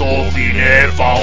[0.00, 1.20] Cinéfago.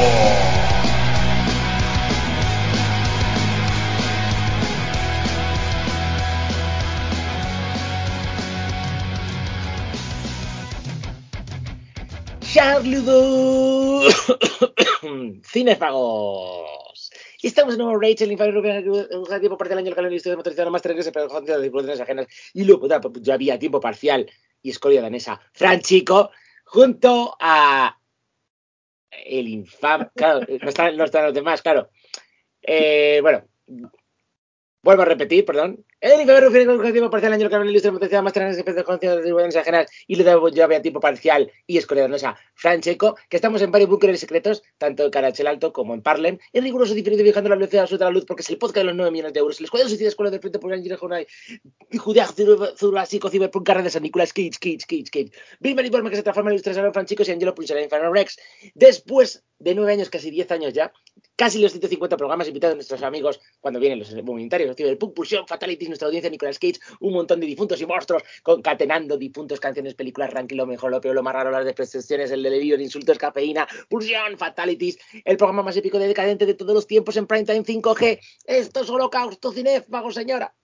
[12.42, 14.14] Saludos,
[15.44, 17.12] cinefagos.
[17.42, 21.28] Estamos en nuevo Rachel, el tiempo parcial año el calendario de motorizado más tres pero
[21.28, 22.88] con de producciones ajenas y luego
[23.22, 24.30] ya había tiempo parcial
[24.62, 26.30] y escoria danesa Franchico
[26.66, 27.97] junto a
[29.12, 31.90] el infame, claro, no están, no están los demás, claro.
[32.62, 33.48] Eh, bueno,
[34.88, 38.56] vuelvo a repetir, perdón, el febrero final objetivo parcial año que ilustre potencial más tener
[38.56, 43.18] de conocidos de en general y le debo yo había tiempo parcial y escoledanosa Francheco,
[43.28, 46.94] que estamos en varios búnkeres secretos, tanto en Carachel Alto como en Parlem, en riguroso
[46.94, 49.34] diferido viajando la velocidad de la luz porque es el podcast de los 9 millones
[49.34, 49.60] de euros.
[49.60, 51.28] El escuadrón suicida escuela de frente por el Jonay
[51.92, 52.30] y Judea
[52.78, 55.32] Zulásico Cyberpunk Carrera de San Nicolás Cage Cage Cage Cage.
[55.60, 58.40] Bill Informe que se transforma en ilustrador Franchico y Angelo Pulsar en Rex.
[58.74, 60.94] Después de 9 años, casi 10 años ya,
[61.36, 65.48] casi los 150 programas invitados a nuestros amigos cuando vienen los voluntarios, el Punk Pulsión,
[65.48, 70.32] Fatalities, nuestra audiencia Nicolas Cage, un montón de difuntos y monstruos concatenando difuntos, canciones, películas,
[70.32, 74.38] ranking, lo mejor, lo peor, lo más raro, las depresiones, el delirio, insultos, cafeína, pulsión,
[74.38, 78.20] fatalities, el programa más épico de decadente de todos los tiempos en Primetime 5G.
[78.46, 80.56] Esto es holocausto cinéfago, señora.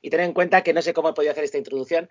[0.00, 2.08] Y ten en cuenta que no sé cómo he podido hacer esta introducción,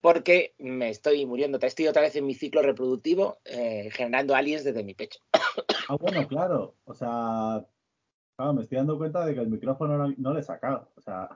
[0.00, 1.58] porque me estoy muriendo.
[1.62, 5.20] Estoy otra vez en mi ciclo reproductivo eh, generando aliens desde mi pecho.
[5.88, 6.76] Ah, bueno, claro.
[6.84, 7.64] O sea,
[8.52, 10.92] me estoy dando cuenta de que el micrófono no, no le he sacado.
[10.96, 11.28] O sea,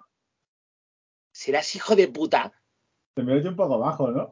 [1.32, 2.52] serás hijo de puta.
[3.14, 4.28] Se me ha hecho un poco bajo, ¿no?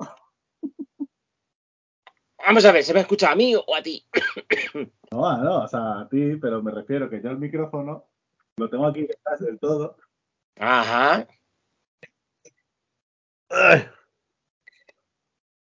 [2.47, 4.07] Vamos a ver, ¿se me escucha a mí o a ti?
[5.13, 8.09] No, no, o sea, a ti, pero me refiero que yo el micrófono
[8.57, 9.97] lo tengo aquí detrás del todo.
[10.57, 11.27] Ajá.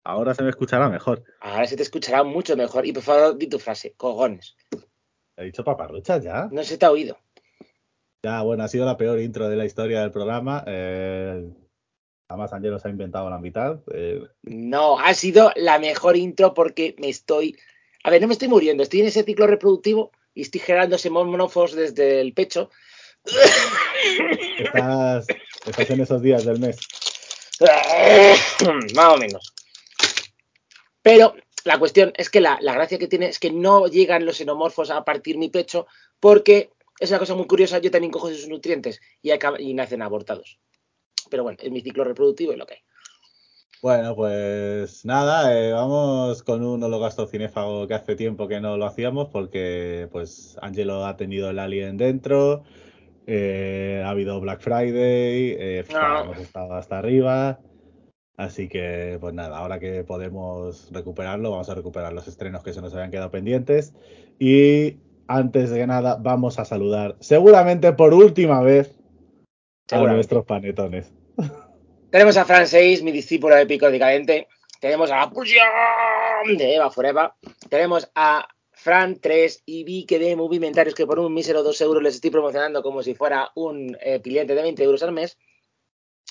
[0.08, 1.22] Ahora se me escuchará mejor.
[1.38, 2.86] Ahora se te escuchará mucho mejor.
[2.86, 4.56] Y por favor, di tu frase, cogones.
[5.36, 6.48] ¿He dicho paparruchas ya?
[6.50, 7.18] No se te ha oído.
[8.24, 10.64] Ya, bueno, ha sido la peor intro de la historia del programa.
[10.66, 11.46] Eh,
[12.26, 13.80] además, Angelo se ha inventado la mitad.
[13.92, 14.22] Eh.
[14.44, 17.58] No, ha sido la mejor intro porque me estoy.
[18.02, 21.10] A ver, no me estoy muriendo, estoy en ese ciclo reproductivo y estoy generando ese
[21.10, 22.70] monofos desde el pecho.
[24.58, 25.26] Estás,
[25.66, 26.78] estás en esos días del mes.
[28.94, 29.52] Más o menos.
[31.08, 34.36] Pero la cuestión es que la, la, gracia que tiene es que no llegan los
[34.36, 35.86] xenomorfos a partir mi pecho
[36.20, 36.68] porque
[37.00, 40.58] es una cosa muy curiosa, yo también cojo sus nutrientes y, y nacen abortados.
[41.30, 42.80] Pero bueno, es mi ciclo reproductivo y lo que hay.
[43.80, 48.84] Bueno, pues nada, eh, vamos con un hologasto cinéfago que hace tiempo que no lo
[48.84, 52.64] hacíamos porque pues Angelo ha tenido el alien dentro,
[53.26, 57.60] eh, ha habido Black Friday, eh, hemos estado hasta arriba,
[58.38, 62.80] así que pues nada, ahora que podemos recuperarlo, vamos a recuperar los estrenos que se
[62.80, 63.92] nos habían quedado pendientes
[64.38, 68.98] y antes de nada, vamos a saludar, seguramente por última vez,
[69.90, 71.12] a nuestros panetones.
[72.10, 74.48] Tenemos a Fran 6, mi discípulo épico decadente.
[74.80, 75.66] Tenemos a la pulsión
[76.56, 77.32] de Eva Forever.
[77.68, 82.14] Tenemos a Fran 3 y Vique de Movimentarios, que por un mísero 2 euros les
[82.14, 85.36] estoy promocionando como si fuera un eh, cliente de 20 euros al mes.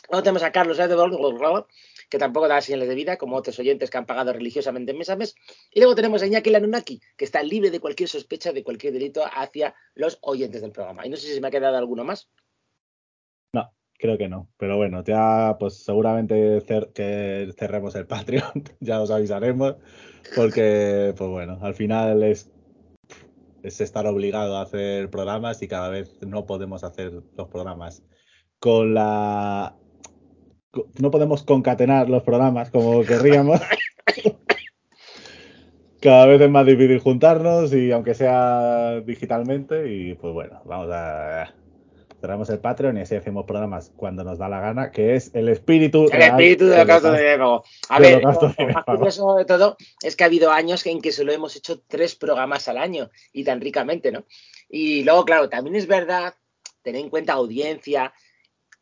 [0.09, 0.79] Luego tenemos a Carlos
[2.09, 5.15] que tampoco da señales de vida, como otros oyentes que han pagado religiosamente mes a
[5.15, 5.35] mes.
[5.71, 9.23] Y luego tenemos a Iñaki Lanunaki, que está libre de cualquier sospecha de cualquier delito
[9.25, 11.05] hacia los oyentes del programa.
[11.05, 12.29] Y no sé si me ha quedado alguno más.
[13.53, 14.49] No, creo que no.
[14.57, 16.63] Pero bueno, ya pues seguramente
[16.93, 19.75] que cerremos el Patreon, ya os avisaremos,
[20.35, 22.51] porque pues bueno, al final es
[23.63, 28.03] es estar obligado a hacer programas y cada vez no podemos hacer los programas
[28.59, 29.75] con la
[30.99, 33.61] no podemos concatenar los programas como querríamos.
[36.01, 41.53] Cada vez es más difícil juntarnos y aunque sea digitalmente y pues bueno, vamos a
[42.19, 45.49] cerramos el Patreon y así hacemos programas cuando nos da la gana, que es el
[45.49, 46.07] espíritu.
[46.11, 47.63] El espíritu de caso de Diego.
[47.89, 51.55] A ver, lo curioso de todo es que ha habido años en que solo hemos
[51.55, 54.25] hecho tres programas al año y tan ricamente, ¿no?
[54.69, 56.33] Y luego, claro, también es verdad,
[56.81, 58.13] tener en cuenta audiencia,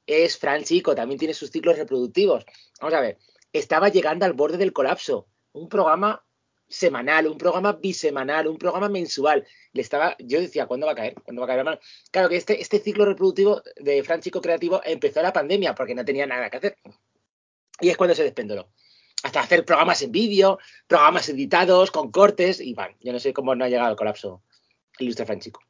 [0.05, 2.45] es Fran Chico, también tiene sus ciclos reproductivos.
[2.79, 3.17] Vamos a ver,
[3.53, 5.27] estaba llegando al borde del colapso.
[5.53, 6.25] Un programa
[6.67, 9.45] semanal, un programa bisemanal, un programa mensual.
[9.71, 11.15] Le estaba, yo decía, ¿cuándo va a caer?
[11.23, 11.79] ¿Cuándo va a caer, hermano?
[12.11, 16.03] Claro que este, este ciclo reproductivo de Fran Chico Creativo empezó la pandemia porque no
[16.03, 16.77] tenía nada que hacer.
[17.79, 18.69] Y es cuando se despendoló.
[19.23, 23.55] Hasta hacer programas en vídeo, programas editados, con cortes, y bueno, yo no sé cómo
[23.55, 24.43] no ha llegado al colapso
[24.99, 25.61] el ilustre Fran Chico.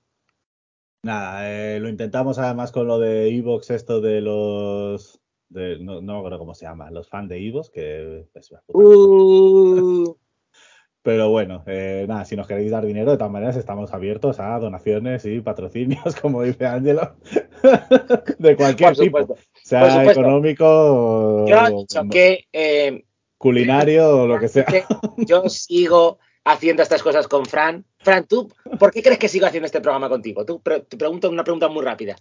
[1.06, 5.22] Nada, eh, lo intentamos además con lo de Evox, esto de los.
[5.50, 8.26] De, no, no me acuerdo cómo se llama, los fans de Evox, que.
[8.70, 10.18] uh.
[11.04, 14.58] Pero bueno, eh, nada, si nos queréis dar dinero, de todas maneras estamos abiertos a
[14.58, 17.18] donaciones y patrocinios, como dice Ángelo,
[18.40, 23.06] de cualquier tipo, sea económico, Yo o dicho que eh,
[23.38, 24.66] culinario o lo que sea.
[25.18, 27.86] yo sigo haciendo estas cosas con Fran.
[28.00, 30.46] Fran, ¿tú por qué crees que sigo haciendo este programa contigo?
[30.46, 32.16] Tú pre- te pregunto una pregunta muy rápida.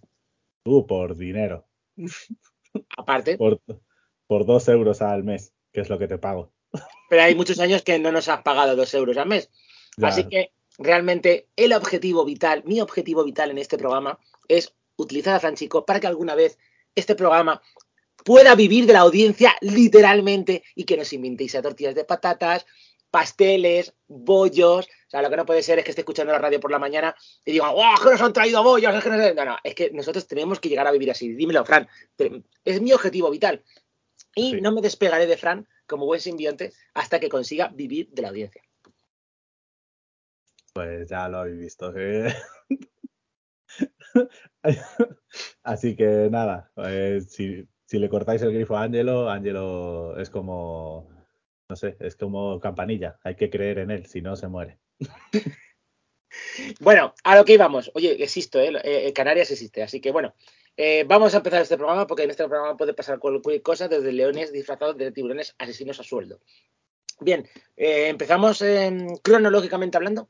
[0.65, 1.67] Tú, por dinero,
[2.97, 3.61] Aparte, por,
[4.27, 6.53] por dos euros al mes, que es lo que te pago.
[7.09, 9.51] pero hay muchos años que no nos has pagado dos euros al mes.
[9.97, 14.19] Ya, Así que realmente el objetivo vital, mi objetivo vital en este programa
[14.49, 16.59] es utilizar a Franchico para que alguna vez
[16.97, 17.61] este programa
[18.25, 22.67] pueda vivir de la audiencia literalmente y que nos inventéis a tortillas de patatas,
[23.15, 24.87] pasteles, bollos.
[24.87, 26.81] O sea, lo que no puede ser es que esté escuchando la radio por la
[26.81, 27.15] mañana
[27.45, 27.95] y digan, ¡wow!
[28.03, 28.93] que nos han traído bollos!
[28.93, 29.35] Es que no, sé".
[29.35, 31.33] no, no, es que nosotros tenemos que llegar a vivir así.
[31.33, 31.89] Dímelo, Fran.
[32.65, 33.63] Es mi objetivo vital.
[34.35, 34.61] Y Sí.
[34.61, 38.63] no me despegaré de Fran como buen simbionte hasta que consiga vivir de la audiencia.
[40.73, 41.93] Pues ya lo habéis visto.
[41.97, 42.35] eh.
[45.63, 51.09] Así que nada, eh, si, si le cortáis el grifo a Ángelo, Ángelo es como,
[51.69, 53.19] no sé, es como campanilla.
[53.23, 54.79] Hay que creer en él, si no se muere.
[56.81, 57.91] Bueno, a lo que íbamos.
[57.95, 58.73] Oye, existo, ¿eh?
[58.83, 59.83] Eh, Canarias existe.
[59.83, 60.35] Así que bueno,
[60.77, 64.13] eh, vamos a empezar este programa porque en este programa puede pasar cualquier cosa, desde
[64.13, 66.41] leones disfrazados de tiburones asesinos a sueldo.
[67.21, 70.29] Bien, eh, empezamos eh, cronológicamente hablando.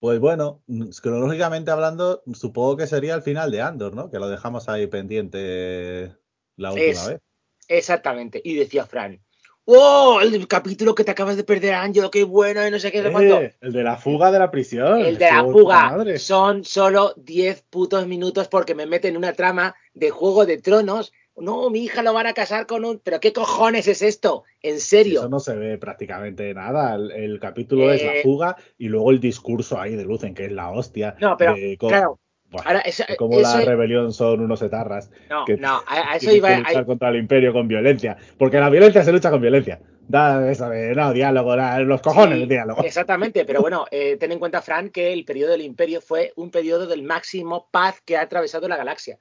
[0.00, 0.62] Pues bueno,
[1.02, 4.10] cronológicamente hablando, supongo que sería el final de Andor, ¿no?
[4.10, 6.14] Que lo dejamos ahí pendiente
[6.56, 7.20] la última Es- vez.
[7.66, 8.40] Exactamente.
[8.44, 9.20] Y decía Fran,
[9.70, 10.18] ¡Oh!
[10.22, 13.00] El capítulo que te acabas de perder, Ángelo, qué bueno, y no sé qué.
[13.00, 15.00] Eh, el de la fuga de la prisión.
[15.00, 16.18] El de la fuga madre.
[16.18, 21.12] son solo 10 putos minutos porque me meten en una trama de Juego de Tronos.
[21.36, 22.98] No, mi hija lo van a casar con un...
[22.98, 24.44] ¿Pero qué cojones es esto?
[24.62, 25.20] ¿En serio?
[25.20, 26.94] Eso no se ve prácticamente nada.
[26.94, 30.46] El, el capítulo es la Eh, fuga y luego el discurso ahí de Lucen, que
[30.46, 31.14] es la hostia.
[31.20, 32.18] No, pero, de claro,
[32.50, 35.10] Ahora eso, eso- la rebelión son unos etarras.
[35.28, 37.68] no, que no, a, a eso tienen iba, que a- luchar contra el imperio con
[37.68, 38.16] violencia.
[38.38, 39.80] Porque la violencia se lucha con violencia.
[40.08, 42.82] Da eso de, no, diálogo, da- los cojones Sí, diálogo.
[42.82, 46.50] Exactamente, pero bueno, eh, ten en cuenta, Fran, que el periodo del imperio fue un
[46.50, 49.18] periodo del máximo paz que ha atravesado la galaxia.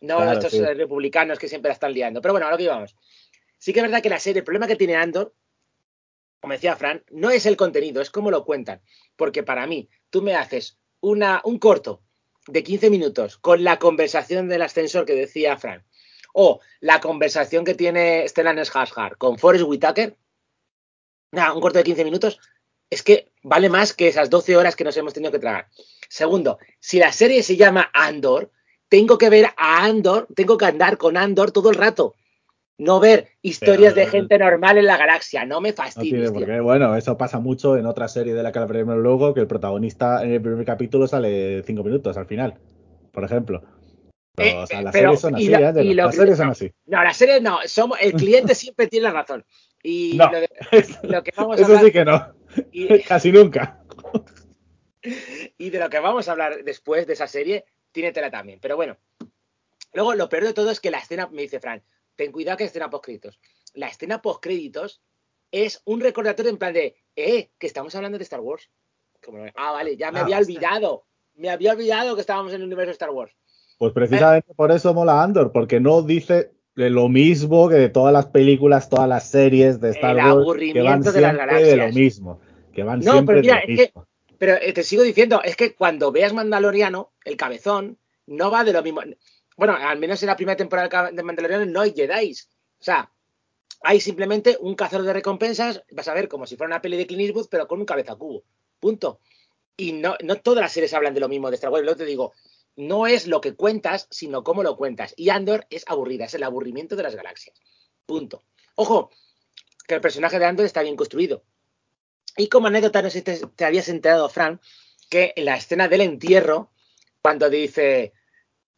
[0.00, 0.58] No Claro, estos sí.
[0.58, 2.20] eh, republicanos que siempre la están liando.
[2.20, 2.96] Pero bueno, a lo que íbamos.
[3.58, 5.32] Sí que es verdad que la serie, el problema que tiene Andor,
[6.40, 8.82] como decía Fran, no es el contenido, es cómo lo cuentan.
[9.16, 12.02] Porque para mí, tú me haces una, un corto
[12.46, 15.84] de 15 minutos con la conversación del ascensor que decía Fran,
[16.32, 20.16] o la conversación que tiene Stellan Skarsgård con Forrest Whitaker,
[21.32, 22.40] nada, un corto de 15 minutos,
[22.90, 25.68] es que vale más que esas 12 horas que nos hemos tenido que tragar.
[26.08, 28.50] Segundo, si la serie se llama Andor,
[28.88, 32.14] tengo que ver a Andor, tengo que andar con Andor todo el rato.
[32.76, 35.44] No ver historias Pero- de gente normal en la galaxia.
[35.44, 36.10] No me No fastidies.
[36.12, 36.46] tiene por tío.
[36.54, 36.60] qué.
[36.60, 40.22] Bueno, eso pasa mucho en otra serie de la que hablaremos luego, que el protagonista
[40.24, 42.58] en el primer capítulo sale cinco minutos al final,
[43.12, 43.62] por ejemplo.
[44.34, 46.52] Pero, Eh, o sea, las pero- series son así, lo- lo- Las series son no.
[46.52, 46.72] así.
[46.86, 47.58] No, la serie no.
[47.66, 49.44] Somos, el cliente siempre tiene la razón.
[49.80, 50.32] Y No.
[50.32, 50.48] lo, de-
[51.04, 52.34] lo que vamos a Eso hablar, sí que no.
[52.72, 53.80] y, Casi nunca.
[55.58, 58.58] y de lo que vamos a hablar después de esa serie, tiene tela también.
[58.60, 58.96] Pero bueno,
[59.92, 61.82] luego lo peor de todo es que la escena, me dice Fran,
[62.16, 63.38] ten cuidado que escena post créditos.
[63.74, 65.00] La escena post créditos
[65.50, 68.70] es un recordatorio en plan de, eh, que estamos hablando de Star Wars.
[69.24, 70.56] Como, ah, vale, ya me Ah, había hostia.
[70.56, 71.04] olvidado.
[71.34, 73.32] Me había olvidado que estábamos en el universo de Star Wars.
[73.78, 78.26] Pues precisamente por eso mola Andor, porque no dice lo mismo que de todas las
[78.26, 81.70] películas, todas las series de Star El Wars, que van aburrimiento de las siempre de
[81.70, 81.94] lo galaxias.
[81.94, 82.40] mismo.
[82.72, 84.00] Que van No, siempre pero mira, de lo es que-.
[84.38, 88.72] Pero eh, te sigo diciendo, es que cuando veas Mandaloriano, el cabezón, no va de
[88.72, 89.02] lo mismo.
[89.56, 91.92] Bueno, al menos en la primera temporada de Mandaloriano no hay.
[91.92, 93.10] O sea,
[93.82, 97.06] hay simplemente un cazador de recompensas, vas a ver como si fuera una peli de
[97.06, 98.44] Clint Eastwood, pero con un cabeza cubo.
[98.80, 99.20] Punto.
[99.76, 101.84] Y no, no todas las series hablan de lo mismo de Star Wars.
[101.84, 102.32] Luego te digo,
[102.76, 105.14] no es lo que cuentas, sino cómo lo cuentas.
[105.16, 107.60] Y Andor es aburrida, es el aburrimiento de las galaxias.
[108.06, 108.44] Punto.
[108.74, 109.10] Ojo,
[109.86, 111.44] que el personaje de Andor está bien construido.
[112.36, 114.60] Y como anécdota, no sé si te, te habías enterado, Fran,
[115.08, 116.70] que en la escena del entierro,
[117.22, 118.12] cuando dice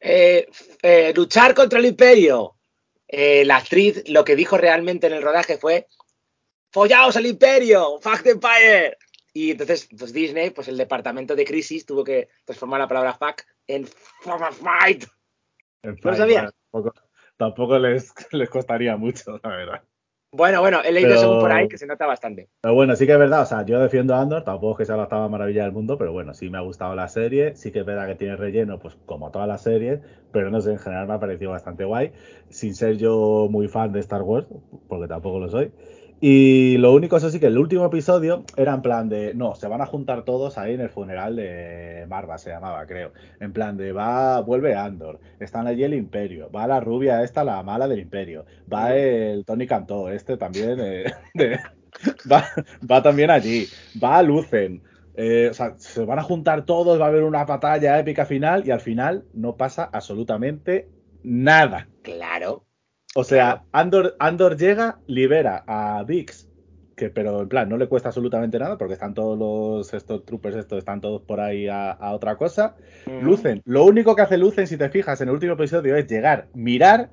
[0.01, 0.49] eh,
[0.83, 2.57] eh, luchar contra el imperio,
[3.09, 5.87] eh, la actriz lo que dijo realmente en el rodaje fue
[6.71, 8.97] follaos al imperio, fuck the empire.
[9.33, 13.43] Y entonces, pues Disney, pues el departamento de crisis tuvo que transformar la palabra fuck
[13.67, 15.05] en fight.
[15.83, 16.43] ¿No sabías?
[16.43, 16.95] bueno, tampoco,
[17.37, 19.83] tampoco les, les costaría mucho, la verdad.
[20.37, 22.49] Bueno, bueno, he leído Pero- según por ahí que se nota bastante.
[22.61, 24.85] Pero bueno, sí que es verdad, o sea, yo defiendo a Andor, tampoco es que
[24.85, 27.73] sea la octava maravilla del mundo, pero bueno, sí me ha gustado la serie, sí
[27.73, 30.01] que es verdad que tiene relleno, pues como todas las series,
[30.33, 32.13] pero no sé, en general me ha parecido bastante guay,
[32.51, 34.47] sin ser yo muy fan de Star Wars,
[34.89, 35.73] porque tampoco lo soy.
[36.19, 39.69] Y lo único, eso sí, que el último episodio era en plan de, no, se
[39.69, 43.13] van a juntar todos ahí en el funeral de Marva, se llamaba, creo.
[43.39, 47.63] En plan de, va, vuelve Andor, están allí el Imperio, va la rubia esta, la
[47.63, 51.05] mala del Imperio, va el Tony Cantó, este también, eh,
[51.35, 51.61] de-
[52.31, 52.45] va,
[52.91, 53.67] va también allí,
[54.03, 54.83] va Lucen.
[55.15, 58.67] eh, o sea, se van a juntar todos, va a haber una batalla épica final
[58.67, 60.91] y al final no pasa absolutamente
[61.23, 61.91] nada.
[62.03, 62.66] Claro.
[63.19, 66.51] O sea, Andor, Andor llega, libera a Vix,
[66.95, 70.57] que pero en plan no le cuesta absolutamente nada porque están todos los estos troopers
[70.57, 72.77] estos están todos por ahí a, a otra cosa.
[73.07, 73.25] Mm.
[73.25, 76.49] Lucen, lo único que hace Lucen si te fijas en el último episodio es llegar,
[76.53, 77.09] mirar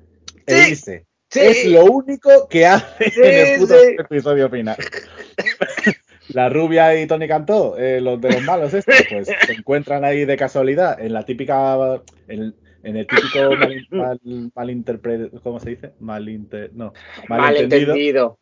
[0.46, 1.06] e Sí, irse.
[1.30, 1.40] Sí.
[1.40, 4.76] Es lo único que hace Sí, en el puto episodio final.
[6.28, 10.24] La rubia y Tony Cantó, eh, los de los malos estos, pues se encuentran ahí
[10.24, 14.20] de casualidad en la típica, en, en el típico mal, mal,
[14.54, 15.92] malinterpre- ¿cómo se dice?
[16.00, 16.92] Malinter, no,
[17.28, 18.38] malentendido Malentendido.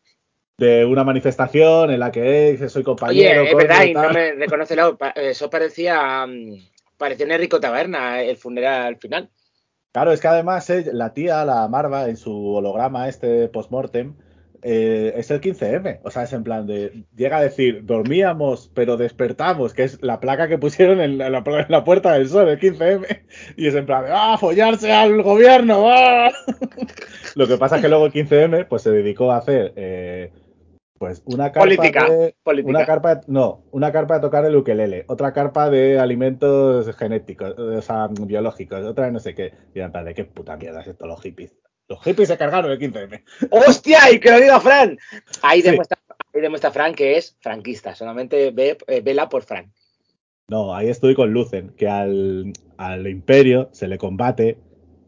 [0.57, 3.41] de una manifestación en la que eh, soy compañero.
[3.41, 6.25] Oye, es coño, verdad, y no me reconoce la- Eso parecía.
[6.27, 6.57] mm,
[6.95, 9.29] Parecía Enrico Taberna, el funeral al final.
[9.91, 14.15] Claro, es que además eh, la tía, la Marva, en su holograma este post-mortem,
[14.63, 15.99] eh, es el 15M.
[16.03, 17.03] O sea, es en plan de.
[17.15, 21.83] Llega a decir, dormíamos, pero despertamos, que es la placa que pusieron en la, en
[21.83, 23.21] Puerta del Sol, el 15M.
[23.57, 25.83] Y es en plan de, ¡ah, follarse al gobierno!
[25.89, 26.31] ¡ah!
[27.35, 29.73] Lo que pasa es que luego el 15M pues, se dedicó a hacer.
[29.75, 30.31] eh,
[31.03, 32.69] pues una carpa Política, de, política.
[32.69, 37.81] una carpa no una carpa de tocar el ukelele otra carpa de alimentos genéticos o
[37.81, 40.87] sea biológicos otra de no sé qué y en plan de qué puta mierda es
[40.87, 41.57] esto los hippies
[41.95, 44.11] los hippies se cargaron el 15M ¡Hostia!
[44.11, 44.97] Y que lo diga Fran.
[45.41, 45.69] Ahí Sí.
[45.69, 45.97] demuestra,
[46.33, 47.95] ahí demuestra Fran que es franquista.
[47.95, 49.71] Solamente ve, eh, vela por Fran.
[50.47, 54.57] no ahí estoy con Lucen que al, al imperio se le combate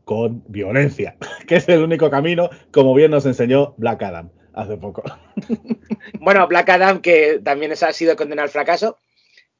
[0.05, 5.03] con violencia que es el único camino como bien nos enseñó Black Adam hace poco
[6.19, 8.97] Bueno, Black Adam, que también ha sido condenado al fracaso,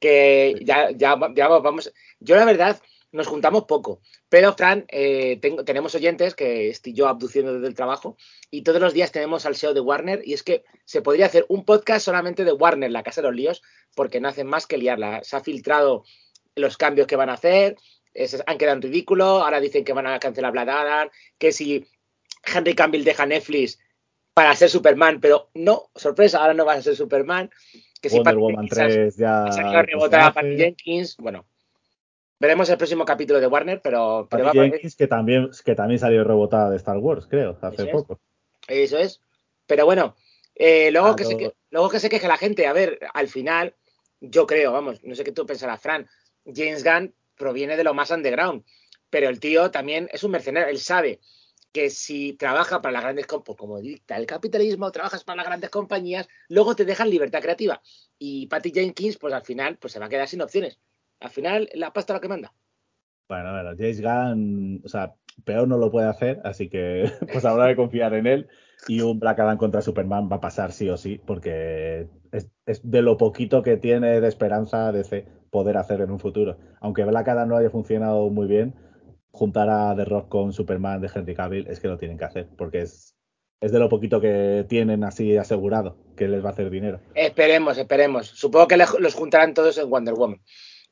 [0.00, 1.92] que ya, ya, ya vamos.
[2.20, 2.80] Yo, la verdad,
[3.12, 4.00] nos juntamos poco.
[4.28, 8.16] Pero, Fran, eh, tengo, tenemos oyentes que estoy yo abduciendo desde el trabajo
[8.50, 11.46] y todos los días tenemos al SEO de Warner y es que se podría hacer
[11.48, 13.62] un podcast solamente de Warner, la casa de los líos,
[13.94, 15.22] porque no hacen más que liarla.
[15.24, 16.04] Se ha filtrado
[16.54, 17.76] los cambios que van a hacer,
[18.14, 21.08] se han quedado en ridículo, ahora dicen que van a cancelar Black Adam,
[21.38, 21.86] que si
[22.44, 23.78] Henry Cavill deja Netflix
[24.36, 27.50] para ser Superman, pero no, sorpresa, ahora no vas a ser Superman.
[28.00, 30.56] Que si Wonder Patty Woman Jenkins 3 ya ha salido a rebotar a Patty hace.
[30.58, 31.46] Jenkins, bueno.
[32.38, 36.70] Veremos el próximo capítulo de Warner, pero, pero Jenkins, que también, que también salió rebotada
[36.70, 37.90] de Star Wars, creo, hace Eso es.
[37.92, 38.20] poco.
[38.68, 39.20] Eso es.
[39.66, 40.14] Pero bueno,
[40.54, 42.98] eh, luego, Ah, que se, luego- que- luego que se queje la gente, a ver,
[43.14, 43.74] al final,
[44.20, 46.06] yo creo, vamos, no sé qué tú pensarás, Fran,
[46.44, 48.64] James Gunn proviene de lo más underground,
[49.08, 51.20] pero el tío también es un mercenario, él sabe
[51.72, 55.70] que si trabaja para las grandes compañías, como dicta el capitalismo, trabajas para las grandes
[55.70, 57.82] compañías, luego te dejan libertad creativa.
[58.18, 60.78] Y Patty Jenkins, pues al final, pues se va a quedar sin opciones.
[61.20, 62.52] Al final, la pasta es lo que manda.
[63.28, 67.68] Bueno, bueno, James Gunn, o sea, peor no lo puede hacer, así que pues habrá
[67.68, 68.48] que confiar en él.
[68.88, 72.88] Y un Black Adam contra Superman va a pasar sí o sí, porque es, es
[72.88, 76.58] de lo poquito que tiene de esperanza DC poder hacer en un futuro.
[76.80, 78.74] Aunque Black Adam no haya funcionado muy bien,
[79.36, 82.48] juntar a The Rock con Superman de Henry Cavill es que lo tienen que hacer,
[82.56, 83.16] porque es,
[83.60, 87.00] es de lo poquito que tienen así asegurado que les va a hacer dinero.
[87.14, 88.26] Esperemos, esperemos.
[88.28, 90.40] Supongo que los juntarán todos en Wonder Woman.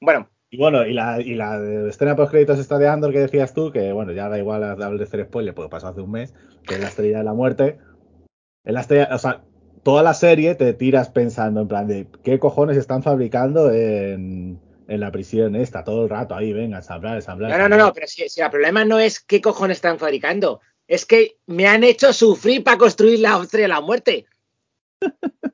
[0.05, 1.59] Bueno, Y bueno, y la, y la
[1.89, 4.97] escena post créditos esta de Andor que decías tú, que bueno, ya da igual hablar
[4.97, 6.35] de hacer spoiler, porque pasó hace un mes,
[6.67, 7.79] que es la estrella de la muerte.
[8.65, 9.43] La estrella, o sea,
[9.83, 15.01] toda la serie te tiras pensando en plan de qué cojones están fabricando en, en
[15.01, 17.51] la prisión esta, todo el rato ahí, venga, ensamblar, ensamblar.
[17.51, 20.61] No, no, no, no, pero si, si el problema no es qué cojones están fabricando,
[20.87, 24.27] es que me han hecho sufrir para construir la estrella de la muerte.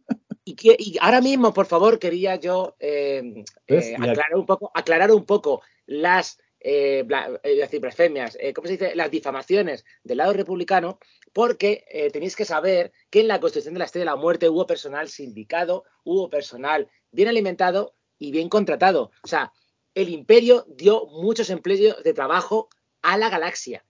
[0.62, 5.24] Y, ahora mismo, por favor, quería yo eh, eh, aquí- aclarar un poco, aclarar un
[5.24, 8.94] poco las eh, bla- eh, decir, blasfemias, eh, ¿cómo se dice?
[8.94, 10.98] Las difamaciones del lado republicano,
[11.32, 14.66] porque tenéis que saber que en la construcción de la estrella de la muerte hubo
[14.66, 19.10] personal sindicado, hubo personal bien alimentado y bien contratado.
[19.22, 19.52] O sea,
[19.94, 22.68] el imperio dio muchos empleos de trabajo
[23.00, 23.82] a la galaxia.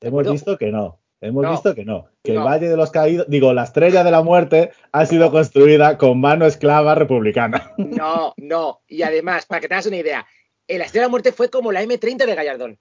[0.00, 1.00] Hemos visto que no.
[1.20, 1.50] Hemos No.
[1.50, 2.08] visto que no.
[2.22, 2.40] Que No.
[2.40, 6.20] el Valle de los Caídos, digo, la estrella de la muerte ha sido construida con
[6.20, 7.72] mano esclava republicana.
[7.76, 8.80] No, no.
[8.88, 10.26] Y además, para que te hagas una idea,
[10.66, 12.78] eh, la Estrella de la Muerte fue como la M30 de Gallardón.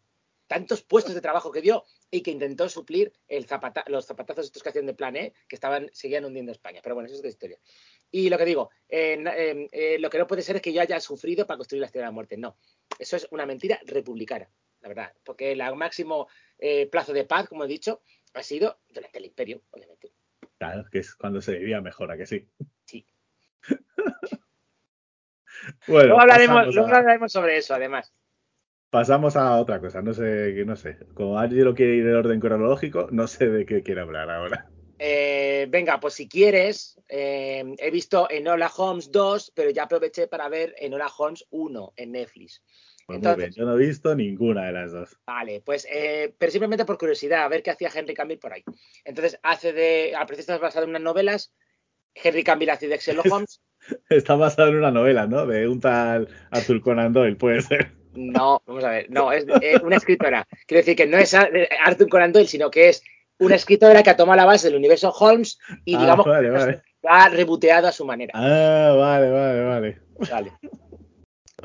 [0.47, 4.63] Tantos puestos de trabajo que dio y que intentó suplir el zapata- los zapatazos estos
[4.63, 6.79] que hacían de plan E, que estaban, seguían hundiendo España.
[6.81, 7.57] Pero bueno, eso es otra historia.
[8.09, 10.81] Y lo que digo, eh, eh, eh, lo que no puede ser es que yo
[10.81, 12.37] haya sufrido para construir la Estrella de la Muerte.
[12.37, 12.57] No,
[12.97, 14.49] eso es una mentira republicana,
[14.81, 15.13] la verdad.
[15.23, 16.27] Porque el máximo
[16.57, 18.01] eh, plazo de paz, como he dicho,
[18.33, 20.11] ha sido durante el imperio, obviamente.
[20.57, 22.47] Claro, que es cuando se vivía mejor, ¿a que sí?
[22.85, 23.05] Sí.
[25.87, 28.13] bueno, luego hablaremos, pasamos, luego a, hablaremos sobre eso, además.
[28.89, 30.01] pasamos a otra cosa.
[30.01, 30.97] No sé, no sé.
[31.13, 34.69] Como Angelo quiere ir en orden cronológico, no sé de qué quiere hablar ahora.
[35.01, 40.49] Eh, venga, pues si quieres, eh, he visto Enola Holmes 2, pero ya aproveché para
[40.49, 42.61] ver Enola Holmes 1 en Netflix.
[43.09, 45.17] Pues Entonces- muy bien, yo no he visto ninguna de las dos.
[45.25, 48.63] Vale, pues, eh, pero simplemente por curiosidad, a ver qué hacía Henry Cavill por ahí.
[49.03, 51.51] Entonces, hace de, al principio está basado en unas novelas,
[52.13, 53.61] Henry Cavill hace de Sherlock Holmes.
[54.09, 55.47] Está basado en una novela, ¿no?
[55.47, 57.93] De un tal Arthur Conan Doyle, puede ser.
[58.13, 60.47] No, vamos a ver, no, es eh, una escritora.
[60.67, 61.49] Quiero decir que no es Ar-
[61.83, 63.01] Arthur Conan Doyle, sino que es
[63.39, 66.81] una escritora que ha tomado la base del universo Holmes y, Ah, digamos, vale, vale.
[67.07, 68.33] ha reboteado a su manera.
[68.35, 70.01] Ah, vale, vale, vale.
[70.29, 70.51] Vale.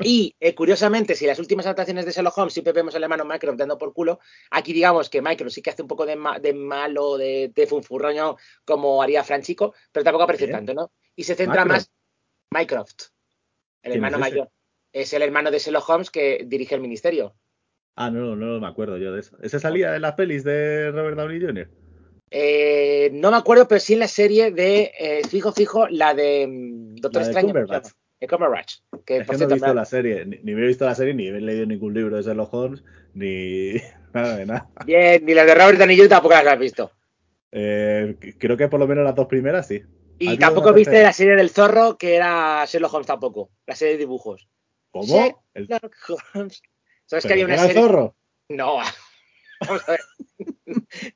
[0.03, 3.57] Y eh, curiosamente, si las últimas adaptaciones de Sherlock Holmes siempre vemos al hermano Mycroft
[3.57, 4.19] dando por culo,
[4.51, 7.67] aquí digamos que Mycroft sí que hace un poco de, ma- de malo, de, de
[7.67, 8.35] funfurroño,
[8.65, 10.91] como haría Franchico, pero tampoco aparece tanto, ¿no?
[11.15, 11.87] Y se centra Mycroft.
[12.51, 13.01] más Mycroft,
[13.83, 14.49] el ¿Quién hermano es mayor.
[14.91, 17.35] Es el hermano de Sherlock Holmes que dirige el ministerio.
[17.95, 19.37] Ah, no, no me acuerdo yo de eso.
[19.41, 21.69] ¿Esa salía de las pelis de Robert Downey Jr.?
[22.31, 26.47] Eh, no me acuerdo, pero sí en la serie de, eh, fijo, fijo, la de
[26.47, 27.53] mm, Doctor La de Extraño.
[28.19, 28.75] ¿Cómo se Cumberbatch.
[28.75, 28.97] llama?
[28.99, 29.05] De Cumberbatch.
[29.05, 31.13] Que, Es que no he visto me- la serie, ni, ni he visto la serie,
[31.13, 33.73] ni he leído ningún libro de Sherlock Holmes, ni
[34.13, 34.69] nada de nada.
[34.85, 36.09] Bien, ni la de Robert Downey Jr.
[36.09, 36.91] tampoco las has visto.
[37.51, 39.81] Eh, creo que por lo menos las dos primeras sí.
[40.17, 41.09] Y ¿Has tampoco viste tercera?
[41.09, 43.49] la serie del zorro, que era Sherlock Holmes tampoco.
[43.65, 44.47] La serie de dibujos.
[44.91, 45.43] ¿Cómo?
[45.53, 45.95] Sherlock
[46.33, 46.61] Holmes.
[47.05, 47.81] ¿Sabes que ¿pero había una era serie?
[47.81, 48.15] zorro?
[48.49, 48.77] No.
[49.67, 49.99] Vamos a ver.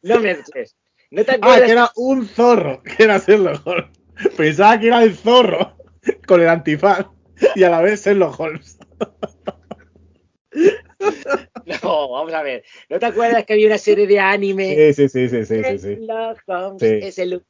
[0.04, 0.76] No mezcles.
[1.12, 1.62] ¿No te Ah, acuerdas?
[1.66, 3.90] que era un zorro, que era Sherlock Holmes.
[4.38, 5.78] Pensaba que era el zorro
[6.28, 7.08] con el antifaz
[7.56, 8.78] y a la vez Sherlock Holmes.
[11.84, 12.64] No, vamos a ver.
[12.90, 14.94] ¿No te acuerdas que había una serie de anime?
[14.94, 15.88] Sí, sí, sí, sí, sí, sí.
[15.96, 17.00] Sherlock Holmes Sí.
[17.02, 17.44] es el.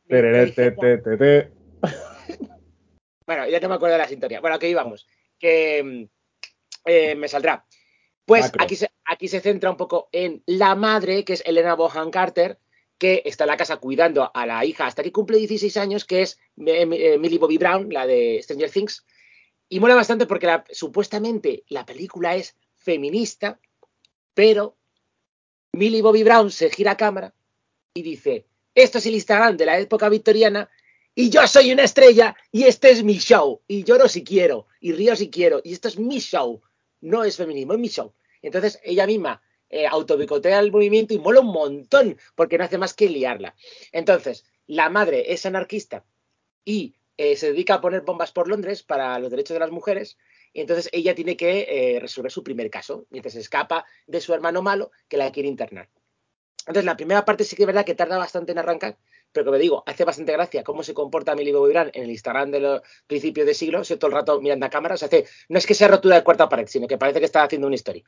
[3.25, 4.41] Bueno, ya no me acuerdo de la sintonía.
[4.41, 5.07] Bueno, aquí íbamos.
[5.39, 6.03] Que mm,
[6.85, 7.65] eh, me saldrá.
[8.25, 8.63] Pues Macro.
[8.63, 12.59] aquí se, aquí se centra un poco en la madre, que es Elena Bohan Carter,
[12.99, 16.21] que está en la casa cuidando a la hija hasta que cumple 16 años, que
[16.21, 19.05] es eh, Millie Bobby Brown, la de Stranger Things.
[19.69, 23.59] Y mola bastante porque supuestamente la película es feminista,
[24.33, 24.75] pero
[25.71, 27.33] Millie Bobby Brown se gira a cámara
[27.93, 30.69] y dice, esto es el Instagram de la época victoriana
[31.15, 34.91] y yo soy una estrella y este es mi show y lloro si quiero y
[34.91, 36.61] río si quiero y esto es mi show,
[37.01, 38.13] no es feminismo, es mi show.
[38.41, 42.93] Entonces ella misma eh, autobicotea el movimiento y mola un montón porque no hace más
[42.93, 43.55] que liarla.
[43.91, 46.05] Entonces, la madre es anarquista
[46.65, 50.17] y eh, se dedica a poner bombas por Londres para los derechos de las mujeres
[50.53, 54.61] y entonces ella tiene que eh, resolver su primer caso mientras escapa de su hermano
[54.61, 55.89] malo que la quiere internar.
[56.61, 58.97] Entonces, la primera parte sí que es verdad que tarda bastante en arrancar,
[59.31, 62.51] pero como digo, hace bastante gracia cómo se comporta Millie Bobby Brown en el Instagram
[62.51, 65.25] de los principios de siglo, se todo el rato mirando a cámara, o sea, hace,
[65.47, 67.75] no es que sea rotura de cuarta pared, sino que parece que está haciendo una
[67.75, 68.03] historia.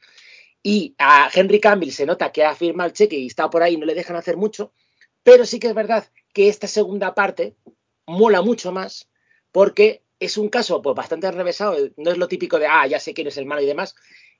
[0.63, 3.77] Y a Henry Cavill se nota que ha firmado el cheque y está por ahí
[3.77, 4.73] no le dejan hacer mucho,
[5.23, 7.55] pero sí que es verdad que esta segunda parte
[8.05, 9.09] mola mucho más
[9.51, 13.13] porque es un caso pues bastante enrevesado, no es lo típico de, ah, ya sé
[13.13, 13.95] quién es el malo y demás,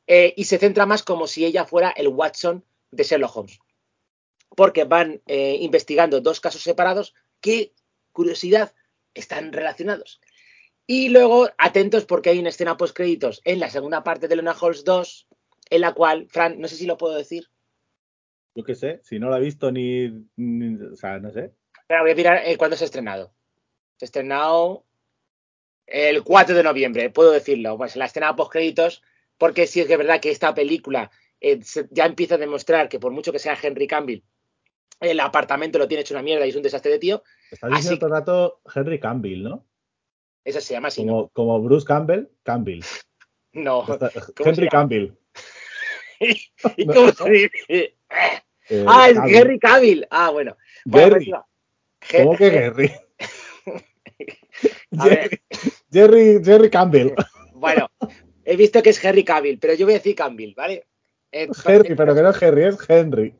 [0.07, 3.59] eh, y se centra más como si ella fuera el Watson de Sherlock Holmes.
[4.55, 7.73] Porque van eh, investigando dos casos separados que,
[8.11, 8.73] curiosidad,
[9.13, 10.21] están relacionados.
[10.85, 14.55] Y luego, atentos porque hay una escena post créditos en la segunda parte de Luna
[14.59, 15.27] Halls 2,
[15.71, 17.45] en la cual, Fran, no sé si lo puedo decir,
[18.53, 21.53] Yo qué sé, si no la he visto ni, ni- O sea, no sé.
[21.87, 23.33] pero voy a mirar eh, cuándo se ha estrenado.
[23.97, 24.85] Se ha estrenado
[25.87, 27.77] el 4 de noviembre, puedo decirlo.
[27.77, 29.01] Pues la escena post créditos,
[29.37, 32.87] porque sí es que es verdad que esta película eh, se- ya empieza a demostrar
[32.89, 34.23] que por mucho que sea Henry Cavill,
[34.99, 37.23] el apartamento lo tiene hecho una mierda y es un desastre de tío.
[37.49, 39.65] Estás Así diciendo todo el rato Henry Campbell, ¿no?
[40.43, 41.29] Eso se llama así, ¿no?
[41.33, 42.81] Como, Bruce Campbell, Campbell.
[43.53, 43.81] No.
[43.91, 44.69] Está- ¿Cómo Henry?
[44.69, 45.11] Campbell.
[46.77, 47.49] ¿Y cómo se dice?
[47.67, 47.95] Eh,
[48.87, 49.35] Ah, es Cavill.
[49.35, 50.07] Henry Cavill.
[50.09, 50.55] Ah, bueno.
[50.85, 51.31] Gary.
[51.99, 52.91] pues, ¿Cómo que Gary?
[54.91, 55.41] Jerry,
[55.91, 57.13] Jerry, Jerry Campbell.
[57.53, 57.89] Bueno,
[58.45, 60.85] he visto que es Henry Cavill, pero yo voy a decir Campbell, ¿vale?
[61.31, 63.35] Eh, Henry, pero que no es Henry, es Henry.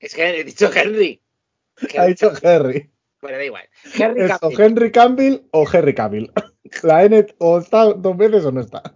[0.00, 1.20] Es que he dicho Henry.
[1.98, 2.90] Ha dicho Henry.
[3.20, 3.68] Bueno, da igual.
[3.98, 4.60] Henry Es o Cavill.
[4.60, 6.32] Henry Campbell o Henry Cavill.
[6.82, 8.95] La N o está dos veces o no está.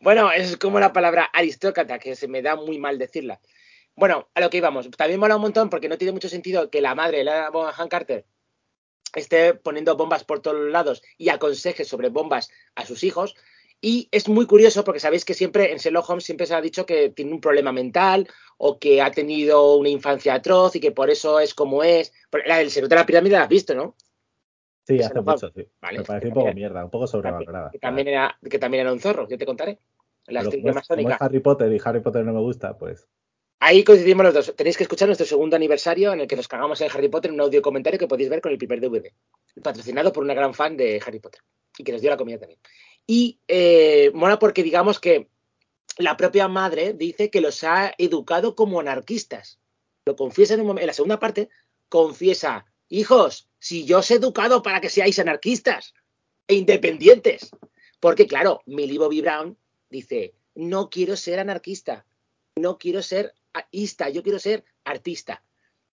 [0.00, 3.40] Bueno, es como la palabra aristócrata, que se me da muy mal decirla.
[3.94, 4.90] Bueno, a lo que íbamos.
[4.90, 8.26] También mola un montón porque no tiene mucho sentido que la madre, la Bonham Carter,
[9.14, 13.34] esté poniendo bombas por todos lados y aconseje sobre bombas a sus hijos.
[13.80, 16.86] Y es muy curioso porque sabéis que siempre en Sherlock Holmes siempre se ha dicho
[16.86, 18.28] que tiene un problema mental
[18.58, 22.12] o que ha tenido una infancia atroz y que por eso es como es.
[22.46, 23.96] La del secreto de la pirámide la has visto, ¿no?
[24.86, 25.66] Sí, hace mucho, sí.
[25.80, 27.70] Vale, Me parece un poco también- mierda, un poco sobrevalorada.
[27.70, 29.78] Que también, era, que también era un zorro, yo te contaré.
[30.28, 31.14] La Pero estrella como, es, como masónica.
[31.14, 33.08] es Harry Potter y Harry Potter no me gusta, pues.
[33.58, 34.54] Ahí coincidimos los dos.
[34.56, 37.34] Tenéis que escuchar nuestro segundo aniversario en el que nos cagamos en Harry Potter en
[37.36, 39.12] un audio comentario que podéis ver con el primer DVD.
[39.62, 41.40] Patrocinado por una gran fan de Harry Potter.
[41.78, 42.60] Y que nos dio la comida también.
[43.06, 45.28] Y eh, mola porque digamos que
[45.98, 49.58] la propia madre dice que los ha educado como anarquistas.
[50.04, 50.82] Lo confiesa en un momento.
[50.82, 51.48] En la segunda parte,
[51.88, 55.94] confiesa, hijos, si yo os he educado para que seáis anarquistas
[56.48, 57.50] e independientes.
[58.00, 59.56] Porque, claro, Millie Bobby Brown
[59.90, 62.06] dice, no quiero ser anarquista,
[62.56, 63.34] no quiero ser
[63.70, 65.42] ista, yo quiero ser artista.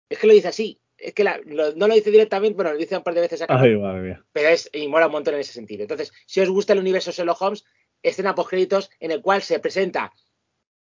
[0.09, 2.79] Es que lo dice así, es que la- lo- no lo dice directamente, pero lo
[2.79, 4.25] dice un par de veces acá, Ay, madre mía.
[4.33, 5.83] pero es, y mola un montón en ese sentido.
[5.83, 7.65] Entonces, si os gusta el universo Sherlock Holmes,
[8.03, 10.13] escena postcréditos en el cual se presenta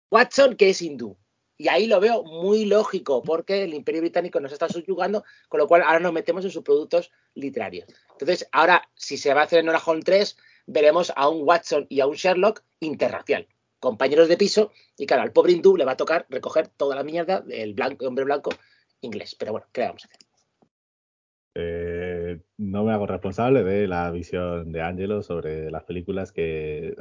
[0.09, 1.17] Watson, que es hindú.
[1.61, 5.67] Y ahí lo veo muy lógico, porque el Imperio Británico nos está subyugando, con lo
[5.67, 7.85] cual ahora nos metemos en sus productos literarios.
[8.13, 11.99] Entonces, ahora, si se va a hacer en Holmes 3, veremos a un Watson y
[11.99, 13.45] a un Sherlock interracial,
[13.81, 17.03] compañeros de piso, y claro, al pobre hindú le va a tocar recoger toda la
[17.03, 18.51] mierda del blanco, hombre blanco
[19.01, 19.35] inglés.
[19.37, 20.19] Pero bueno, ¿qué le vamos a hacer?
[21.55, 26.95] Eh, no me hago responsable de la visión de Angelo sobre las películas que,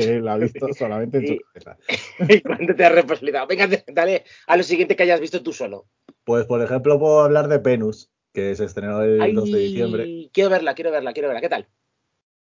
[0.00, 1.76] que él ha visto solamente en su cabeza.
[2.28, 3.46] ¿Y cuándo te has responsabilidad?
[3.48, 5.86] Venga, dale a lo siguiente que hayas visto tú solo.
[6.24, 10.30] Pues, por ejemplo, puedo hablar de Penus, que se estrenó el Ay, 2 de diciembre,
[10.32, 11.40] Quiero verla, quiero verla, quiero verla.
[11.40, 11.68] ¿Qué tal?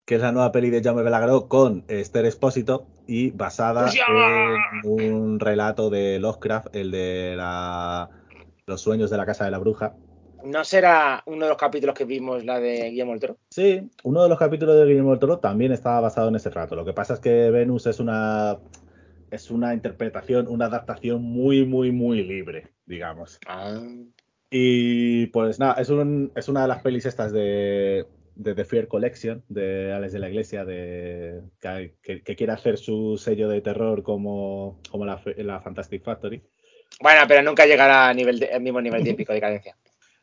[0.06, 4.06] que es la nueva peli de Jaume Belagró con Esther Espósito y basada ¡Ya!
[4.84, 8.10] en un relato de Lovecraft, el de la-
[8.66, 9.96] los sueños de la casa de la bruja.
[10.44, 13.38] ¿No será uno de los capítulos que vimos la de Guillermo del Toro?
[13.50, 16.76] Sí, uno de los capítulos de Guillermo del Toro también estaba basado en ese relato.
[16.76, 18.58] Lo que pasa es que Venus es una
[19.32, 23.40] es una interpretación, una adaptación muy, muy, muy libre, digamos.
[23.48, 23.80] Ah.
[24.50, 28.88] Y pues nada, es, un, es una de las pelis estas de, de The Fear
[28.88, 33.62] Collection, de Alex de la Iglesia, de, que, que- que quiere hacer su sello de
[33.62, 35.20] terror como, como la,
[35.62, 36.42] Fantastic Factory.
[37.00, 39.76] Bueno, pero nunca llegará a nivel de- al mismo nivel de épico de cadencia.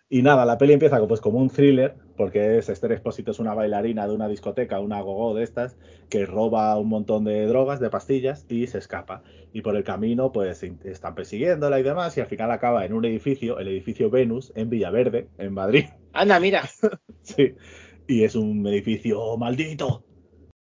[0.09, 3.55] Y nada, la peli empieza pues, como un thriller, porque es Esther Expósito es una
[3.55, 5.77] bailarina de una discoteca, una gogo de estas,
[6.09, 9.25] que roba un montón de drogas, de pastillas, y se escapa.
[9.53, 13.05] Y por el camino, pues están persiguiéndola y demás, y al final acaba en un
[13.05, 15.87] edificio, el edificio Venus, en Villaverde, en Madrid.
[16.13, 16.63] Anda, mira.
[17.23, 17.55] Sí.
[18.07, 20.05] Y es un edificio maldito.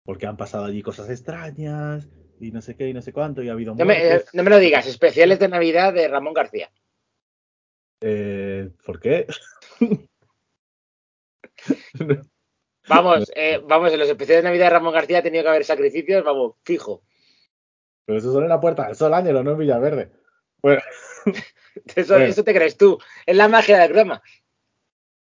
[0.03, 3.49] Porque han pasado allí cosas extrañas y no sé qué y no sé cuánto y
[3.49, 4.87] ha habido No me, eh, no me lo digas.
[4.87, 6.71] Especiales de Navidad de Ramón García.
[8.01, 9.27] Eh, ¿Por qué?
[12.89, 15.65] Vamos, eh, vamos, en los especiales de Navidad de Ramón García ha tenido que haber
[15.65, 17.03] sacrificios, vamos, fijo.
[18.05, 20.11] Pero eso solo en la Puerta del Sol, Ángelo, no en Villaverde.
[20.61, 20.81] Bueno,
[21.95, 22.29] Eso, Bueno.
[22.29, 22.97] eso te crees tú.
[23.25, 24.21] Es la magia del programa.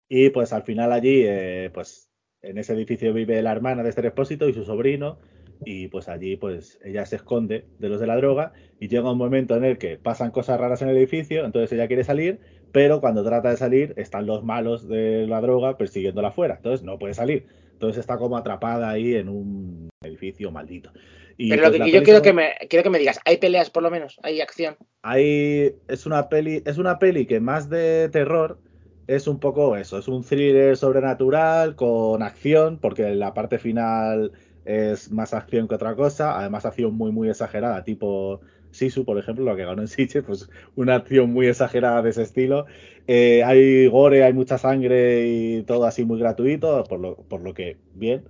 [0.10, 2.10] y pues al final allí, eh, pues
[2.42, 5.18] en ese edificio vive la hermana de este expósito y su sobrino.
[5.66, 9.18] Y pues allí, pues ella se esconde de los de la droga y llega un
[9.18, 12.40] momento en el que pasan cosas raras en el edificio, entonces ella quiere salir,
[12.72, 17.00] pero cuando trata de salir están los malos de la droga persiguiéndola afuera, entonces no
[17.00, 17.48] puede salir.
[17.74, 20.92] Entonces está como atrapada ahí en un edificio maldito.
[21.38, 23.38] Y Pero lo pues, que la yo quiero que, me, quiero que me digas, ¿hay
[23.38, 24.20] peleas por lo menos?
[24.24, 24.76] ¿Hay acción?
[25.04, 28.60] Hay, es una peli, es una peli que más de terror
[29.06, 34.34] es un poco eso, es un thriller sobrenatural con acción, porque la parte final
[34.68, 39.46] es más acción que otra cosa, además acción muy muy exagerada, tipo Sisu, por ejemplo,
[39.46, 42.66] lo que ganó en Sitges, pues una acción muy exagerada de ese estilo.
[43.08, 47.54] Eh, hay gore, hay mucha sangre y todo así muy gratuito, por lo, por lo
[47.54, 48.26] que bien.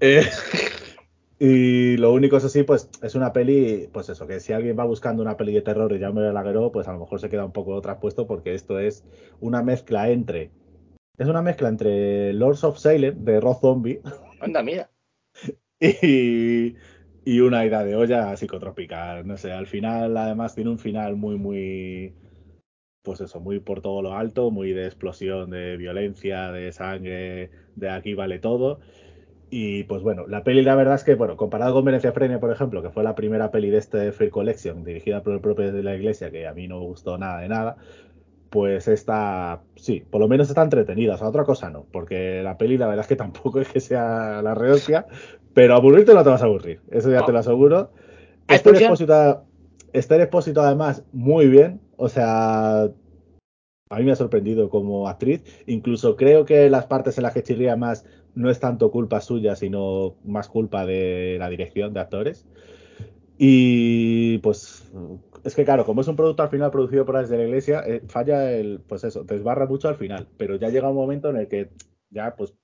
[0.00, 0.22] Eh,
[1.38, 4.84] y lo único, eso sí, pues es una peli, pues eso, que si alguien va
[4.84, 7.44] buscando una peli de terror y ya me la pues a lo mejor se queda
[7.44, 9.04] un poco traspuesto porque esto es
[9.40, 10.50] una mezcla entre.
[11.18, 14.00] Es una mezcla entre Lords of Salem de Rob Zombie
[14.40, 14.89] Anda, mira.
[16.02, 16.74] y,
[17.24, 19.22] y una ida de olla psicotrópica.
[19.22, 22.14] No sé, al final, además, tiene un final muy, muy.
[23.02, 27.90] Pues eso, muy por todo lo alto, muy de explosión, de violencia, de sangre, de
[27.90, 28.80] aquí vale todo.
[29.50, 32.52] Y pues bueno, la peli la verdad es que, bueno, comparado con Venecia Frenia, por
[32.52, 35.82] ejemplo, que fue la primera peli de este Fear Collection, dirigida por el propio de
[35.82, 37.76] la iglesia, que a mí no me gustó nada de nada,
[38.50, 42.58] pues esta, sí, por lo menos está entretenida, o sea, otra cosa no, porque la
[42.58, 45.06] peli la verdad es que tampoco es que sea la rehostia,
[45.54, 47.26] pero aburrirte no te vas a aburrir, eso ya No.
[47.26, 47.92] te lo aseguro.
[48.48, 49.44] Expósito,
[49.92, 55.42] Esther Expósito además muy bien, o sea, a mí me ha sorprendido como actriz.
[55.66, 59.56] Incluso creo que las partes en las que chirría más no es tanto culpa suya,
[59.56, 62.46] sino más culpa de la dirección de actores.
[63.36, 64.90] Y pues
[65.44, 67.82] es que claro, como es un producto al final producido por las de la iglesia,
[67.86, 71.36] eh, falla el, pues eso, desbarra mucho al final, pero ya llega un momento en
[71.38, 71.70] el que
[72.10, 72.54] ya pues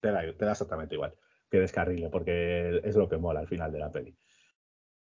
[0.00, 1.14] te da, te da exactamente igual
[1.50, 4.16] que descarrile, porque es lo que mola al final de la peli.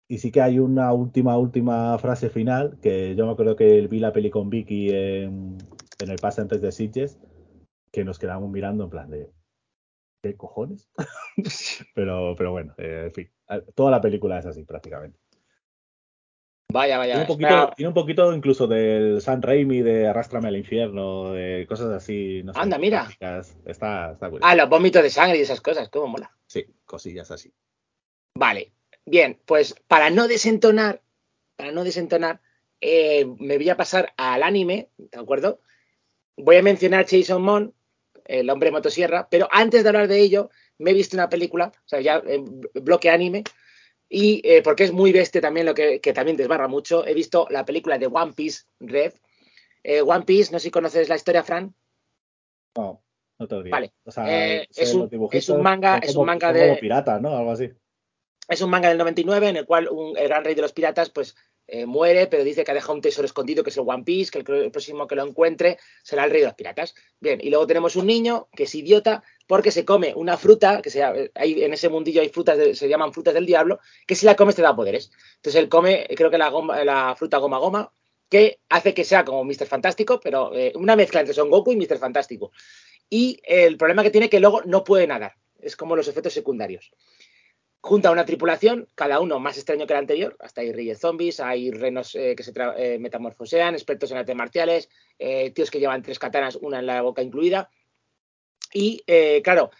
[0.08, 3.99] Y sí que hay una última, última frase final, que yo me acuerdo que vi
[3.99, 5.58] la peli con Vicky en,
[5.99, 7.19] en el pase antes de Sitges,
[7.91, 9.31] que nos quedamos mirando en plan de,
[10.21, 10.89] ¿qué cojones?
[11.95, 13.31] pero, pero bueno, eh, en fin,
[13.73, 15.19] toda la película es así prácticamente.
[16.71, 17.13] Vaya, vaya.
[17.13, 21.65] Tiene un, poquito, tiene un poquito incluso del San Raimi de Arrástrame al infierno, de
[21.67, 22.41] cosas así.
[22.43, 23.04] No sé, Anda, mira.
[23.04, 23.56] prácticas.
[23.65, 24.45] Está, está curioso.
[24.45, 26.32] Ah, los vómitos de sangre y esas cosas, cómo mola.
[26.47, 27.54] Sí, cosillas así.
[28.38, 28.73] Vale,
[29.06, 31.01] bien, pues para no desentonar,
[31.56, 32.41] para no desentonar,
[32.82, 35.62] eh, me voy a pasar al anime, ¿de acuerdo?
[36.36, 37.73] Voy a mencionar Jason Mon,
[38.25, 41.88] el hombre motosierra, pero antes de hablar de ello, me he visto una película, o
[41.88, 43.45] sea, ya en bloque anime,
[44.09, 47.47] y eh, porque es muy bestia también, lo que, que, también desbarra mucho, he visto
[47.49, 49.13] la película de One Piece Red.
[49.83, 51.73] Eh, One Piece, no sé si conoces la historia, Fran.
[52.75, 53.03] No,
[53.39, 53.69] no te digo.
[53.69, 53.93] Vale.
[54.03, 57.21] O sea, Eh, es, un, es un manga, es como- un manga como de, piratas,
[57.21, 57.35] ¿no?
[57.37, 57.69] Algo así.
[58.47, 61.09] es un manga del 99 en el cual un- el gran rey de los piratas
[61.09, 61.35] pues
[61.67, 64.29] eh, muere, pero dice que ha dejado un tesoro escondido que es el One Piece,
[64.29, 66.93] que el, el próximo que lo encuentre será el rey de los piratas.
[67.19, 70.89] Bien, y luego tenemos un niño que es idiota porque se come una fruta, que
[70.89, 74.25] se, hay, en ese mundillo hay frutas, de- se llaman frutas del diablo, que si
[74.25, 75.12] la comes te da poderes.
[75.38, 77.91] Entonces él come, creo que la, fruta goma goma,
[78.29, 79.67] que hace que sea como Mr.
[79.67, 81.97] Fantástico, pero eh, una mezcla entre Son Goku y Mr.
[81.97, 82.51] Fantástico.
[83.10, 85.36] Y el problema que tiene es que luego no puede nadar.
[85.60, 86.91] Es como los efectos secundarios
[87.86, 90.36] junta una tripulación, cada uno más extraño que el anterior.
[90.39, 94.89] Hasta hay reyes zombies, hay renos eh, que se eh, metamorfosean, expertos en artes marciales,
[95.19, 97.69] eh, tíos que llevan tres katanas, una en la boca incluida.
[98.75, 99.71] Y eh, claro,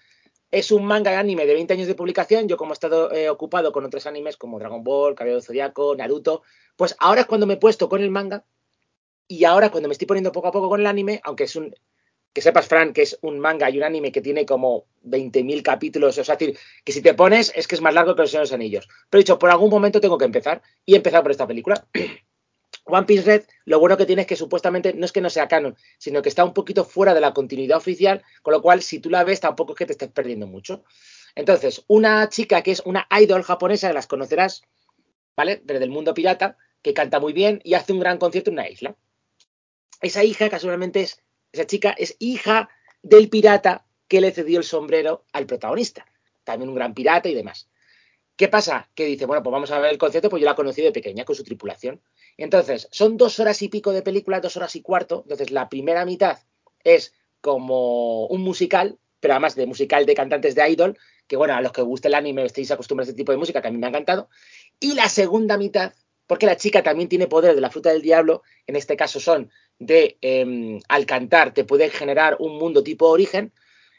[0.50, 2.48] es un manga de anime de 20 años de publicación.
[2.48, 6.44] Yo, como he estado eh, ocupado con otros animes como Dragon Ball, Caballero Zodiaco, Naruto,
[6.78, 8.46] pues ahora es cuando me he puesto con el manga.
[9.28, 11.76] Y ahora, cuando me estoy poniendo poco a poco con el anime, aunque es un.
[12.32, 16.18] Que sepas, Fran, que es un manga y un anime que tiene como 20.000 capítulos.
[16.18, 18.44] O sea, decir, que si te pones es que es más largo que los Señor
[18.44, 18.88] de los Anillos.
[19.10, 20.62] Pero he dicho, por algún momento tengo que empezar.
[20.86, 21.86] Y he empezado por esta película.
[22.86, 25.48] One Piece Red, lo bueno que tiene es que supuestamente no es que no sea
[25.48, 29.00] canon, sino que está un poquito fuera de la continuidad oficial, con lo cual si
[29.00, 30.84] tú la ves tampoco es que te estés perdiendo mucho.
[31.34, 34.62] Entonces, una chica que es una idol japonesa, las conocerás,
[35.36, 35.62] ¿vale?
[35.66, 38.70] Pero del mundo pirata, que canta muy bien y hace un gran concierto en una
[38.70, 38.96] isla.
[40.02, 42.70] Esa hija, casualmente, es, esa chica es hija
[43.02, 46.06] del pirata que le cedió el sombrero al protagonista.
[46.44, 47.68] También un gran pirata y demás.
[48.36, 48.90] ¿Qué pasa?
[48.94, 51.26] Que dice, bueno, pues vamos a ver el concierto, pues yo la conocí de pequeña
[51.26, 52.02] con su tripulación.
[52.38, 55.22] Entonces, son dos horas y pico de película, dos horas y cuarto.
[55.24, 56.40] Entonces, la primera mitad
[56.84, 61.62] es como un musical, pero además de musical de cantantes de idol, que bueno, a
[61.62, 63.78] los que guste el anime estéis acostumbrados a este tipo de música, que a mí
[63.78, 64.30] me ha encantado.
[64.80, 65.94] Y la segunda mitad,
[66.28, 69.50] porque la chica también tiene poder de la fruta del diablo, en este caso son
[69.80, 73.52] de, eh, al cantar, te puede generar un mundo tipo origen.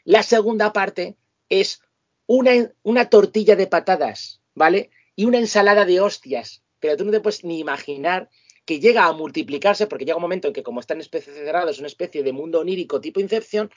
[0.03, 1.15] La segunda parte
[1.49, 1.81] es
[2.27, 4.89] una tortilla de patadas, ¿vale?
[5.15, 6.63] Y una ensalada de hostias.
[6.79, 8.29] Pero tú no te puedes ni imaginar
[8.65, 11.69] que llega a multiplicarse, porque llega un momento en que, como está en especie cerrado,
[11.69, 13.71] es una especie de mundo onírico tipo Incepción,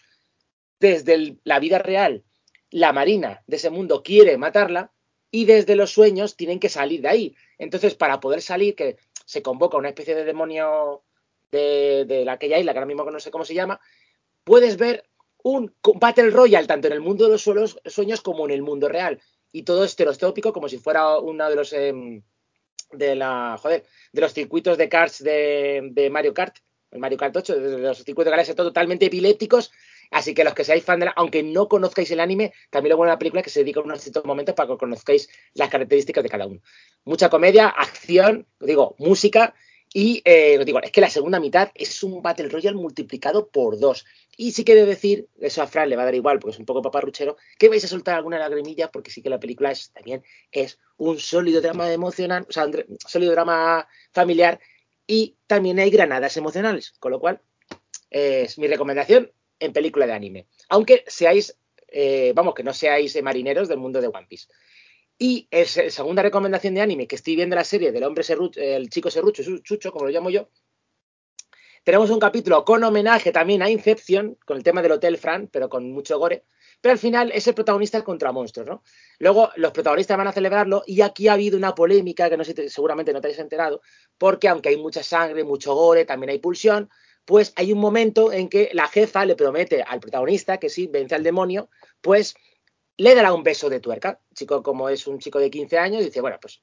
[0.81, 2.25] desde la vida real,
[2.71, 4.93] la marina de ese mundo quiere matarla,
[5.31, 7.37] y desde los sueños tienen que salir de ahí.
[7.59, 11.05] Entonces, para poder salir, que se convoca una especie de demonio
[11.53, 13.81] de, de aquella isla, que ahora mismo no sé cómo se llama,
[14.43, 15.09] puedes ver
[15.43, 19.21] un Battle Royale tanto en el mundo de los sueños como en el mundo real.
[19.53, 22.23] Y todo estereoscópico como si fuera uno de los em,
[22.93, 26.57] de la joder, de los circuitos de karts de, Mario Kart,
[26.91, 29.71] el Mario Kart 8, de los circuitos de todo totalmente epilépticos.
[30.11, 32.97] Así que los que seáis fan de la, aunque no conozcáis el anime, también lo
[32.97, 36.25] bueno de la película que se dedica unos ciertos momentos para que conozcáis las características
[36.25, 36.61] de cada uno.
[37.05, 39.55] Mucha comedia, acción, digo, música
[39.93, 43.79] y eh, os digo, es que la segunda mitad es un Battle Royale multiplicado por
[43.79, 44.07] dos.
[44.37, 46.67] Y sí quiero decir, eso a Fran le va a dar igual porque es un
[46.67, 50.23] poco paparruchero, que vais a soltar alguna lagrimilla porque sí que la película es, también
[50.53, 54.61] es un sólido drama emocional, o sea, un sólido drama familiar
[55.07, 57.41] y también hay granadas emocionales, con lo cual
[58.11, 60.47] es mi recomendación en película de anime.
[60.69, 61.57] Aunque seáis,
[61.89, 64.47] eh, vamos, que no seáis eh, marineros del mundo de One Piece.
[65.23, 68.59] Y es, eh, segunda recomendación de anime que estoy viendo la serie del hombre serrucho,
[68.59, 70.49] el chico serrucho, chucho, como lo llamo yo.
[71.85, 75.69] Tenemos un capítulo con homenaje también a Inception, con el tema del Hotel Fran, pero
[75.69, 76.47] con mucho gore.
[76.81, 78.83] Pero al final es el protagonista contra monstruos, ¿no?
[79.19, 82.71] Luego los protagonistas van a celebrarlo y aquí ha habido una polémica que no sé,
[82.71, 83.83] seguramente no te habéis enterado,
[84.17, 86.89] porque aunque hay mucha sangre, mucho gore, también hay pulsión,
[87.27, 91.15] pues hay un momento en que la jefa le promete al protagonista que si vence
[91.15, 91.69] al demonio,
[92.01, 92.35] pues
[93.01, 94.21] le dará un beso de tuerca.
[94.35, 96.61] Chico, como es un chico de 15 años, dice, bueno, pues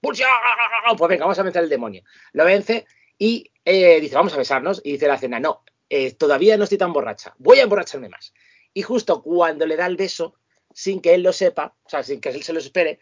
[0.95, 2.03] pues venga, vamos a vencer al demonio.
[2.33, 2.85] Lo vence
[3.17, 4.79] y eh, dice, vamos a besarnos.
[4.83, 8.35] Y dice la cena, no, eh, todavía no estoy tan borracha, voy a emborracharme más.
[8.71, 10.35] Y justo cuando le da el beso,
[10.71, 12.99] sin que él lo sepa, o sea, sin que él se lo espere,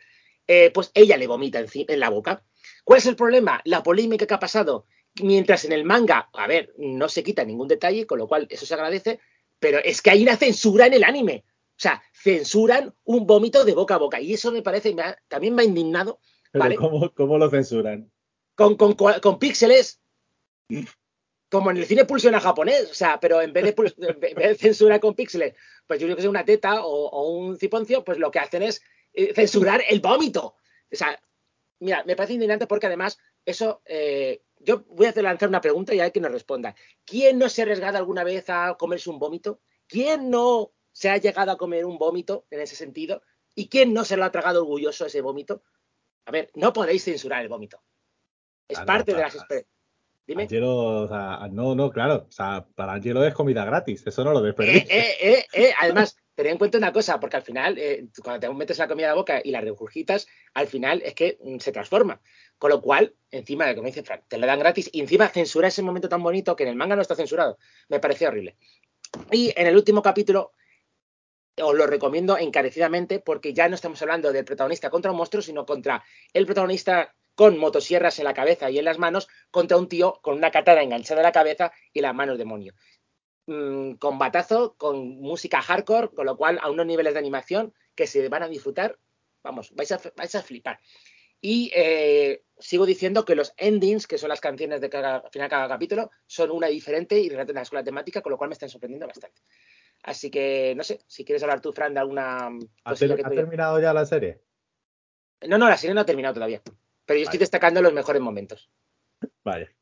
[0.47, 2.41] eh, pues ella le vomita en, en la boca.
[2.85, 3.59] ¿Cuál es el problema?
[3.65, 4.85] La polémica que ha pasado.
[5.21, 8.65] Mientras en el manga, a ver, no se quita ningún detalle, con lo cual eso
[8.65, 9.19] se agradece,
[9.59, 11.43] pero es que hay una censura en el anime.
[11.77, 14.19] O sea, censuran un vómito de boca a boca.
[14.21, 16.19] Y eso me parece, me ha- también me ha indignado.
[16.51, 16.75] Pero ¿vale?
[16.77, 18.09] ¿cómo, ¿Cómo lo censuran?
[18.55, 20.01] Con, con, con píxeles.
[21.49, 22.89] Como en el cine pulsiona japonés.
[22.89, 25.53] O sea, pero en vez de, en vez de censura con píxeles,
[25.85, 28.63] pues yo creo que sea una teta o, o un ciponcio, pues lo que hacen
[28.63, 28.81] es
[29.13, 30.55] eh, censurar el vómito.
[30.91, 31.19] O sea,
[31.79, 35.99] mira, me parece indignante porque además eso, eh, yo voy a lanzar una pregunta y
[35.99, 36.75] ver que nos responda.
[37.05, 39.59] ¿Quién no se ha arriesgado alguna vez a comerse un vómito?
[39.87, 43.21] ¿Quién no se ha llegado a comer un vómito en ese sentido?
[43.53, 45.61] ¿Y quién no se lo ha tragado orgulloso ese vómito?
[46.25, 47.81] A ver, no podéis censurar el vómito.
[48.69, 49.65] Es Ah, parte de las exper-
[50.25, 50.43] Dime.
[50.43, 52.25] Angelo, o sea, no, no, claro.
[52.27, 54.07] O sea, para Angelo es comida gratis.
[54.07, 54.97] Eso no lo Eh, desperdicia.
[54.97, 55.73] eh, eh, eh.
[55.79, 57.77] Además, ten en cuenta una cosa, porque al final,
[58.23, 61.37] cuando te metes la comida a la boca y la regurgitas, al final es que
[61.43, 62.19] mm, se transforma.
[62.57, 65.67] Con lo cual, encima de como dice Frank, te lo dan gratis y encima censura
[65.67, 67.59] ese momento tan bonito que en el manga no está censurado.
[67.89, 68.57] Me pareció horrible.
[69.31, 70.53] Y en el último capítulo,
[71.61, 75.65] os lo recomiendo encarecidamente porque ya no estamos hablando del protagonista contra un monstruo, sino
[75.65, 80.19] contra el protagonista con motosierras en la cabeza y en las manos contra un tío
[80.21, 82.73] con una katana enganchada en la cabeza y las manos demonio.
[83.47, 88.07] Mm, con batazo, con música hardcore, con lo cual a unos niveles de animación que
[88.07, 88.97] se van a disfrutar,
[89.43, 90.79] vamos, vais a, vais a flipar.
[91.41, 95.47] Y eh, sigo diciendo que los endings, que son las canciones de cada, al final
[95.47, 98.53] de cada capítulo, son una diferente y relacionadas con la temática, con lo cual me
[98.53, 99.41] están sorprendiendo bastante.
[100.05, 102.49] Así que, no sé, si quieres hablar tú, Fran, de alguna
[102.83, 104.39] ¿Ha, ter- que ha te- terminado ya la serie?
[105.47, 106.61] No, no, la serie no ha terminado todavía.
[107.05, 108.69] Pero yo estoy destacando los mejores momentos.
[109.43, 109.75] Vale.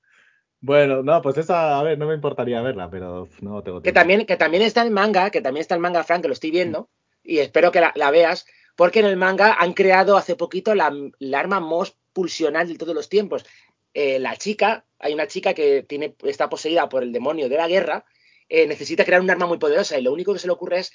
[0.62, 4.00] Bueno, no, pues esa, a ver, no me importaría verla, pero no tengo Que tiempo.
[4.00, 6.52] también, que también está el manga, que también está el manga, Frank, que lo estoy
[6.52, 6.90] viendo,
[7.22, 8.46] y espero que la, la veas,
[8.78, 12.96] porque en el manga han creado hace poquito la, la arma más pulsional de todos
[12.96, 13.46] los tiempos.
[13.94, 17.68] Eh, la chica, hay una chica que tiene, está poseída por el demonio de la
[17.68, 18.06] guerra,
[18.50, 20.92] eh, necesita crear un arma muy poderosa, y lo único que se le ocurre es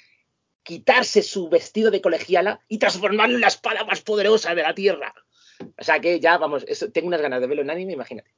[0.63, 5.13] quitarse su vestido de colegiala y transformarlo en la espada más poderosa de la tierra.
[5.77, 8.31] O sea que ya, vamos, eso- tengo unas ganas de verlo en anime, imagínate.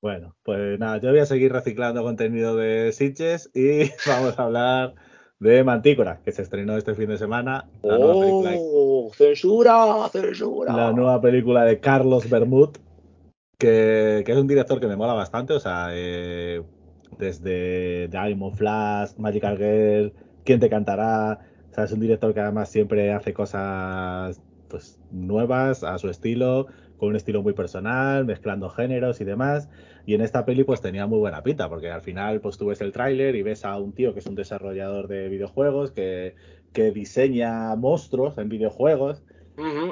[0.00, 4.94] Bueno, pues nada, yo voy a seguir reciclando contenido de Sitges y vamos a hablar
[5.38, 7.68] de Mantícora, que se estrenó este fin de semana.
[7.82, 9.12] La, nueva, de, ¡Oh!
[9.14, 10.08] ¡Censura!
[10.10, 10.72] ¡Censura!
[10.72, 12.70] la nueva película de Carlos Bermud,
[13.58, 16.62] que, que es un director que me mola bastante, o sea, eh,
[17.18, 20.12] desde Diamond Flash, Magical Girl,
[20.44, 21.38] ¿Quién te cantará?
[21.70, 26.66] O sea, es un director que además siempre hace cosas pues nuevas a su estilo,
[26.96, 29.68] con un estilo muy personal, mezclando géneros y demás.
[30.06, 32.80] Y en esta peli pues tenía muy buena pinta, porque al final pues tú ves
[32.80, 36.34] el tráiler y ves a un tío que es un desarrollador de videojuegos, que,
[36.72, 39.22] que diseña monstruos en videojuegos,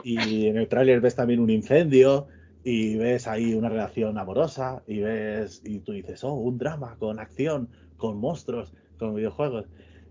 [0.03, 2.27] y en el tráiler ves también un incendio
[2.63, 7.19] y ves ahí una relación amorosa y ves y tú dices, oh, un drama con
[7.19, 9.67] acción, con monstruos, con videojuegos.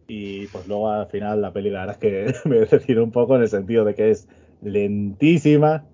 [0.07, 3.35] Y pues luego al final la peli la verdad es que me decepcionó un poco
[3.35, 4.27] en el sentido de que es
[4.61, 5.85] lentísima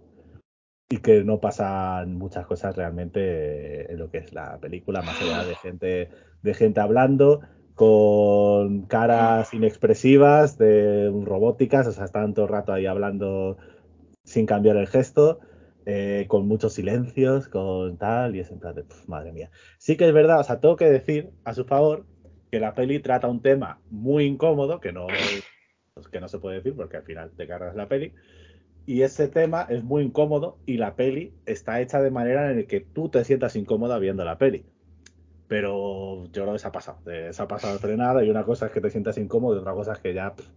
[0.89, 5.43] y que no pasan muchas cosas realmente en lo que es la película, más allá
[5.43, 6.09] de gente,
[6.41, 7.41] de gente hablando
[7.73, 13.57] con caras inexpresivas, de robóticas, o sea, están todo el rato ahí hablando
[14.23, 15.39] sin cambiar el gesto,
[15.85, 19.51] eh, con muchos silencios, con tal, y es en plan de, "Puf, madre mía.
[19.77, 22.05] Sí que es verdad, o sea, tengo que decir a su favor
[22.51, 25.07] que la peli trata un tema muy incómodo, que no,
[25.93, 28.13] pues, que no se puede decir porque al final te cargas la peli,
[28.87, 32.63] y ese tema es muy incómodo y la peli está hecha de manera en la
[32.67, 34.65] que tú te sientas incómoda viendo la peli.
[35.47, 38.71] Pero yo creo que se ha pasado, se ha pasado frenada y una cosa es
[38.71, 40.47] que te sientas incómodo y otra cosa es que ya, pff,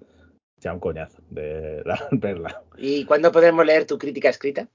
[0.61, 2.63] ya un coñazo de verla.
[2.77, 4.69] ¿Y cuándo podremos leer tu crítica escrita?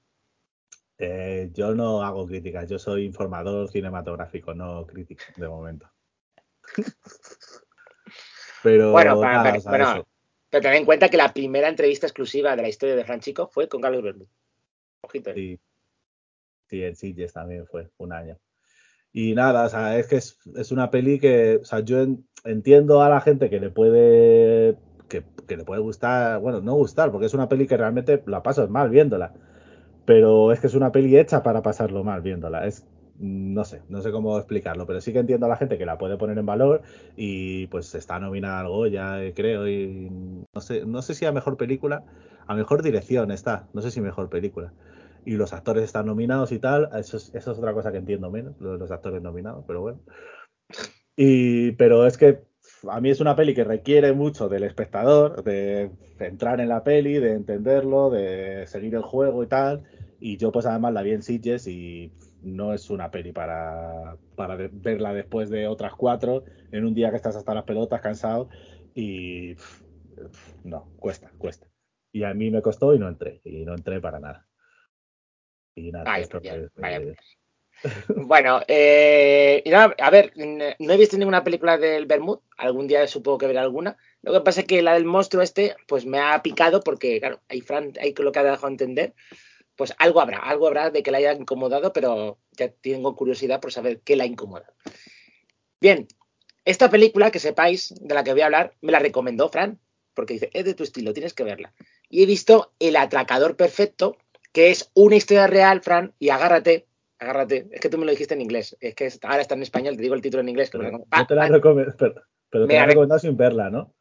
[0.98, 5.90] Eh, yo no hago críticas, yo soy informador cinematográfico, no crítico de momento.
[8.62, 10.06] Pero Bueno, para- nada, para- o sea, bueno, eso.
[10.50, 13.68] Pero ten en cuenta que la primera entrevista exclusiva de la historia de Franchico fue
[13.68, 14.28] con Carlos Bermúdez.
[15.02, 15.30] Ojito.
[15.30, 15.34] ¿eh?
[15.34, 15.60] Sí,
[16.68, 18.38] sí, en Sitges también fue un año.
[19.12, 22.26] Y nada, o sea, es que es, es una peli que, o sea, yo en-
[22.44, 24.76] entiendo a la gente que le puede,
[25.08, 28.42] que, que le puede gustar, bueno, no gustar, porque es una peli que realmente la
[28.42, 29.34] pasas mal viéndola.
[30.04, 32.66] Pero es que es una peli hecha para pasarlo mal viéndola.
[32.66, 32.86] Es,
[33.18, 35.98] no sé, no sé cómo explicarlo, pero sí que entiendo a la gente que la
[35.98, 36.82] puede poner en valor
[37.16, 40.10] y pues está nominada algo ya creo, y
[40.52, 42.04] no sé, no sé si a mejor película,
[42.46, 44.72] a mejor dirección está, no sé si mejor película.
[45.24, 48.30] Y los actores están nominados y tal, eso es, eso es otra cosa que entiendo
[48.30, 50.00] menos, los actores nominados, pero bueno.
[51.16, 52.42] Y, pero es que
[52.90, 57.14] a mí es una peli que requiere mucho del espectador, de entrar en la peli,
[57.14, 59.84] de entenderlo, de seguir el juego y tal.
[60.26, 62.10] Y yo pues además la vi en Sitges y
[62.40, 67.16] no es una peli para, para verla después de otras cuatro, en un día que
[67.16, 68.48] estás hasta las pelotas, cansado.
[68.94, 69.54] Y
[70.64, 71.66] no, cuesta, cuesta.
[72.10, 74.48] Y a mí me costó y no entré, y no entré para nada.
[75.74, 76.40] Y nada, esto
[78.16, 83.46] bueno, eh, a ver, no he visto ninguna película del Bermud, algún día supongo que
[83.48, 83.98] veré alguna.
[84.22, 87.42] Lo que pasa es que la del monstruo este, pues me ha picado porque, claro,
[87.46, 89.12] hay Fran, hay lo que ha dejado entender,
[89.76, 93.72] pues algo habrá, algo habrá de que la haya incomodado, pero ya tengo curiosidad por
[93.72, 94.72] saber qué la ha incomodado.
[95.80, 96.06] Bien,
[96.64, 99.78] esta película, que sepáis, de la que voy a hablar, me la recomendó Fran,
[100.14, 101.74] porque dice, es de tu estilo, tienes que verla.
[102.08, 104.16] Y he visto El Atracador Perfecto,
[104.52, 106.86] que es una historia real, Fran, y agárrate,
[107.18, 107.68] agárrate.
[107.72, 108.76] Es que tú me lo dijiste en inglés.
[108.80, 110.70] Es que ahora está en español, te digo el título en inglés.
[110.70, 113.92] pero, te la recomiendo, pero, te la he recomendado sin verla, ¿no?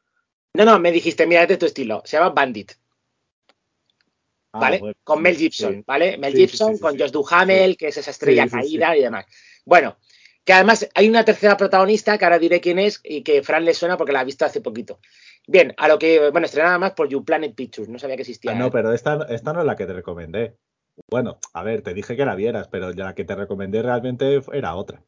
[0.53, 2.03] No, no, me dijiste, mira, de tu estilo.
[2.05, 2.73] Se llama Bandit.
[4.53, 4.95] Ah, ¿Vale?
[5.03, 6.15] con Mel Gibson, ¿vale?
[6.19, 9.25] Mel Gibson, con Josh Duhamel, que es esa estrella caída y demás.
[9.65, 9.97] Bueno,
[10.45, 13.73] que además hay una tercera protagonista, que ahora diré quién es, y que Fran le
[13.73, 14.99] suena porque la ha visto hace poquito.
[15.47, 18.51] Bien, a lo que, bueno, estrenada más por You Planet Pictures, no sabía que existía.
[18.51, 20.55] Ah, no, pero esta, esta no es la que te recomendé.
[21.09, 24.75] Bueno, a ver, te dije que la vieras, pero la que te recomendé realmente era
[24.75, 25.03] otra.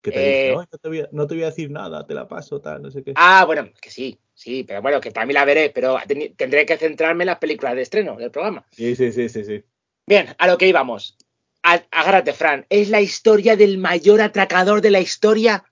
[0.00, 2.14] Que te dije, eh, no, te voy a, no, te voy a, decir nada, te
[2.14, 3.14] la paso, tal, no sé qué.
[3.16, 5.98] Ah, bueno, que sí, sí, pero bueno, que también la veré, pero
[6.36, 8.64] tendré que centrarme en las películas de estreno del programa.
[8.70, 9.64] Sí, sí, sí, sí, sí.
[10.06, 11.16] Bien, a lo que íbamos.
[11.62, 12.64] Agárrate, Fran.
[12.68, 15.64] Es la historia del mayor atracador de la historia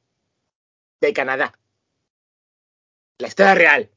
[1.01, 1.57] de Canadá.
[3.19, 3.91] La historia real.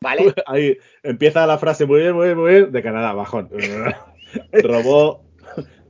[0.00, 0.32] ¿Vale?
[0.46, 3.50] Ahí empieza la frase muy bien, muy bien, muy bien, de Canadá, bajón.
[4.52, 5.26] robó,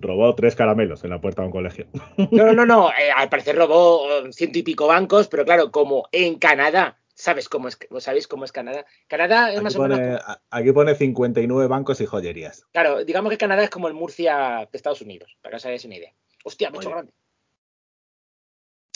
[0.00, 1.86] robó tres caramelos en la puerta de un colegio.
[2.32, 6.38] No, no, no, eh, al parecer robó ciento y pico bancos, pero claro, como en
[6.38, 8.84] Canadá, ¿sabes cómo es, ¿sabéis cómo es Canadá?
[9.08, 10.22] Canadá es aquí más pone, o menos...
[10.50, 12.64] Aquí pone 59 bancos y joyerías.
[12.72, 15.84] Claro, digamos que Canadá es como el Murcia de Estados Unidos, para que os hagáis
[15.86, 16.12] una idea.
[16.44, 17.12] Hostia, mucho grande.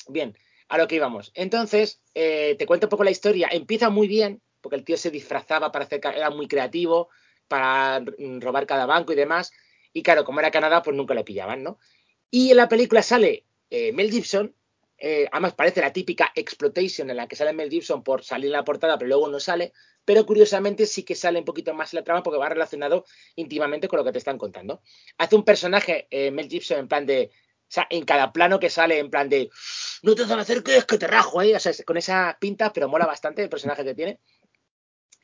[0.06, 0.36] Bien,
[0.68, 1.32] a lo que íbamos.
[1.34, 3.48] Entonces, eh, te cuento un poco la historia.
[3.50, 7.08] Empieza muy bien, porque el tío se disfrazaba para hacer, era muy creativo,
[7.48, 8.04] para
[8.38, 9.50] robar cada banco y demás.
[9.92, 11.78] Y claro, como era Canadá, pues nunca le pillaban, ¿no?
[12.30, 14.54] Y en la película sale eh, Mel Gibson,
[15.00, 18.52] eh, además parece la típica exploitation en la que sale Mel Gibson por salir en
[18.52, 19.72] la portada, pero luego no sale,
[20.04, 23.98] pero curiosamente sí que sale un poquito más la trama porque va relacionado íntimamente con
[23.98, 24.82] lo que te están contando.
[25.16, 28.68] Hace un personaje, eh, Mel Gibson, en plan de, o sea, en cada plano que
[28.68, 29.48] sale, en plan de,
[30.02, 31.56] no te van a hacer que es que te rajo, ¿eh?
[31.56, 34.20] O sea, con esa pinta, pero mola bastante el personaje que tiene.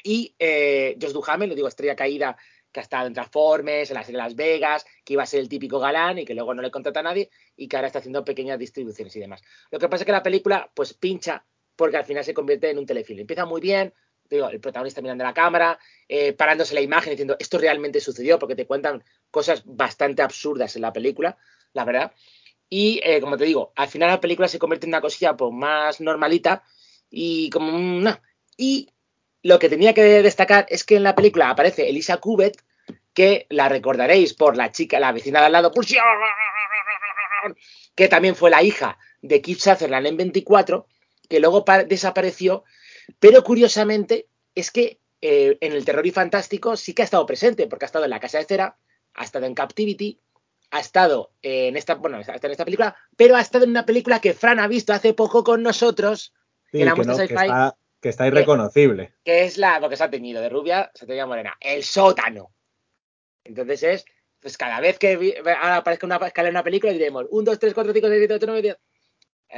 [0.02, 2.36] Y eh, Josh Duhamel, le digo, estrella caída,
[2.76, 5.48] que ha estado en Transformers, en las serie Las Vegas, que iba a ser el
[5.48, 8.22] típico galán y que luego no le contrata a nadie y que ahora está haciendo
[8.22, 9.42] pequeñas distribuciones y demás.
[9.70, 11.42] Lo que pasa es que la película, pues pincha
[11.74, 13.20] porque al final se convierte en un telefilm.
[13.20, 13.94] Empieza muy bien,
[14.28, 18.54] digo, el protagonista mirando la cámara, eh, parándose la imagen diciendo esto realmente sucedió porque
[18.54, 21.38] te cuentan cosas bastante absurdas en la película,
[21.72, 22.12] la verdad.
[22.68, 25.50] Y eh, como te digo, al final la película se convierte en una cosilla pues,
[25.50, 26.62] más normalita
[27.08, 28.20] y como una...
[28.58, 28.90] Y
[29.46, 32.64] lo que tenía que destacar es que en la película aparece Elisa Kubet,
[33.16, 35.72] que la recordaréis por la chica, la vecina de al lado,
[37.94, 40.86] que también fue la hija de Keith Sutherland en 24,
[41.26, 42.64] que luego desapareció,
[43.18, 47.66] pero curiosamente es que eh, en el Terror y Fantástico sí que ha estado presente,
[47.66, 48.76] porque ha estado en La Casa de Cera,
[49.14, 50.20] ha estado en Captivity,
[50.70, 54.20] ha estado en esta, bueno, está en esta película, pero ha estado en una película
[54.20, 56.34] que Fran ha visto hace poco con nosotros,
[56.70, 57.48] la muestra sci-fi
[57.98, 59.14] que está irreconocible.
[59.24, 61.56] Que, es la, porque se ha teñido de rubia, se teñía morena.
[61.58, 62.55] El sótano.
[63.46, 64.04] Entonces es,
[64.40, 67.92] pues cada vez que aparezca una escala en una película diremos 1, 2, 3, 4,
[67.92, 68.76] 5, 6, 7, 8, 9, 10.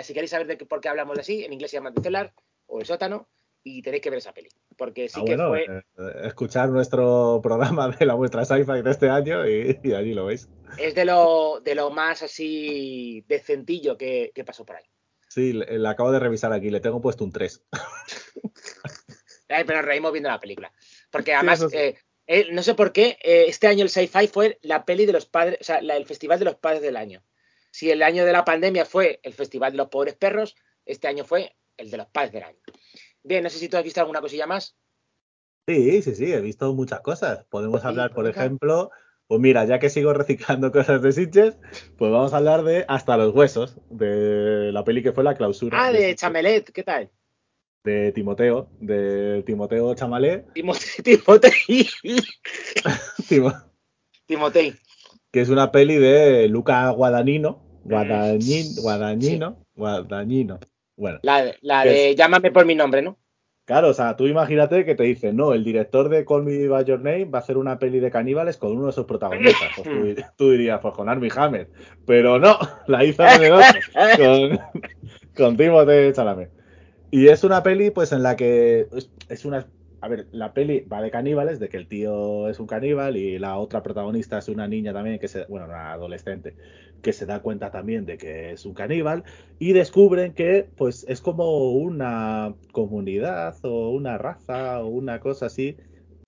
[0.05, 2.33] Si queréis saber de qué, por qué hablamos así, en inglés se llama The Cellar
[2.67, 3.29] o El sótano
[3.65, 4.49] y tenéis que ver esa peli.
[4.77, 5.65] Porque sí ah, que fue.
[5.65, 5.83] Eh,
[6.25, 10.49] escuchar nuestro programa de la vuestra sci-fi de este año y, allí lo veis.
[10.79, 14.85] Es de lo, de lo más así decentillo que, que pasó por ahí.
[15.29, 17.63] Sí, la acabo de revisar aquí, le tengo puesto un 3.
[19.49, 20.73] pero nos reímos viendo la película.
[21.11, 21.99] Porque además, eh,
[22.29, 25.25] eh, no sé por qué, eh, este año el sci-fi fue la peli de los
[25.25, 27.23] padres, o sea, el festival de los padres del año.
[27.71, 30.55] Si el año de la pandemia fue el festival de los pobres perros,
[30.85, 32.59] este año fue el de los padres del año.
[33.23, 34.77] Bien, no sé si tú has visto alguna cosilla más.
[35.67, 37.47] Sí, sí, sí, he visto muchas cosas.
[37.47, 38.91] Podemos hablar, por ejemplo,
[39.27, 41.59] Pues mira, ya que sigo reciclando cosas de Sitges,
[41.97, 45.79] pues vamos a hablar de Hasta los huesos, de la peli que fue la clausura.
[45.81, 46.17] Ah, de Sitges.
[46.17, 47.11] Chamelet, ¿qué tal?
[47.85, 51.87] De Timoteo, de Timoteo Chamalet, Timotei, Timotei,
[53.29, 53.55] Timo-
[54.27, 54.75] Timotei.
[55.31, 60.59] que es una peli de Luca Guadagnino, Mm, Guadagnino, Guadagnino, Guadagnino.
[60.97, 63.17] Bueno, La, la ¿Qué de llámame por mi nombre, ¿no?
[63.65, 66.85] claro, o sea, tú imagínate que te dicen, no, el director de Call Me By
[66.85, 69.71] Your Name va a hacer una peli de caníbales con uno de sus protagonistas.
[69.77, 71.71] Pues tú, dir- tú dirías, pues con Armie Hammer.
[72.05, 72.59] Pero no,
[72.89, 73.23] la hizo
[74.19, 74.59] con,
[75.37, 76.51] con Timothée Chalamet.
[77.11, 78.87] Y es una peli, pues, en la que
[79.29, 79.67] es, una.
[80.01, 83.39] A ver, la peli va de caníbales, de que el tío es un caníbal y
[83.39, 86.55] la otra protagonista es una niña también, que se, bueno, una adolescente,
[87.03, 89.25] que se da cuenta también de que es un caníbal
[89.59, 95.77] y descubren que, pues, es como una comunidad o una raza o una cosa así,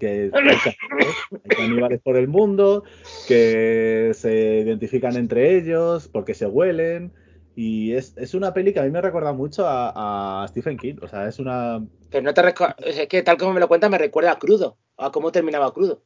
[0.01, 2.85] que hay caníbales por el mundo,
[3.29, 7.13] que se identifican entre ellos porque se huelen.
[7.55, 10.97] Y es, es una peli que a mí me recuerda mucho a, a Stephen King.
[11.03, 11.85] O sea, es una.
[12.11, 14.77] Pero no te recuerdo, es que tal como me lo cuentas me recuerda a crudo,
[14.97, 16.03] a cómo terminaba crudo.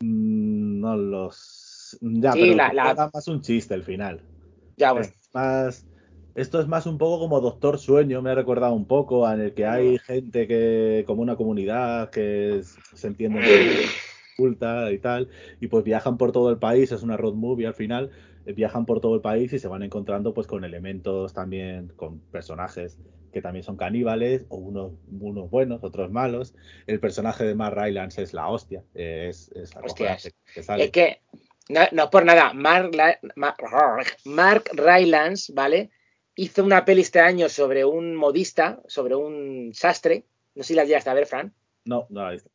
[0.00, 1.98] mm, No los.
[2.00, 4.22] Ya, Sí, pero la- la- más un chiste el final.
[4.76, 5.06] Ya, bueno.
[5.08, 5.86] Es más.
[6.34, 9.54] Esto es más un poco como Doctor Sueño, me ha recordado un poco, en el
[9.54, 13.40] que hay gente que, como una comunidad, que es- se entiende
[14.36, 15.30] culta y tal,
[15.60, 18.10] y pues viajan por todo el país, es una road movie al final,
[18.54, 22.98] viajan por todo el país y se van encontrando pues con elementos también, con personajes
[23.32, 26.54] que también son caníbales, o unos, unos buenos, otros malos.
[26.86, 29.74] El personaje de Mark Rylance es la hostia, eh, es, es
[30.54, 30.84] que sale.
[30.84, 31.20] Es que,
[31.68, 32.92] no, no por nada, Mark,
[34.24, 35.90] Mark Rylance, ¿vale?
[36.34, 40.24] Hizo una peli este año sobre un modista, sobre un sastre.
[40.54, 41.52] No sé si la llegaste a ver, Fran.
[41.84, 42.50] No, no la he visto.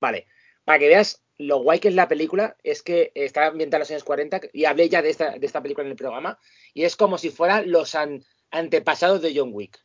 [0.00, 0.26] Vale,
[0.64, 3.90] para que veas lo guay que es la película, es que está ambientada en los
[3.90, 6.38] años 40 y hablé ya de esta, de esta película en el programa,
[6.74, 9.78] y es como si fueran los an- antepasados de John Wick.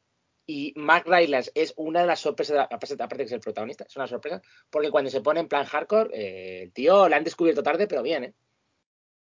[0.50, 3.96] Y Mark Rylance es una de las sorpresas, aparte de que es el protagonista, es
[3.98, 7.62] una sorpresa, porque cuando se pone en plan hardcore, eh, el tío la han descubierto
[7.62, 8.34] tarde, pero bien, ¿eh?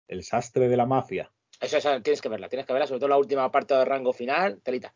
[0.08, 1.32] El sastre de la mafia.
[1.60, 4.14] Eso, eso, tienes que verla, tienes que verla, sobre todo la última parte del rango
[4.14, 4.94] final, telita.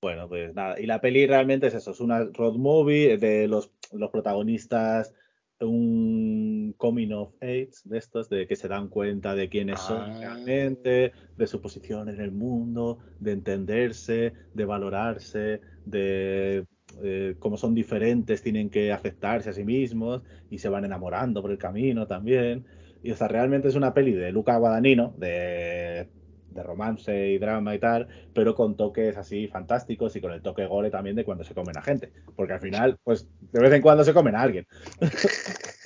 [0.00, 0.80] Bueno, pues nada.
[0.80, 5.12] Y la peli realmente es eso, es una road movie de los, los protagonistas,
[5.60, 10.18] un coming of age de estos, de que se dan cuenta de quiénes son Ah.
[10.20, 16.64] realmente, de su posición en el mundo, de entenderse, de valorarse, de
[17.02, 21.50] eh, cómo son diferentes, tienen que aceptarse a sí mismos y se van enamorando por
[21.50, 22.64] el camino también.
[23.02, 26.08] Y o sea, realmente es una peli de Luca Guadagnino, de,
[26.56, 30.66] de romance y drama y tal, pero con toques así fantásticos y con el toque
[30.66, 32.12] gore también de cuando se comen a gente.
[32.34, 34.66] Porque al final, pues de vez en cuando se comen a alguien.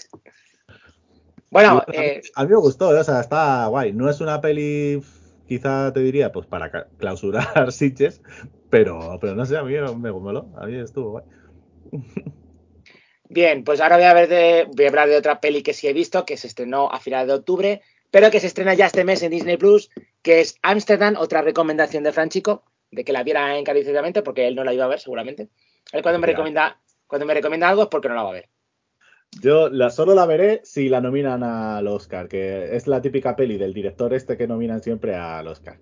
[1.51, 3.01] Bueno, Y, a, mí, eh, a mí me gustó, ¿eh?
[3.01, 3.93] o sea, está guay.
[3.93, 5.03] No es una peli,
[5.49, 8.23] quizá te diría, pues para clausurar Sitges,
[8.71, 11.25] pero, pero no sé, a mí me moló, a mí estuvo guay.
[13.29, 15.89] bien, pues ahora voy a, ver de, voy a hablar de otra peli que sí
[15.89, 19.05] he visto, que se estrenó a finales de octubre, pero que se estrena ya este
[19.05, 19.91] mes en Disney Plus,
[20.23, 24.65] que es Amsterdam, otra recomendación de Franchico, de que la viera encarecidamente, porque él no
[24.65, 25.49] la iba a ver seguramente.
[25.93, 28.49] Él cuando me recomienda, cuando me recomienda algo es porque no la va a ver.
[29.41, 33.59] Yo la, solo la veré si la nominan al Oscar, que es la típica peli
[33.59, 35.79] del director este que nominan siempre al Oscar.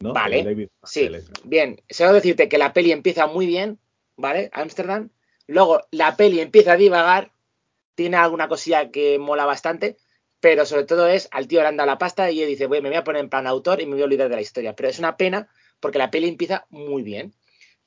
[0.00, 0.12] ¿no?
[0.12, 1.10] Vale, David Sí,
[1.44, 1.80] bien.
[1.88, 3.78] Solo decirte que la peli empieza muy bien,
[4.16, 4.50] ¿vale?
[4.52, 5.10] Amsterdam.
[5.46, 7.32] Luego la peli empieza a divagar,
[7.94, 9.96] tiene alguna cosilla que mola bastante,
[10.46, 12.90] pero sobre todo es al tío le anda la pasta y él dice, "Bueno, me
[12.90, 14.76] voy a poner en plan autor y me voy a olvidar de la historia.
[14.76, 15.48] Pero es una pena
[15.80, 17.34] porque la peli empieza muy bien.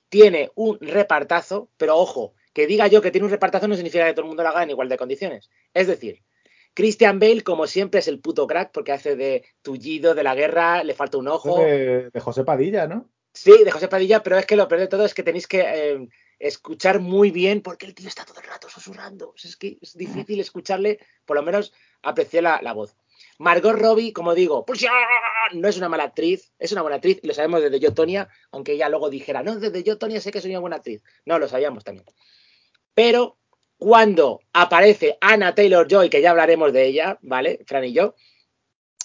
[0.10, 4.12] Tiene un repartazo, pero ojo, que diga yo que tiene un repartazo no significa que
[4.12, 5.49] todo el mundo lo haga en igual de condiciones.
[5.74, 6.22] Es decir,
[6.74, 10.84] Christian Bale, como siempre, es el puto crack porque hace de tullido de la guerra,
[10.84, 11.62] le falta un ojo.
[11.62, 13.10] De, de José Padilla, ¿no?
[13.32, 15.62] Sí, de José Padilla, pero es que lo peor de todo es que tenéis que
[15.62, 19.30] eh, escuchar muy bien porque el tío está todo el rato susurrando.
[19.30, 21.72] O sea, es que es difícil escucharle, por lo menos
[22.02, 22.95] apreciar la, voz.
[23.38, 24.86] Margot Robbie, como digo, pues
[25.54, 28.30] no es una mala actriz, es una buena actriz, y lo sabemos desde Yo Tonia,
[28.52, 31.04] aunque ella luego dijera, no, desde Yo Tonia sé que soy una buena actriz.
[31.26, 32.06] No, lo sabíamos también.
[32.93, 33.38] Pero
[33.78, 37.62] cuando aparece Anna Taylor Joy, que ya hablaremos de ella, ¿vale?
[37.66, 38.16] Fran y yo,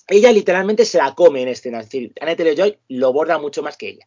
[0.08, 1.80] ella literalmente se la come en escena.
[1.80, 4.06] Es decir, Anna Taylor Joy lo borda mucho más que ella.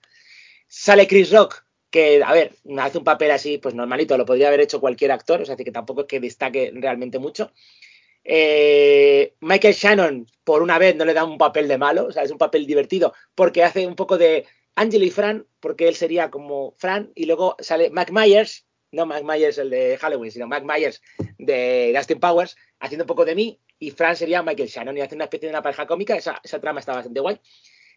[0.68, 4.60] Sale Chris Rock, que, a ver, hace un papel así, pues normalito, lo podría haber
[4.60, 7.52] hecho cualquier actor, o sea, que tampoco es que destaque realmente mucho.
[8.30, 12.24] Eh, Michael Shannon, por una vez, no le da un papel de malo, o sea,
[12.24, 16.30] es un papel divertido, porque hace un poco de Angelo y Fran, porque él sería
[16.30, 20.66] como Fran, y luego sale Mac Myers, no Mac Myers el de Halloween, sino Mac
[20.66, 21.02] Myers
[21.38, 25.16] de Dustin Powers, haciendo un poco de mí, y Fran sería Michael Shannon y hace
[25.16, 27.40] una especie de una pareja cómica, esa, esa trama está bastante guay.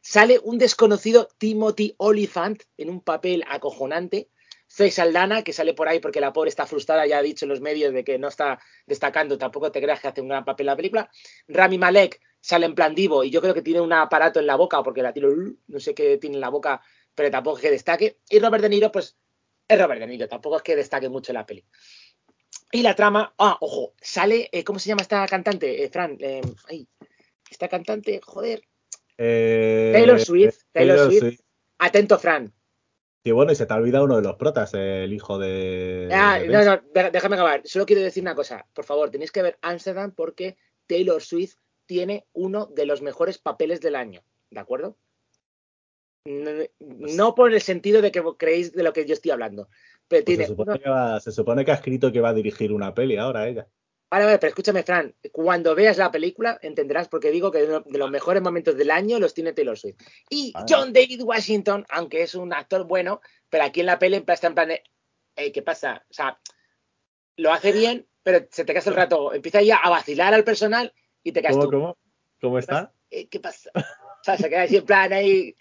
[0.00, 4.30] Sale un desconocido Timothy Oliphant en un papel acojonante.
[4.72, 7.48] Faye Saldana, que sale por ahí porque la pobre está frustrada, ya ha dicho en
[7.48, 10.64] los medios de que no está destacando, tampoco te creas que hace un gran papel
[10.64, 11.10] en la película.
[11.48, 14.54] Rami Malek sale en plan divo y yo creo que tiene un aparato en la
[14.54, 15.34] boca porque la tiro,
[15.66, 16.80] no sé qué tiene en la boca,
[17.16, 18.18] pero tampoco es que destaque.
[18.28, 19.16] Y Robert De Niro, pues
[19.66, 21.64] es Robert De Niro, tampoco es que destaque mucho en la peli.
[22.70, 26.16] Y la trama, ah, ojo, sale, eh, ¿cómo se llama esta cantante, eh, Fran?
[26.20, 26.86] Eh, ay,
[27.50, 28.62] esta cantante, joder.
[29.18, 31.40] Eh, Taylor Swift, Taylor Swift.
[31.78, 32.54] Atento, Fran.
[33.22, 36.08] Y bueno, y se te ha olvidado uno de los protas, el hijo de.
[36.10, 36.80] Ah, de no, no,
[37.12, 37.60] déjame acabar.
[37.64, 38.66] Solo quiero decir una cosa.
[38.72, 40.56] Por favor, tenéis que ver Amsterdam porque
[40.86, 41.56] Taylor Swift
[41.86, 44.22] tiene uno de los mejores papeles del año.
[44.50, 44.96] ¿De acuerdo?
[46.24, 49.68] No, no por el sentido de que creéis de lo que yo estoy hablando.
[50.08, 52.30] Pero Pues tiene se, supone uno- que va- se supone que ha escrito que va
[52.30, 53.68] a dirigir una peli ahora ella.
[54.10, 55.14] Vale, vale, pero escúchame, Fran.
[55.30, 59.34] Cuando veas la película entenderás porque digo que de los mejores momentos del año los
[59.34, 59.96] tiene Taylor Swift.
[60.28, 60.66] Y Vale.
[60.68, 64.54] John David Washington, aunque es un actor bueno, pero aquí en la peli está en
[64.54, 64.82] plan de,
[65.36, 66.04] "Ey, ¿qué pasa?
[66.10, 66.40] O sea,
[67.36, 69.32] lo hace bien, pero se te queda el rato.
[69.32, 70.92] Empieza ya a vacilar al personal
[71.22, 71.70] y te quedas ¿Cómo, tú.
[71.70, 71.98] cómo?
[72.40, 72.92] ¿Cómo está?
[73.10, 73.70] "Eh, ¿Qué pasa?
[73.74, 75.54] O sea, se queda así en plan ahí.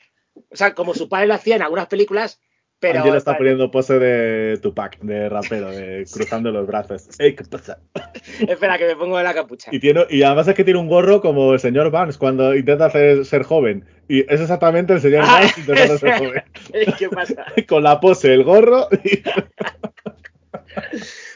[0.49, 2.41] O sea, como su padre lo hacía en algunas películas,
[2.79, 2.99] pero.
[2.99, 7.07] Angelo está poniendo pose de Tupac, de rapero, de cruzando los brazos.
[7.19, 7.79] Ey, ¿qué pasa?
[8.47, 9.69] Espera, que me pongo la capucha.
[9.73, 12.85] Y, tiene, y además es que tiene un gorro como el señor Vance cuando intenta
[12.85, 13.85] hacer, ser joven.
[14.07, 16.43] Y es exactamente el señor Ah, Vance intentando ser joven.
[16.97, 17.45] ¿Qué pasa?
[17.67, 18.87] Con la pose, el gorro.
[19.03, 19.21] y-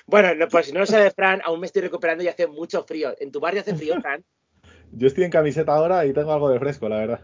[0.06, 2.84] Bueno, no, pues si no lo sabe Fran, aún me estoy recuperando y hace mucho
[2.84, 3.14] frío.
[3.20, 4.24] ¿En tu barrio hace frío, Fran?
[4.92, 7.22] Yo estoy en camiseta ahora y tengo algo de fresco, la verdad.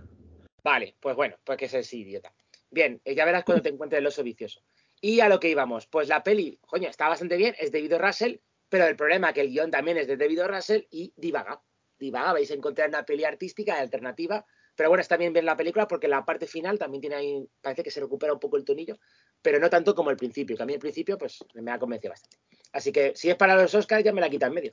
[0.63, 2.31] Vale, pues bueno, pues que es idiota.
[2.71, 4.61] Bien, eh, ya verás cuando te encuentres el oso vicioso.
[5.01, 7.95] Y a lo que íbamos, pues la peli, coño, está bastante bien, es de David
[7.95, 7.99] O.
[7.99, 8.35] Russell,
[8.67, 10.47] pero el problema es que el guion también es de David O.
[10.47, 11.61] Russell y divaga.
[11.97, 14.45] Divaga, vais a encontrar una peli artística alternativa,
[14.75, 17.83] pero bueno, está bien ver la película porque la parte final también tiene ahí, parece
[17.83, 18.97] que se recupera un poco el tonillo,
[19.41, 22.11] pero no tanto como el principio, que a mí el principio pues me ha convencido
[22.11, 22.37] bastante.
[22.71, 24.71] Así que si es para los Oscars ya me la quita en medio.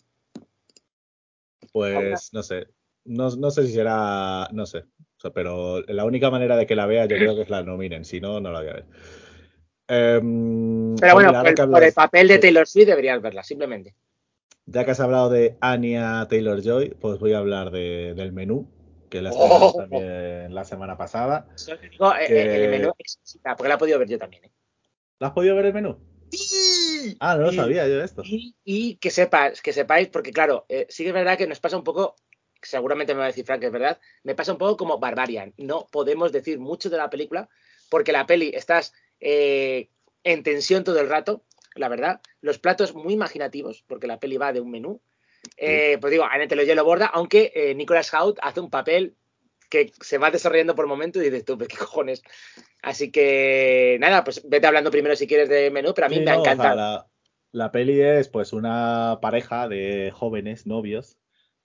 [1.72, 2.68] Pues no sé.
[3.05, 4.49] No, no sé si será.
[4.53, 4.84] No sé.
[5.33, 8.05] Pero la única manera de que la vea yo creo que es la nominen.
[8.05, 8.85] Si no, no la voy a ver.
[9.89, 13.95] Em, Pero pues bueno, mira, por el, por papel de Taylor Swift deberías verla, simplemente.
[14.66, 18.68] Ya que has hablado de Anya Taylor Joy, pues voy a hablar de- del menú,
[19.09, 19.35] que la Oh.
[19.35, 21.47] estrenamos también la semana pasada.
[21.91, 24.45] Digo, eh, Que- eh, el menú exquisita, porque la he podido ver yo también.
[24.47, 24.51] ¿eh?
[25.20, 25.97] ¿La has podido ver el menú?
[27.20, 28.22] Ah, no lo Y- sabía yo esto.
[28.24, 31.61] Y, y que sepas, que sepáis, porque claro, eh, sí que es verdad que nos
[31.61, 32.16] pasa un poco,
[32.66, 35.54] seguramente me va a decir Frank es verdad, me pasa un poco como Barbarian.
[35.56, 37.48] No podemos decir mucho de la película,
[37.90, 39.88] porque la peli estás eh,
[40.24, 41.44] en tensión todo el rato,
[41.74, 42.20] la verdad.
[42.40, 45.00] Los platos muy imaginativos, porque la peli va de un menú.
[45.56, 49.14] Eh, Pues digo, Annette lo borda, aunque eh, Nicolas Hout hace un papel
[49.68, 52.22] que se va desarrollando por momentos y dices tú, ¿pero qué cojones?
[52.82, 56.20] Así que nada, pues vete hablando primero si quieres de menú, pero a mí Sí,
[56.22, 56.76] me no, o sea, encantado.
[56.76, 57.06] la,
[57.52, 61.16] la peli es pues una pareja de jóvenes novios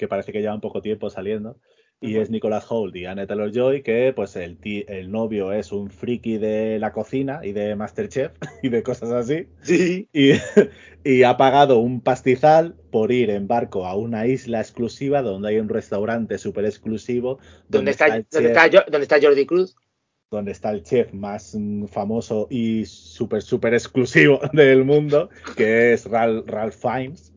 [0.01, 1.59] que parece que llevan poco tiempo saliendo.
[2.03, 5.71] Y es Nicholas Hoult y Anna Taylor Joy, que pues el, ti- el novio es
[5.71, 8.31] un friki de la cocina y de Masterchef
[8.63, 9.45] y de cosas así.
[9.61, 10.09] Sí.
[10.11, 10.31] Y,
[11.03, 15.59] y ha pagado un pastizal por ir en barco a una isla exclusiva donde hay
[15.59, 17.37] un restaurante súper exclusivo.
[17.69, 19.75] ¿Dónde está, el dónde, chef- está, dónde está Jordi Cruz?
[20.31, 26.05] donde está el chef más mm, famoso y súper, súper exclusivo del mundo, que es
[26.05, 27.30] Ralph, Ralph Fiennes.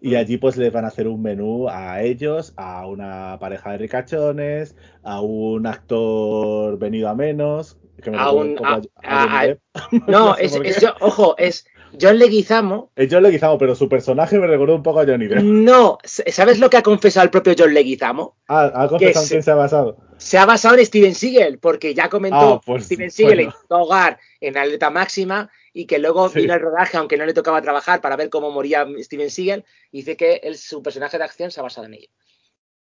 [0.00, 3.78] Y allí pues les van a hacer un menú a ellos, a una pareja de
[3.78, 8.56] ricachones, a un actor venido a menos, que me A un-.
[10.06, 11.66] No, es, yo- ojo, es
[12.00, 12.90] John Leguizamo.
[12.94, 15.42] Es John Leguizamo, pero su personaje me recordó un poco a Johnny Depp.
[15.42, 18.36] No, ¿sabes lo que ha confesado el propio John Leguizamo?
[18.48, 19.96] Ah, ha confesado en se- quién se ha basado.
[20.18, 23.50] Se ha basado en Steven Seagal, porque ya comentó Ah, pues, Steven Seagal bueno.
[23.52, 26.40] en Hogar en Alerta Máxima y que luego Sí.
[26.40, 29.64] vino al rodaje, aunque no le tocaba trabajar, para ver cómo moría Steven Seagal.
[29.90, 32.08] Y dice que él, su personaje de acción se ha basado en ello.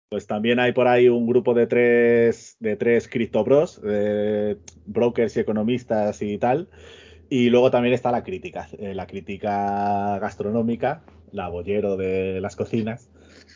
[0.09, 5.39] Pues también hay por ahí un grupo de tres, de tres criptobros, de brokers y
[5.39, 6.69] economistas y tal.
[7.27, 13.09] Y luego también está la crítica, eh, la crítica gastronómica, la bollero de las cocinas,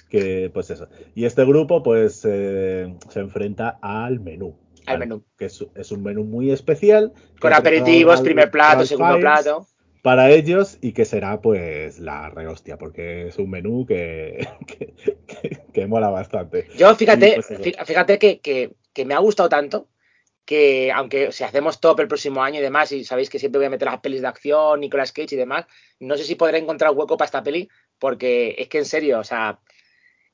[0.10, 0.90] que pues eso.
[1.14, 4.58] Y este grupo pues eh, se enfrenta al menú.
[4.94, 5.24] Al menú.
[5.38, 7.14] Que es, es un menú muy especial.
[7.40, 9.68] Con aperitivos, primer plato, segundo plato.
[10.02, 14.94] Para ellos y que será pues la rehostia, porque es un menú que, que,
[15.28, 16.68] que- que mola bastante.
[16.76, 19.88] Yo, fíjate, pues, fíjate que, que- que me ha gustado tanto
[20.46, 23.68] que, aunque si hacemos top el próximo año y demás, y sabéis que siempre voy
[23.68, 25.66] a meter las pelis de acción, Nicolas Cage y demás,
[26.00, 27.70] no sé si podré encontrar hueco para esta peli,
[28.00, 29.60] porque es que en serio, o sea,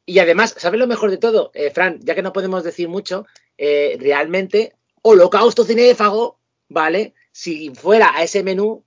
[0.06, 1.52] Y además, ¿sabes lo mejor de todo?
[1.54, 3.26] Eh, Fran, ya que no podemos decir mucho,
[3.58, 6.40] eh, realmente, Holocausto Cinéfago,
[6.70, 7.14] ¿vale?
[7.32, 8.84] Si fuera a ese menú,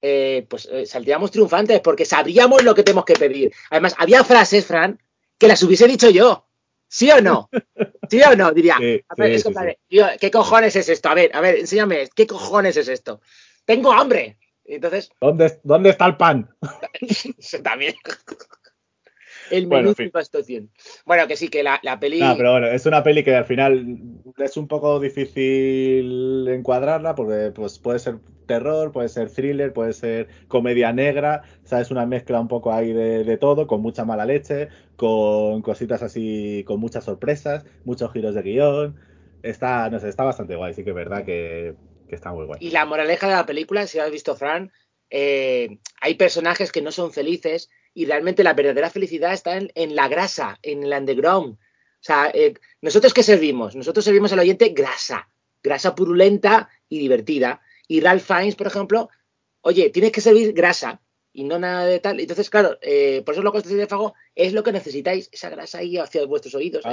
[0.00, 3.52] eh, pues eh, saldríamos triunfantes porque sabríamos lo que tenemos que pedir.
[3.70, 5.00] Además, había frases, Fran,
[5.38, 6.46] que las hubiese dicho yo.
[6.88, 7.48] ¿Sí o no?
[8.10, 8.52] ¿Sí o no?
[8.52, 11.08] Diría, Sí, a ver, sí, es sí, compadre, tío, ¿qué cojones es esto?
[11.08, 13.20] A ver, a ver, enséñame, ¿qué cojones es esto?
[13.64, 14.38] Tengo hambre.
[14.64, 16.54] Entonces, ¿Dónde, ¿Dónde está el pan?
[17.62, 17.94] también.
[19.50, 20.70] El Bueno, menú en triunfa 100.
[21.04, 22.20] Bueno, que sí, que la, la peli.
[22.22, 23.98] Ah, pero bueno, es una peli que al final
[24.38, 30.28] es un poco difícil encuadrarla porque pues puede ser terror, puede ser thriller, puede ser
[30.48, 31.90] comedia negra, ¿sabes?
[31.90, 36.64] Una mezcla un poco ahí de, de todo, con mucha mala leche, con cositas así,
[36.66, 38.96] con muchas sorpresas, muchos giros de guion.
[39.42, 41.74] Está, no sé, está bastante guay, sí que es verdad que,
[42.08, 42.58] que está muy guay.
[42.60, 44.72] Y la moraleja de la película, si has visto Fran,
[45.10, 50.08] eh, hay personajes que no son felices y realmente la verdadera felicidad está en, la
[50.08, 51.54] grasa, en el underground.
[51.54, 51.58] O
[52.00, 53.76] sea, eh, nosotros qué servimos?
[53.76, 55.28] Nosotros servimos al oyente grasa,
[55.62, 57.62] grasa purulenta y divertida.
[57.86, 59.08] Y Ralph Fiennes, por ejemplo,
[59.60, 61.00] oye, tienes que servir grasa
[61.32, 62.20] y no nada de tal.
[62.20, 65.78] Entonces, claro, eh, por eso lo que de Fago es lo que necesitáis, esa grasa
[65.78, 66.84] ahí hacia vuestros oídos.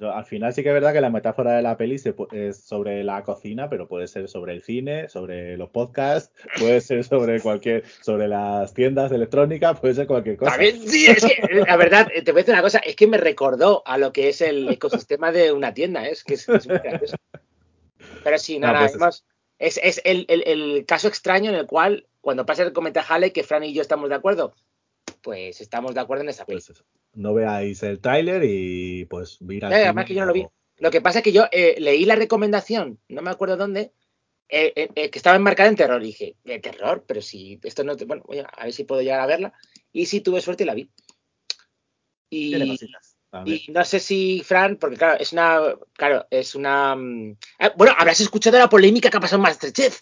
[0.00, 3.02] Al final sí que es verdad que la metáfora de la peli se es sobre
[3.02, 7.84] la cocina, pero puede ser sobre el cine, sobre los podcasts, puede ser sobre cualquier,
[8.00, 10.52] sobre las tiendas de electrónica, puede ser cualquier cosa.
[10.52, 13.06] También, sí, es que la verdad, eh, te voy a decir una cosa, es que
[13.08, 16.12] me recordó a lo que es el ecosistema de una tienda, ¿eh?
[16.12, 17.16] es que es, es muy gracioso.
[18.22, 19.24] Pero sí, No, nada, pues es- hemos-
[19.58, 23.32] es, es el, el- el caso extraño en el cual, cuando pasa el comentario Hale
[23.32, 24.54] que Fran y yo estamos de acuerdo,
[25.22, 26.44] pues estamos de acuerdo en esa.
[26.46, 26.84] Pues eso.
[27.14, 29.70] No veáis el tráiler y pues mira.
[29.70, 30.46] Ya, además que yo no lo vi.
[30.76, 33.92] Lo que pasa es que yo eh, leí la recomendación, no me acuerdo dónde,
[34.48, 36.00] eh, eh, que estaba enmarcada en terror.
[36.02, 37.04] Y dije, ¿de terror?
[37.06, 37.96] Pero si esto no.
[37.96, 39.52] te- Bueno, voy a, a ver si puedo llegar a verla.
[39.92, 40.90] Y sí tuve suerte y la vi.
[43.44, 45.60] Y no sé si, Fran, porque claro, es una.
[45.94, 46.94] Claro, es una.
[46.96, 50.00] mm, ah, bueno, habrás escuchado la polémica que ha pasado en Masterchef.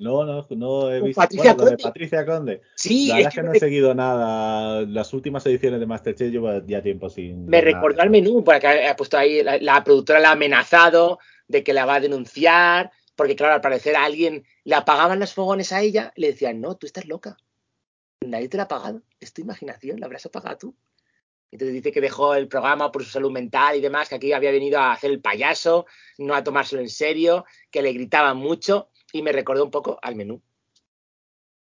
[0.00, 1.20] No, no, no he visto.
[1.20, 1.82] Patricia bueno, lo de Conde.
[1.82, 2.60] Patricia Conde.
[2.76, 4.82] Sí, La verdad es que que no he seguido nada.
[4.82, 7.46] Las últimas ediciones de Masterchef llevo ya tiempo sin.
[7.46, 11.18] me recordó al menú, porque ha puesto ahí, la, la productora la ha amenazado
[11.48, 15.34] de que la va a denunciar, porque claro, al parecer a alguien le apagaban los
[15.34, 17.36] fogones a ella, y le decían, no, tú estás loca.
[18.20, 20.76] Nadie te la ha pagado, es tu imaginación, la habrás apagado tú.
[21.50, 24.50] Entonces dice que dejó el programa por su salud mental y demás, que aquí había
[24.52, 25.86] venido a hacer el payaso,
[26.18, 30.14] no a tomárselo en serio, que le gritaban mucho y me recordó un poco al
[30.16, 30.40] menú.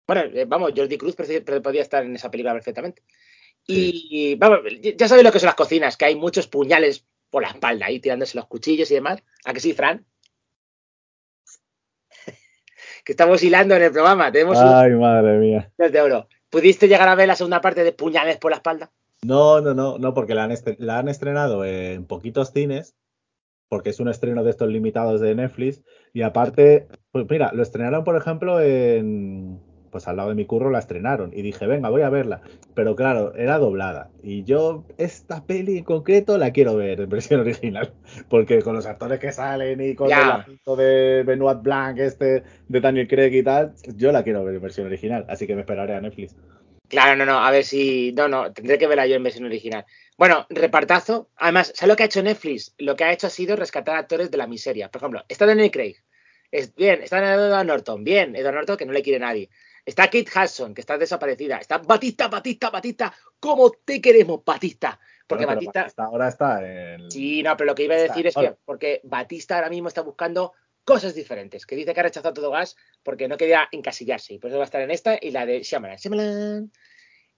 [0.08, 3.04] Bueno, eh, vamos, Jordi Cruz podía estar en esa película perfectamente.
[3.66, 7.50] Y vamos, ya sabéis lo que son las cocinas, que hay muchos puñales por la
[7.50, 9.24] espalda ahí tirándose los cuchillos y demás.
[9.46, 10.06] ¿A que sí, Fran?
[13.04, 15.72] que estamos hilando en el programa, tenemos Ay, madre mía.
[15.78, 16.28] un de oro.
[16.50, 18.92] ¿Pudiste llegar a ver la segunda parte de puñales por la espalda?
[19.24, 22.94] No, no, no, no, porque la han, la han estrenado en poquitos cines,
[23.70, 25.82] porque es un estreno de estos limitados de Netflix,
[26.14, 29.60] y aparte, pues mira, lo estrenaron, por ejemplo, en,
[29.92, 32.42] pues al lado de mi curro la estrenaron, y dije, venga, voy a verla,
[32.74, 37.40] pero claro, era doblada, y yo esta peli en concreto la quiero ver en versión
[37.40, 37.94] original,
[38.30, 42.80] porque con los actores que salen y con el acento de Benoit Blanc, este, de
[42.80, 45.96] Daniel Craig y tal, yo la quiero ver en versión original, así que me esperaré
[45.96, 46.36] a Netflix.
[46.94, 48.12] Claro, no, no, a ver si.
[48.12, 49.84] No, no, tendré que verla yo en versión original.
[50.18, 51.30] Bueno, repartazo.
[51.36, 52.74] Además, ¿sabes lo que ha hecho Netflix?
[52.78, 54.90] Lo que ha hecho ha sido rescatar actores de la miseria.
[54.90, 55.96] Por ejemplo, está Daniel Craig.
[56.52, 58.04] Es, bien, está Edward Norton.
[58.04, 59.50] Bien, Edward Norton que no le quiere nadie.
[59.86, 61.58] Está Kate Hudson, que está desaparecida.
[61.58, 63.14] Está Batista, Batista, Batista.
[63.40, 65.00] ¿Cómo te queremos, Batista?
[65.28, 65.82] Porque Bueno, Batista.
[65.82, 66.62] Batista ahora está
[66.94, 67.12] en...
[67.12, 69.88] Sí, no, pero lo que iba a Está, decir es que porque Batista ahora mismo
[69.88, 70.54] está buscando
[70.86, 74.50] cosas diferentes, que dice que ha rechazado todo gas porque no quería encasillarse y por
[74.50, 75.98] eso va a estar en esta y la de Shyamalan.
[75.98, 76.72] Shyamalan.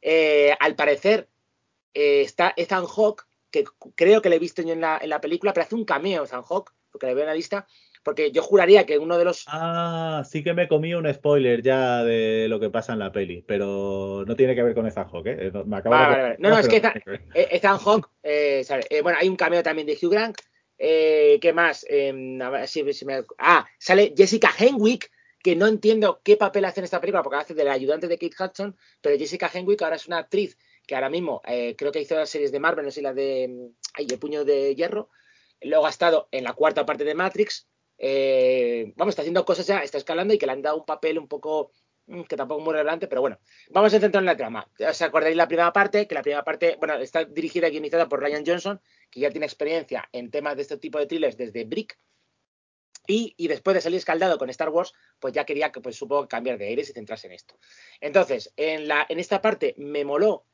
[0.02, 1.30] Eh, al parecer
[1.96, 3.64] eh, está Ethan Hawke, que
[3.96, 6.26] creo que le he visto yo en la, en la película, pero hace un cameo
[6.26, 7.66] Ethan Hawke, porque le veo en la lista,
[8.04, 9.46] porque yo juraría que uno de los...
[9.48, 13.42] Ah, sí que me comí un spoiler ya de lo que pasa en la peli,
[13.48, 15.52] pero no tiene que ver con Ethan Hawke, ¿eh?
[15.52, 16.36] No- Me acabo Vale, de vale, vale.
[16.40, 16.94] No, no, es que Ethan,
[17.34, 20.38] eh, Ethan Hawke, eh, sabe, eh, bueno, hay un cameo también de Hugh Grant.
[20.78, 21.86] Eh, ¿Qué más?
[21.90, 25.10] A ver si- si me- Ah, sale Jessica Henwick,
[25.42, 28.18] que no entiendo qué papel hace en esta película, porque hace de la ayudante de
[28.18, 32.02] Kate Hudson, pero Jessica Henwick ahora es una actriz que ahora mismo eh, creo que
[32.02, 35.10] hizo las series de Marvel, no sé, la de mm, ay, El Puño de Hierro.
[35.62, 37.68] Luego ha estado en la cuarta parte de Matrix.
[37.98, 41.18] Eh, vamos, está haciendo cosas ya, está escalando y que le han dado un papel
[41.18, 41.72] un poco
[42.08, 44.70] mm, que tampoco es muy relevante, pero bueno, vamos a centrar en la trama.
[44.80, 46.08] ¿Os acordáis la primera parte?
[46.08, 49.46] Que la primera parte, bueno, está dirigida y guionizada por Ryan Johnson, que ya tiene
[49.46, 51.98] experiencia en temas de este tipo de thrillers desde Brick.
[53.08, 56.28] Y, y después de salir escaldado con Star Wars, pues ya quería que, pues supongo,
[56.28, 57.60] cambiar de aires y centrarse en esto.
[58.02, 60.46] Entonces, en, la, en esta parte me moló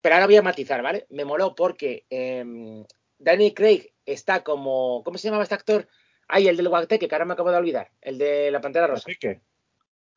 [0.00, 1.06] Pero ahora voy a matizar, ¿vale?
[1.10, 2.44] Me moló porque eh,
[3.18, 5.02] Danny Craig está como.
[5.04, 5.88] ¿Cómo se llamaba este actor?
[6.28, 7.90] Ay, el del Guateque, que ahora me acabo de olvidar.
[8.00, 9.10] El de la Pantera Rosa.
[9.18, 9.40] ¿Qué?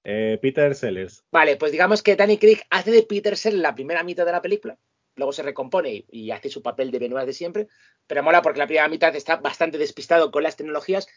[0.03, 1.23] Eh, Peter Sellers.
[1.31, 4.41] Vale, pues digamos que Danny Craig hace de Peter Sellers la primera mitad de la
[4.41, 4.77] película.
[5.15, 7.67] Luego se recompone y, y hace su papel de Benoit de siempre.
[8.07, 11.07] Pero mola porque la primera mitad está bastante despistado con las tecnologías.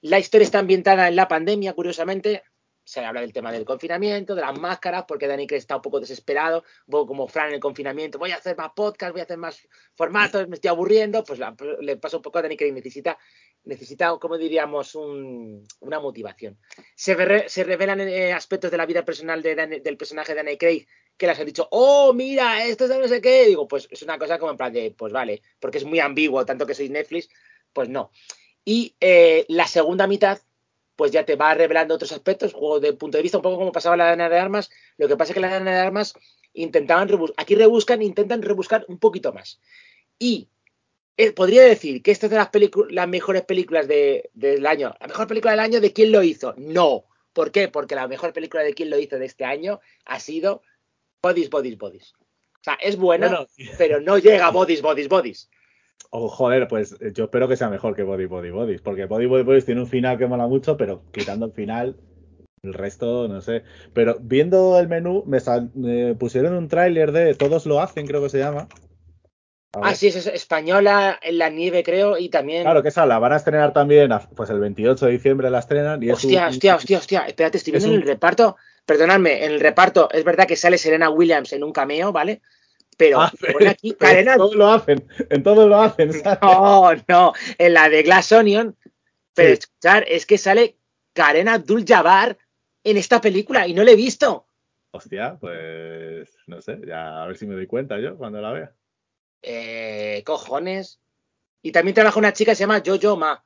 [0.00, 2.42] La historia está ambientada en la pandemia, curiosamente.
[2.84, 6.00] Se habla del tema del confinamiento, de las máscaras, porque Danny Craig está un poco
[6.00, 8.18] desesperado, un como Fran en el confinamiento.
[8.18, 9.66] Voy a hacer más podcast, voy a hacer más
[9.96, 11.24] formatos, me estoy aburriendo.
[11.24, 11.40] Pues
[11.80, 12.72] le pasa un poco a Danny Craig.
[12.72, 13.16] Necesita,
[13.64, 16.58] necesita como diríamos, un- una motivación.
[16.94, 20.86] Se, re- se revelan eh, aspectos de la vida personal del personaje de Danny Craig
[21.16, 23.46] que les han dicho, oh, mira, esto es de no sé qué.
[23.46, 26.44] Digo, pues es una cosa como en plan de, pues vale, porque es muy ambiguo,
[26.44, 27.28] tanto que soy Netflix,
[27.72, 28.10] pues no.
[28.64, 30.40] Y eh, la segunda mitad,
[30.96, 33.72] pues ya te va revelando otros aspectos, juego de punto de vista, un poco como
[33.72, 34.70] pasaba la Dana de Armas.
[34.96, 36.14] Lo que pasa es que la Dana de Armas
[36.52, 39.60] intentaban rebuscar, aquí rebuscan, intentan rebuscar un poquito más.
[40.18, 40.48] Y
[41.16, 42.50] eh, podría decir que esta es de las,
[42.90, 44.94] las mejores películas de- del año.
[45.00, 46.54] ¿La mejor película del año de quién lo hizo?
[46.56, 47.04] No.
[47.32, 47.68] ¿Por qué?
[47.68, 50.62] Porque la mejor película de quién lo hizo de este año ha sido
[51.22, 52.12] Bodies, Bodies, Bodies.
[52.60, 55.50] O sea, es buena, Bueno, pero no llega a Bodies, Bodies, Bodies.
[56.16, 59.26] Oh, joder, pues eh, yo espero que sea mejor que Body Body Bodies, porque Body
[59.26, 61.96] Body Bodies tiene un final que mola mucho, pero quitando el final,
[62.62, 63.64] el resto no sé.
[63.92, 68.22] Pero viendo el menú, me, sal- me pusieron un tráiler de Todos lo hacen, creo
[68.22, 68.68] que se llama.
[69.76, 72.62] Ah, sí, es es española en la nieve, creo, y también.
[72.62, 76.00] Claro que esa la van a estrenar también, pues el 28 de diciembre la estrenan.
[76.00, 77.20] Y es hostia, un- hostia, hostia, hostia.
[77.26, 78.56] Espérate, estoy es viendo en un- el reparto.
[78.86, 82.40] Perdonadme, en el reparto es verdad que sale Serena Williams en un cameo, ¿vale?
[82.96, 83.32] Pero Ah,
[83.68, 86.12] aquí pero en todos lo hacen, en todos lo hacen.
[86.12, 86.38] ¿sabes?
[86.42, 88.76] No, no, en la de Glass Onion.
[89.34, 89.60] Pero Sí.
[89.60, 90.76] escuchar, es que sale
[91.12, 92.38] Karen Abdul Jabbar
[92.84, 94.46] en esta película y no la he visto.
[94.92, 98.72] Hostia, pues no sé, ya a ver si me doy cuenta yo cuando la vea.
[99.42, 101.00] Eh, cojones.
[101.62, 103.42] Y también trabaja una chica que se llama Jojo Ma.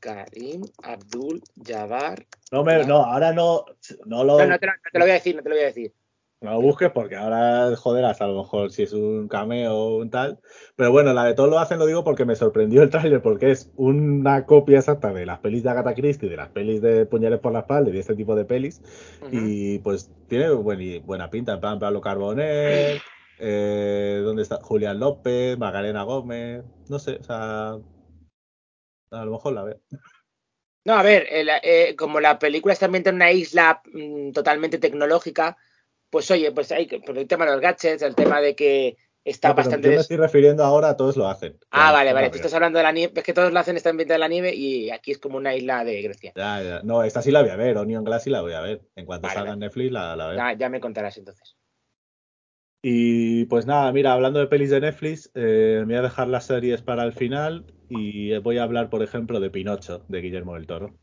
[0.00, 2.26] Karim Abdul Jabbar.
[2.52, 3.64] No, me, no, ahora no,
[4.04, 5.54] no lo, No, no te, lo, no te lo voy a decir, no te lo
[5.54, 5.92] voy a decir.
[6.46, 10.08] No lo busques porque ahora joderás a lo mejor si es un cameo o un
[10.10, 10.38] tal.
[10.76, 13.50] Pero bueno, la de todos lo hacen lo digo porque me sorprendió el tráiler porque
[13.50, 17.40] es una copia exacta de las pelis de Agatha Christie, de las pelis de Puñales
[17.40, 18.80] por la espalda y de este tipo de pelis.
[19.30, 23.00] Y pues tiene buen- y buena pinta, en plan Pablo Carbonell,
[23.38, 24.58] eh, ¿dónde está?
[24.62, 27.76] Julián López, Magdalena Gómez, no sé, o sea,
[29.10, 29.80] a lo mejor la veo.
[30.84, 34.78] No, a ver, el- eh, como la película está ambientada en una isla mm, totalmente
[34.78, 35.56] tecnológica,
[36.16, 39.50] pues oye, pues hay por el tema de los gadgets, el tema de que está
[39.50, 39.86] No, bastante.
[39.86, 41.58] yo me estoy refiriendo ahora a todos lo hacen.
[41.70, 42.30] Ah, vale, vale.
[42.30, 43.12] Tú estás hablando de la nieve.
[43.14, 45.84] Es que todos lo hacen, está en la nieve y aquí es como una isla
[45.84, 46.32] de Grecia.
[46.34, 46.80] Ya, ya.
[46.84, 48.80] No, esta sí la voy a ver, Onion Glass sí la voy a ver.
[48.96, 49.52] En cuanto Vale, salga vale.
[49.52, 50.36] en Netflix la, la veo.
[50.38, 51.54] Ya, ya me contarás entonces.
[52.82, 56.46] Y pues nada, mira, hablando de pelis de Netflix, eh, me voy a dejar las
[56.46, 60.66] series para el final y voy a hablar, por ejemplo, de Pinocho, de Guillermo del
[60.66, 60.94] Toro.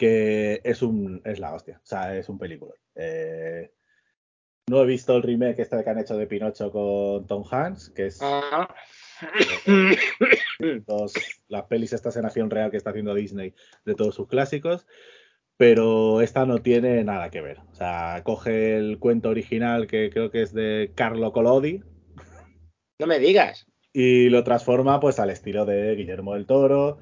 [0.00, 2.72] Que es un es la hostia, o sea, es un película.
[2.94, 3.70] Eh,
[4.70, 8.06] no he visto el remake este que han hecho de Pinocho con Tom Hanks, que
[8.06, 8.74] es Ah.
[11.48, 14.86] las pelis estas en acción real que está haciendo Disney de todos sus clásicos,
[15.58, 17.58] pero esta no tiene nada que ver.
[17.70, 21.82] O sea, coge el cuento original que creo que es de Carlo Collodi
[22.98, 23.66] No me digas.
[23.92, 26.98] y lo transforma pues al estilo de Guillermo del Toro,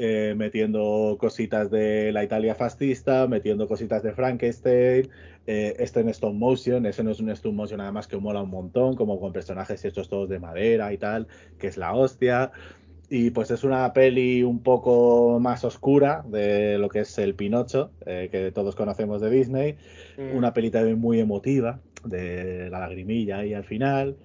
[0.00, 5.08] eh, metiendo cositas de la Italia fascista, metiendo cositas de Frankenstein,
[5.46, 8.42] eh, este en stop motion, ese no es un stop motion nada más que mola
[8.42, 11.28] un montón, como con personajes hechos todos de madera y tal,
[11.58, 12.50] que es la hostia.
[13.08, 17.92] Y pues es una peli un poco más oscura de lo que es el Pinocho,
[18.04, 19.76] eh, que todos conocemos de Disney.
[20.18, 20.36] Mm.
[20.36, 24.16] Una peli también muy emotiva, de la lagrimilla ahí al final.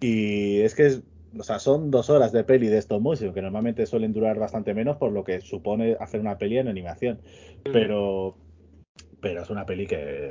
[0.00, 1.02] Y es que es,
[1.38, 4.74] o sea, son dos horas de peli de stop motion, que normalmente suelen durar bastante
[4.74, 7.20] menos por lo que supone hacer una peli en animación.
[7.64, 8.36] Pero,
[9.20, 10.30] pero es una peli que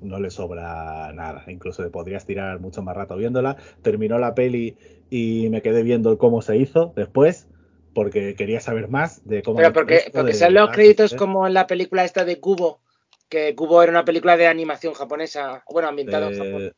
[0.00, 1.44] no le sobra nada.
[1.48, 3.56] Incluso podrías tirar mucho más rato viéndola.
[3.82, 4.76] Terminó la peli
[5.10, 7.48] y me quedé viendo cómo se hizo después,
[7.94, 9.56] porque quería saber más de cómo.
[9.56, 12.80] Pero porque, porque de salen los créditos como en la película esta de Cubo,
[13.28, 16.60] que Cubo era una película de animación japonesa, bueno, ambientada en Japón.
[16.60, 16.72] de,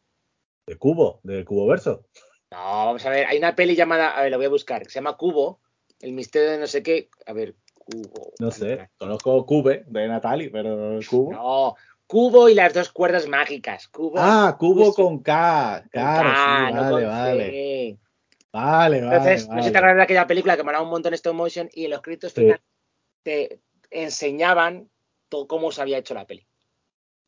[0.66, 2.04] de Cubo, del Cubo Verso.
[2.51, 4.88] No, vamos a ver, hay una peli llamada, a ver, lo voy a buscar, que
[4.90, 5.61] se llama Cubo,
[6.01, 8.32] el misterio de no sé qué, a ver, Cubo.
[8.40, 11.32] No sé, conozco Cube de Natalie, pero Cubo.
[11.32, 11.76] No,
[12.07, 13.86] Cubo y las dos cuerdas mágicas.
[13.88, 14.14] Cubo.
[14.16, 15.80] Ah, Cubo con K.
[15.82, 17.44] con Claro, K, sí, no vale, vale.
[17.44, 17.99] C.
[18.51, 19.16] Vale, vale.
[19.16, 21.68] Entonces, no sé si te acuerdas de aquella película que molaba un montón stop motion
[21.74, 22.40] y en los créditos Sí.
[22.40, 22.62] finales
[23.22, 24.88] te enseñaban
[25.28, 26.47] todo cómo se había hecho la peli.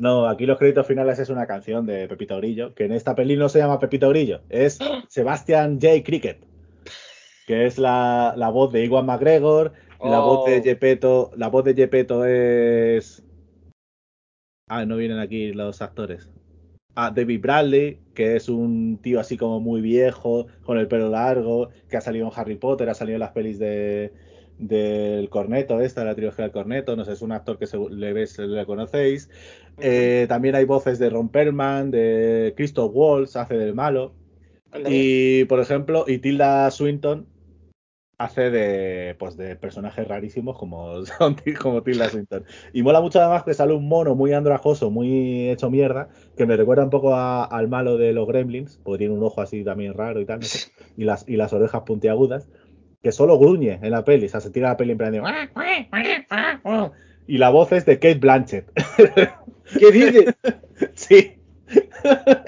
[0.00, 3.36] No, aquí los créditos finales es una canción de Pepito Grillo, que en esta peli
[3.36, 4.78] no se llama Pepito Grillo, es
[5.08, 6.02] Sebastian J.
[6.02, 6.44] Cricket,
[7.46, 9.72] que es la, la voz de Iwan McGregor,
[10.02, 10.62] la voz de Oh.
[10.62, 13.22] Gepetto, la voz de Gepetto es
[14.72, 16.30] Ah, no vienen aquí los actores.
[16.94, 21.70] Ah, David Bradley, que es un tío así como muy viejo, con el pelo largo,
[21.88, 24.12] que ha salido en Harry Potter, ha salido en las pelis de
[24.60, 28.12] del Corneto, esta, la trilogía del Corneto, no sé, es un actor que segu- le
[28.12, 29.30] ves, le conocéis.
[29.78, 34.12] Eh, también hay voces de Ron Perlman, de Christoph Waltz, hace del malo.
[34.88, 37.26] Y, por ejemplo, y Tilda Swinton
[38.18, 40.96] hace de, pues, de personajes rarísimos como,
[41.62, 42.44] como Tilda Swinton.
[42.74, 46.54] Y mola mucho además que sale un mono muy andrajoso, muy hecho mierda, que me
[46.58, 49.94] recuerda un poco a- al malo de los Gremlins, porque tiene un ojo así también
[49.94, 52.46] raro y tal, no sé, y las, y las orejas puntiagudas,
[53.02, 55.20] que solo gruñe en la peli, o sea, se tira la peli en plan de...
[57.26, 58.70] Y la voz es de Kate Blanchett.
[59.78, 60.34] ¿Qué dices?
[60.94, 61.34] Sí.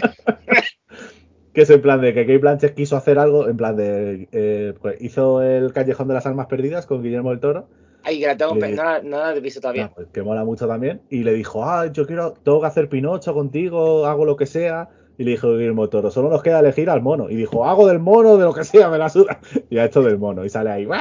[1.52, 4.28] que es en plan de que Kate Blanchett quiso hacer algo, en plan de.
[4.32, 7.68] eh, pues hizo el Callejón de las Almas Perdidas con Guillermo del Toro.
[8.04, 9.90] Ay, que la tengo, Le- no, la- no la he visto todavía.
[9.94, 11.02] pues, que mola mucho también.
[11.10, 14.88] Y le dijo, ah, yo quiero, tengo que hacer Pinocho contigo, hago lo que sea.
[15.18, 17.28] Y le dijo Guillermo Toro, solo nos queda elegir al mono.
[17.30, 19.38] Y dijo, hago del mono, de lo que sea, me la suda.
[19.70, 20.44] Y ha hecho del mono.
[20.44, 20.86] Y sale ahí.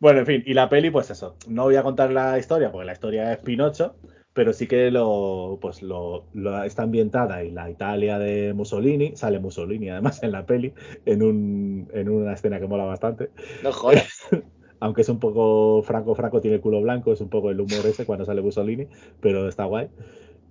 [0.00, 1.36] Bueno, en fin, y la peli, pues eso.
[1.48, 3.94] No voy a contar la historia, porque la historia es Pinocho,
[4.34, 9.16] pero sí que lo, pues lo, lo- está ambientada en la Italia de Mussolini.
[9.16, 10.74] Sale Mussolini, además, en la peli,
[11.06, 13.30] en, un, en una escena que mola bastante.
[13.62, 14.26] No jodas.
[14.80, 17.86] Aunque es un poco Franco, Franco tiene el culo blanco, es un poco el humor
[17.86, 18.86] ese cuando sale Mussolini,
[19.20, 19.88] pero está guay.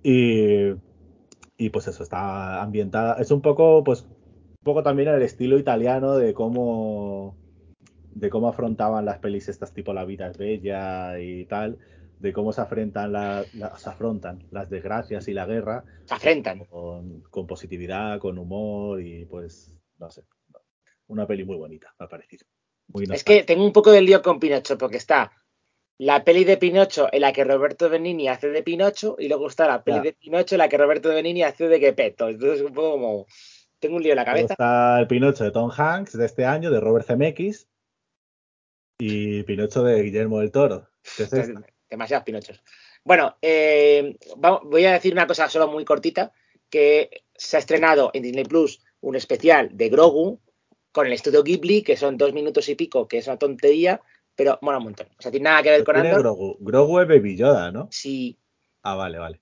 [0.02, 0.70] Y,
[1.56, 3.14] y pues eso, está ambientada.
[3.20, 7.36] Es un poco, pues, un poco también el estilo italiano de cómo
[8.14, 11.78] de cómo afrontaban las pelis estas tipo La vida es bella y tal,
[12.20, 16.64] de cómo se afrontan, la- la- se afrontan las desgracias y la guerra Se afrentan.
[16.66, 20.22] con, con positividad, con humor y pues, no sé,
[21.08, 22.46] una peli muy bonita, me ha parecido.
[22.88, 25.32] Muy Es que tengo un poco de lío con Pinocho, porque está
[25.98, 29.66] la peli de Pinocho en la que Roberto Benigni hace de Pinocho, y luego está
[29.66, 32.28] la peli de Pinocho en la que Roberto Benigni hace de Gepetto.
[32.28, 33.26] Entonces, un poco como.
[33.78, 34.54] Tengo un lío en la Luego cabeza.
[34.54, 37.68] está el Pinocho de Tom Hanks de este año, de Robert Zemeckis,
[38.98, 40.88] y Pinocho de Guillermo del Toro.
[41.16, 41.62] que es esta.
[41.90, 42.62] Demasiados Pinochos.
[43.04, 46.32] Bueno, eh, voy a decir una cosa solo muy cortita,
[46.70, 50.40] que se ha estrenado en Disney Plus un especial de Grogu
[50.90, 54.00] con el estudio Ghibli, que son dos minutos y pico, que es una tontería,
[54.36, 55.06] pero mola un montón.
[55.18, 56.20] O sea, tiene nada que ver con Andor.
[56.20, 56.56] Grogu.
[56.60, 57.88] Grogu es Baby Yoda, ¿no?
[57.90, 58.38] Sí.
[58.82, 59.40] Ah, vale, vale.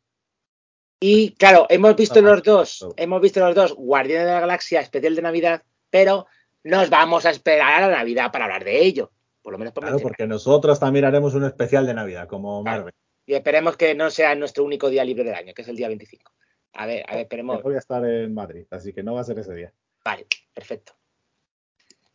[1.00, 2.94] Y claro, hemos visto Ah, los dos, Grogu.
[2.96, 6.26] hemos visto los dos Guardianes de la Galaxia especial de Navidad, pero
[6.64, 9.10] nos vamos a esperar a la Navidad para hablar de ello.
[9.42, 10.10] Por lo menos por Claro, mencionar.
[10.16, 12.78] porque nosotros también haremos un especial de Navidad, como Claro.
[12.78, 12.94] Marvel.
[13.26, 15.88] Y esperemos que no sea nuestro único día libre del año, que es el día
[15.88, 16.32] 25.
[16.74, 17.56] A ver, a ver, esperemos.
[17.58, 19.72] Yo voy a estar en Madrid, así que no va a ser ese día.
[20.04, 20.92] Vale, perfecto.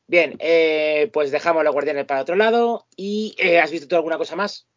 [0.07, 2.87] Bien, eh, pues dejamos los guardianes para otro lado.
[2.95, 4.67] ¿Y eh, has visto tú alguna cosa más?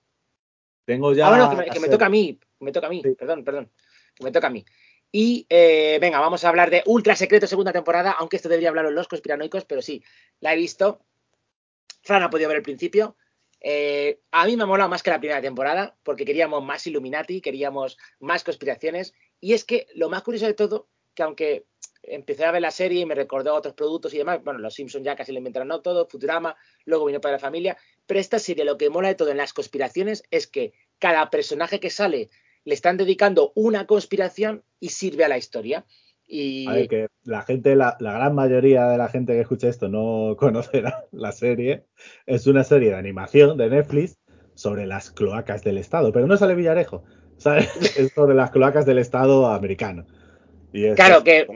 [0.85, 1.27] Tengo ya.
[1.27, 2.39] ah, bueno, que me, que me hacer- toca a mí.
[2.59, 3.15] me toca a mí, Sí.
[3.15, 3.71] perdón, perdón.
[4.15, 4.65] Que me toca a mí.
[5.13, 8.91] Y eh, venga, vamos a hablar de Ultra Secreto segunda temporada, aunque esto debería hablarlo
[8.91, 10.03] los conspiranoicos, pero sí,
[10.41, 11.05] la he visto.
[12.03, 13.17] Fran ha podido ver el principio.
[13.61, 17.41] Eh, a mí me ha molado más que la primera temporada, porque queríamos más Illuminati,
[17.41, 19.13] queríamos más conspiraciones.
[19.41, 21.67] Y es que lo más curioso de todo, que aunque
[22.11, 25.05] empecé a ver la serie y me recordó otros productos y demás, bueno, los Simpsons
[25.05, 25.81] ya casi lo inventaron ¿no?
[25.81, 29.31] todo, Futurama, luego vino para la familia, pero esta serie lo que mola de todo
[29.31, 32.31] en las conspiraciones es que cada personaje que sale
[32.65, 35.87] le están dedicando una conspiración y sirve a la historia.
[36.27, 39.69] Y A ver, que la gente, la, la gran mayoría de la gente que escucha
[39.69, 41.87] esto no conocerá la serie.
[42.27, 44.19] Es una serie de animación de Netflix
[44.55, 47.03] sobre las cloacas del Estado, pero no sale Villarejo.
[47.41, 47.69] ¿sabes?
[47.99, 50.07] Es sobre las cloacas del Estado americano.
[50.73, 51.47] Y Claro que.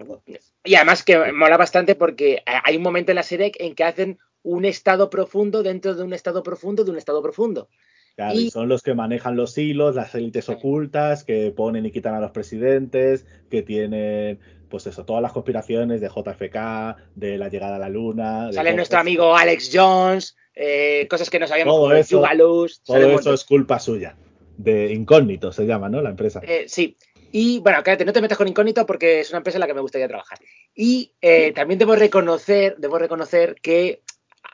[0.64, 4.18] Y además que mola bastante porque hay un momento en la serie en que hacen
[4.42, 7.68] un estado profundo dentro de un estado profundo de un estado profundo.
[8.16, 12.14] Claro, y son los que manejan los hilos, las élites ocultas, que ponen y quitan
[12.14, 14.38] a los presidentes, que tienen,
[14.68, 18.52] pues eso, todas las conspiraciones de JFK, de la llegada a la luna.
[18.52, 23.18] Sale nuestro amigo Alex Jones, eh, cosas que no sabíamos Todo eso- Yugalus, sale Todo
[23.18, 24.16] eso es culpa suya.
[24.56, 26.00] De incógnito se llama, ¿no?
[26.00, 26.40] La empresa.
[26.44, 26.96] Eh, sí.
[27.37, 29.74] Y bueno, cállate, no te metas con Incógnito porque es una empresa en la que
[29.74, 30.39] me gustaría trabajar.
[30.72, 34.03] Y eh, también debo reconocer, debo reconocer que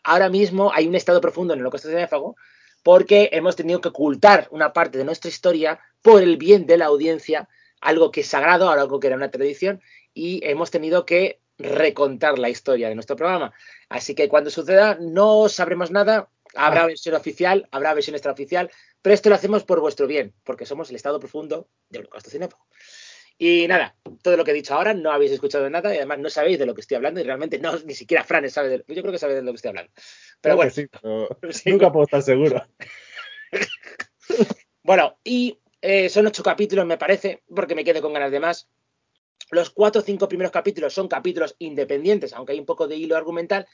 [0.02, 2.36] ahora mismo hay un estado profundo en el holocausto cinéfago
[2.82, 6.86] porque hemos tenido que ocultar una parte de nuestra historia por el bien de la
[6.86, 7.50] audiencia,
[7.82, 9.82] algo que es sagrado, algo que era una tradición,
[10.14, 13.52] y hemos tenido que recontar la historia de nuestro programa.
[13.90, 16.86] Así que cuando suceda no sabremos nada, habrá Ah.
[16.86, 18.70] versión oficial, habrá versión extraoficial,
[19.02, 22.66] pero esto lo hacemos por vuestro bien, porque somos el estado profundo de Holocausto Cinéfago.
[23.38, 26.28] Y nada, todo lo que he dicho ahora no habéis escuchado nada y además no
[26.28, 29.00] sabéis de lo que estoy hablando y realmente no, ni siquiera Fran sabe de Yo
[29.00, 29.90] creo que sabe de lo que estoy hablando.
[30.42, 30.86] Pero Creo bueno, sí,
[31.40, 31.70] pero Sí.
[31.70, 32.62] nunca puedo estar seguro.
[34.82, 38.68] Bueno, y eh, son ocho capítulos, me parece, porque me quedo con ganas de más.
[39.50, 43.16] Los cuatro o cinco primeros capítulos son capítulos independientes, aunque hay un poco de hilo
[43.16, 43.66] argumental.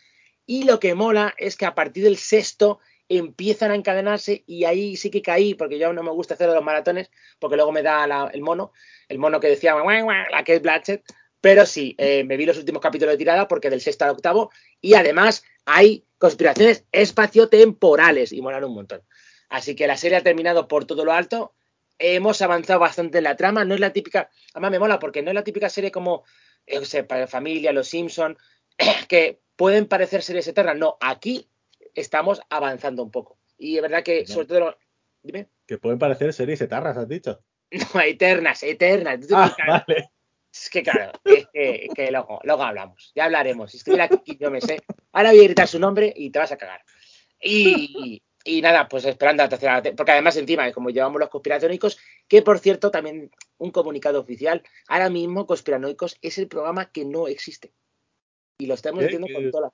[0.47, 4.97] Y lo que mola es que a partir del sexto empiezan a encadenarse y ahí
[4.97, 8.31] sí que caí, porque yo no me gusta hacer los maratones, porque luego me da
[8.33, 8.73] el mono,
[9.09, 11.05] el mono que decía la que es Blanchett.
[11.41, 14.51] Pero sí, eh, me vi los últimos capítulos de tirada porque del sexto al octavo
[14.81, 19.03] y además hay conspiraciones espaciotemporales y molan un montón.
[19.49, 21.55] Así que la serie ha terminado por todo lo alto.
[21.99, 23.65] Hemos avanzado bastante en la trama.
[23.65, 24.31] No es la típica.
[24.55, 26.25] Además, me mola porque no es la típica serie como,
[26.67, 28.37] yo sé, para familia, Los Simpson,
[29.09, 30.77] que pueden parecer series eternas.
[30.77, 31.49] No, aquí
[31.97, 33.39] estamos avanzando un poco.
[33.59, 34.27] Y es verdad que, No.
[34.35, 34.61] sobre todo.
[34.61, 34.79] lo-
[35.23, 35.49] Dime.
[35.67, 37.41] Que pueden parecer series etarras, has dicho.
[37.95, 39.19] No, eternas, eternas.
[39.33, 40.11] Ah, vale.
[40.53, 43.75] Es que claro, es que, que luego, luego hablamos, ya hablaremos.
[43.75, 44.79] Estuviera aquí, yo me sé.
[45.13, 46.81] Ahora voy a gritar su nombre y te vas a cagar.
[47.43, 51.99] Y, y nada, pues esperando la tercera, te- porque además encima, como llevamos los conspiratónicos,
[52.29, 57.27] que por cierto, también un comunicado oficial, ahora mismo Conspiranoicos es el programa que no
[57.29, 57.75] existe.
[58.59, 59.07] Y lo estamos ¿Qué?
[59.07, 59.73] diciendo ¿Qué- con toda.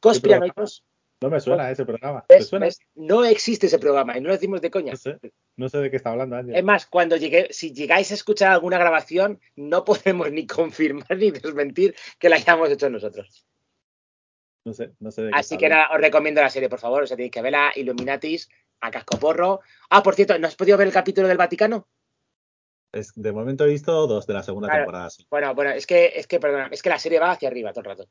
[0.00, 0.84] Conspiranoicos,
[1.24, 2.22] No me suena ese programa.
[2.96, 4.92] no existe ese programa y no lo decimos de coña.
[4.92, 5.18] No sé.
[5.56, 6.54] No sé de qué está hablando, Ángel.
[6.54, 11.30] Es más, cuando llegué, si llegáis a escuchar alguna grabación, no podemos ni confirmar ni
[11.30, 13.46] desmentir que la hayamos hecho nosotros.
[14.66, 17.04] No sé, no sé de qué Así que nada, os recomiendo la serie, por favor.
[17.04, 18.50] O sea, tenéis que verla, Illuminatis,
[18.82, 19.60] a cascoporro.
[19.88, 21.88] Ah, por cierto, ¿no has podido ver el capítulo del Vaticano?
[22.92, 24.82] Es- de momento he visto dos de la segunda Claro.
[24.82, 25.08] temporada.
[25.08, 25.26] sí.
[25.30, 27.80] Bueno, bueno, es que, es que, perdona, es que la serie va hacia arriba todo
[27.80, 28.10] el rato.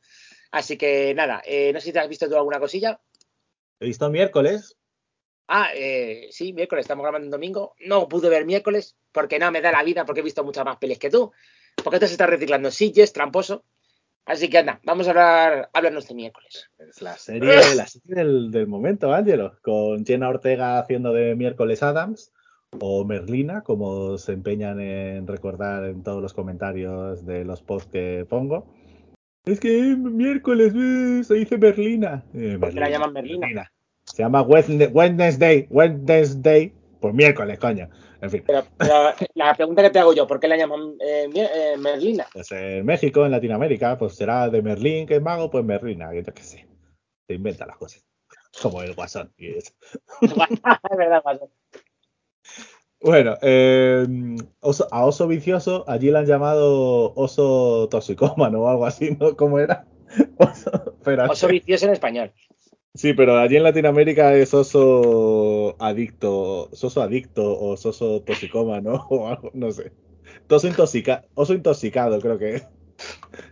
[0.53, 3.01] Así que nada, eh, no sé si te has visto tú alguna cosilla.
[3.79, 4.77] He visto miércoles.
[5.47, 7.73] Ah, eh, sí, miércoles, estamos grabando en domingo.
[7.79, 10.77] No pude ver miércoles porque no me da la vida porque he visto muchas más
[10.77, 11.31] pelis que tú.
[11.83, 13.65] Porque tú se estás reciclando silles, tramposo.
[14.25, 16.69] Así que anda, vamos a hablar, háblanos de miércoles.
[16.77, 19.57] Es la serie, la serie del, del momento, Ángelo.
[19.63, 22.31] Con Jenna Ortega haciendo de miércoles Adams.
[22.79, 28.27] O Merlina, como se empeñan en recordar en todos los comentarios de los posts que
[28.29, 28.67] pongo.
[29.45, 32.23] Es que miércoles eh, se dice Merlina.
[32.33, 33.71] Eh, ¿Por qué la llaman Merlina?
[34.05, 36.73] Se llama Wednesday, Wednesday.
[37.01, 37.89] Pues miércoles, coño.
[38.21, 38.43] En fin.
[38.47, 38.93] Pero, pero
[39.35, 42.25] la pregunta que te hago yo, ¿por qué la llaman eh, mier- eh, Merlina?
[42.31, 46.23] Pues en México, en Latinoamérica, pues será de Merlín, que es mago, pues Merlina, yo
[46.23, 46.65] qué sé.
[47.27, 48.05] Se inventa las cosas.
[48.61, 49.33] Como el guasón.
[49.37, 49.73] y eso.
[50.21, 51.49] es verdad, Guasón.
[53.03, 54.07] Bueno, eh,
[54.61, 59.35] oso- a oso vicioso, allí le han llamado oso toxicómano o algo así, ¿no?
[59.35, 59.85] ¿Cómo era?
[60.37, 60.71] Oso.
[61.29, 62.31] Oso vicioso en español.
[62.93, 69.51] Sí, pero allí en Latinoamérica es oso adicto, soso adicto o soso toxicómano o algo,
[69.53, 69.91] no sé.
[70.49, 72.67] Oso, intoxica, oso intoxicado, creo que es.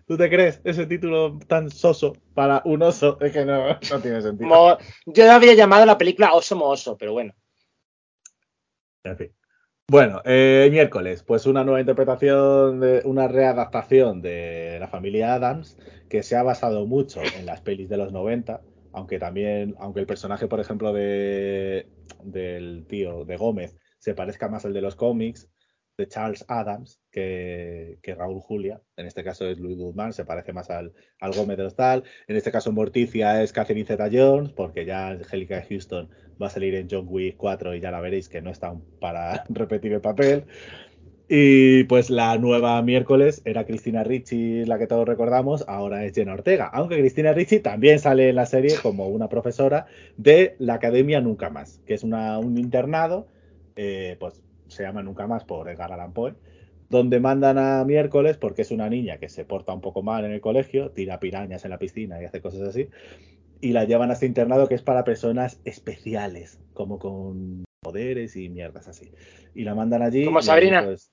[0.07, 3.17] ¿Tú te crees ese título tan soso para un oso?
[3.19, 4.49] Es que no, no tiene sentido.
[4.49, 4.77] Mo-
[5.07, 7.33] yo había llamado la película Oso Mooso, pero bueno.
[9.03, 9.33] En fin.
[9.91, 15.77] Bueno, eh, miércoles, pues una nueva interpretación, de, una readaptación de la familia Adams
[16.07, 18.61] que se ha basado mucho en las pelis de los 90,
[18.93, 21.89] aunque también, aunque el personaje, por ejemplo, de,
[22.23, 25.49] del tío de Gómez se parezca más al de los cómics,
[25.97, 30.53] de Charles Adams, que, que Raúl Julia, en este caso es Louis Guzmán, se parece
[30.53, 34.85] más al, al Gómez de los tal, en este caso Morticia es Catherine Zeta-Jones, porque
[34.85, 36.09] ya Angélica Houston
[36.41, 39.43] va a salir en John Wick 4 y ya la veréis que no están para
[39.49, 40.45] repetir el papel.
[41.33, 46.33] Y pues la nueva miércoles era Cristina Ricci, la que todos recordamos, ahora es Jenna
[46.33, 46.65] Ortega.
[46.73, 49.85] Aunque Cristina Ricci también sale en la serie como una profesora
[50.17, 53.27] de la Academia Nunca Más, que es una, un internado,
[53.77, 56.33] eh, pues se llama Nunca Más por Edgar Allan Poe,
[56.89, 60.33] donde mandan a miércoles porque es una niña que se porta un poco mal en
[60.33, 62.89] el colegio, tira pirañas en la piscina y hace cosas así,
[63.61, 68.49] y la llevan a este internado que es para personas especiales, como con poderes y
[68.49, 69.11] mierdas así.
[69.55, 70.25] Y la mandan allí.
[70.25, 70.83] Como Sabrina.
[70.83, 71.11] pues,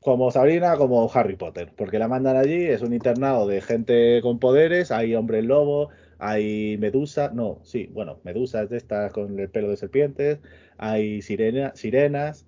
[0.00, 4.38] como Sabrina, como Harry Potter, porque la mandan allí, es un internado de gente con
[4.38, 9.68] poderes, hay hombres lobo, hay medusa, no, sí, bueno, medusas de estas con el pelo
[9.68, 10.38] de serpientes,
[10.78, 12.46] hay sirena, sirenas,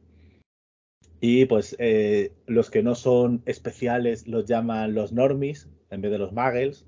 [1.21, 6.19] y pues eh, los que no son especiales los llaman los normies en vez de
[6.19, 6.87] los muggles,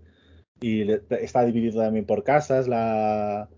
[0.60, 3.48] y le- está dividido también por casas, la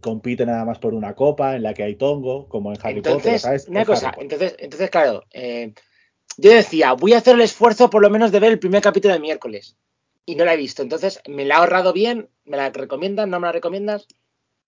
[0.00, 3.12] compite nada más por una copa en la que hay tongo, como en Harry Potter,
[3.16, 3.68] Entonces, ¿sabes?
[3.68, 4.32] una Es cosa, Harry Potter.
[4.32, 5.74] entonces, entonces, claro, eh,
[6.38, 9.12] yo decía, voy a hacer el esfuerzo por lo menos de ver el primer capítulo
[9.14, 9.76] de miércoles.
[10.24, 10.82] Y no la he visto.
[10.82, 12.28] Entonces, ¿me la he ahorrado bien?
[12.44, 13.26] ¿Me la recomiendas?
[13.28, 14.06] ¿No me la recomiendas?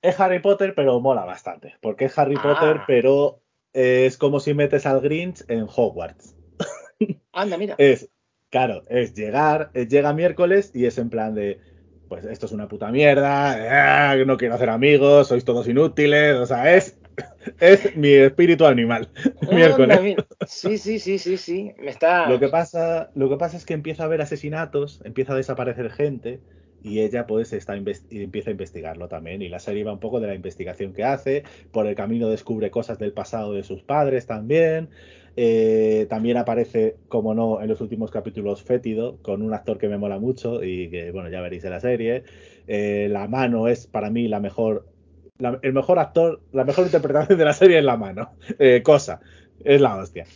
[0.03, 1.75] Es Harry Potter, pero mola bastante.
[1.81, 2.43] Porque es Harry Ah.
[2.43, 3.41] Potter, pero
[3.73, 6.35] es como si metes al Grinch en Hogwarts.
[7.33, 7.77] Anda, mira.
[7.79, 8.11] Es,
[8.55, 11.59] claro, es llegar, es llega miércoles y es en plan de,
[12.09, 16.47] pues esto es una puta mierda, ah, no quiero hacer amigos, sois todos inútiles, o
[16.47, 16.97] sea, es,
[17.59, 19.09] es mi espíritu animal.
[19.51, 20.01] miércoles.
[20.01, 20.25] Mira.
[20.47, 21.73] Sí, sí, sí, sí, sí.
[21.81, 22.29] Me está.
[22.29, 25.91] Lo que pasa, lo que pasa es que empieza a haber asesinatos, empieza a desaparecer
[25.91, 26.39] gente
[26.81, 30.29] y ella pues está empieza a investigarlo también y la serie va un poco de
[30.29, 34.91] la investigación que hace, por el camino descubre cosas del pasado de sus padres también.
[35.37, 39.99] Eh, también aparece, como no, en los últimos capítulos Fétido, con un actor que me
[39.99, 42.25] mola mucho y que, bueno, ya veréis en la serie.
[42.67, 44.87] Eh, la mano es para mí la mejor,
[45.39, 48.37] la- el mejor actor, la mejor interpretación de la serie es la mano.
[48.59, 49.21] Eh, cosa,
[49.65, 50.27] es la hostia.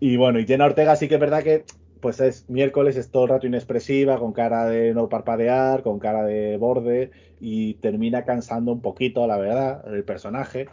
[0.00, 1.64] Y bueno, y Jenna Ortega sí que es verdad que
[2.00, 6.22] pues es miércoles, es todo el rato inexpresiva, con cara de no parpadear, con cara
[6.24, 7.10] de borde,
[7.40, 10.68] y termina cansando un poquito, la verdad, el personaje.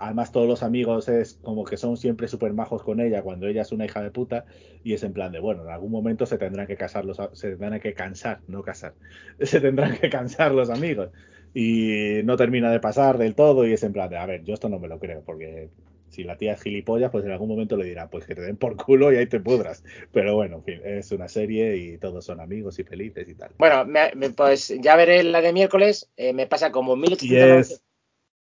[0.00, 3.62] Además, todos los amigos es como que son siempre súper majos con ella cuando ella
[3.62, 4.46] es una hija de puta,
[4.82, 7.50] y es en plan de, bueno, en algún momento se tendrán que casar los, se
[7.56, 8.94] tendrán que cansar, no casar,
[9.40, 11.10] se tendrán que cansar los amigos.
[11.52, 14.54] Y no termina de pasar del todo, y es en plan de, a ver, yo
[14.54, 15.70] esto no me lo creo, porque
[16.08, 18.56] si la tía es gilipollas, pues en algún momento le dirá, pues que te den
[18.56, 19.84] por culo y ahí te pudras.
[20.12, 23.50] Pero bueno, en fin, es una serie y todos son amigos y felices y tal.
[23.58, 26.08] Bueno, me- me- pues ya veré la de miércoles.
[26.16, 27.89] eh, me pasa como Y 1890.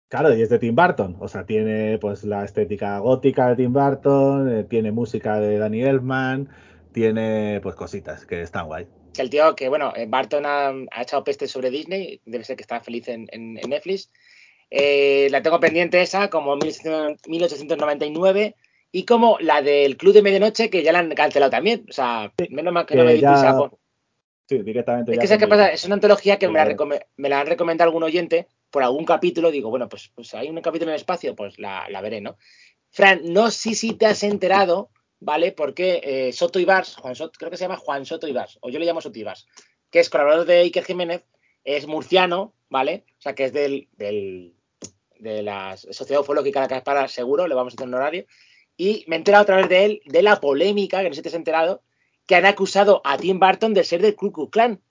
[0.10, 3.74] Claro, y es de Tim Burton, o sea, tiene pues la estética gótica de Tim
[3.74, 6.50] Burton, eh, tiene música de Danny Elfman,
[6.92, 8.88] tiene pues cositas que están guay.
[9.14, 12.22] Que el tío que, bueno, eh, Barton ha, ha echado peste sobre Disney.
[12.26, 14.12] Debe ser que está feliz en, en- en Netflix.
[14.70, 18.56] Eh, la tengo pendiente esa, como 1800 1899.
[18.92, 21.86] Y como la del Club de Medianoche, que ya la han cancelado también.
[21.90, 23.78] O sea, menos mal que no me di ya- prisa por-
[24.50, 25.12] Sí, directamente.
[25.12, 25.68] Es ya que ¿sabes qué pasa?
[25.72, 26.76] Es una antología que me la,
[27.18, 29.52] me la han recomendado algún oyente por algún capítulo.
[29.52, 32.38] Digo, bueno, pues, pues hay un capítulo en el espacio, pues la, veré, ¿no?
[32.92, 34.90] Fran, no sé si te has enterado,
[35.20, 35.52] ¿vale?
[35.52, 38.80] Porque eh, Soto Ibars, Juan Soto, creo que se llama Juan Soto Ibars, o yo
[38.80, 39.48] le llamo Soto Ibars,
[39.92, 41.24] que es colaborador de Iker Jiménez,
[41.64, 43.06] es murciano, ¿vale?
[43.18, 44.54] O sea, que es del, del-
[45.20, 48.26] de la Sociedad Ufológica de Caspara, seguro, le vamos a hacer un horario.
[48.78, 51.24] Y me he enterado a través de él de la polémica, que no sé si
[51.24, 51.82] te has enterado,
[52.28, 54.82] que han acusado a Tim Burton de ser del Ku Klux Klan.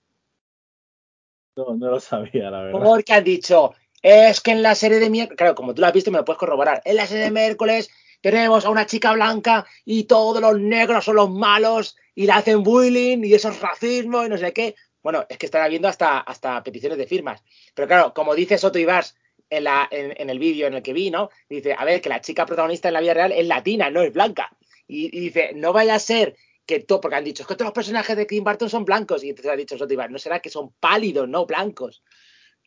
[1.57, 2.79] No, no lo sabía, la verdad.
[2.79, 5.93] Porque han dicho, es que en la serie de miércoles, claro, como tú lo has
[5.93, 6.81] visto, me lo puedes corroborar.
[6.85, 7.89] En la serie de miércoles
[8.21, 12.63] tenemos a una chica blanca y todos los negros son los malos y le hacen
[12.63, 14.75] bullying y eso es racismo y no sé qué.
[15.01, 17.43] Bueno, es que están habiendo hasta, hasta peticiones de firmas.
[17.73, 19.15] Pero claro, como dice Soto Ibars
[19.49, 21.29] en, la, en, el vídeo en el que vi, ¿no?
[21.49, 24.13] Dice, a ver, que la chica protagonista en la vida real es latina, no es
[24.13, 24.51] blanca.
[24.87, 26.35] Y dice, no vaya a ser
[26.67, 29.23] que todo, porque han dicho, es que todos los personajes de Tim Burton son blancos.
[29.23, 32.03] Y entonces ha dicho no será que son pálidos, no blancos.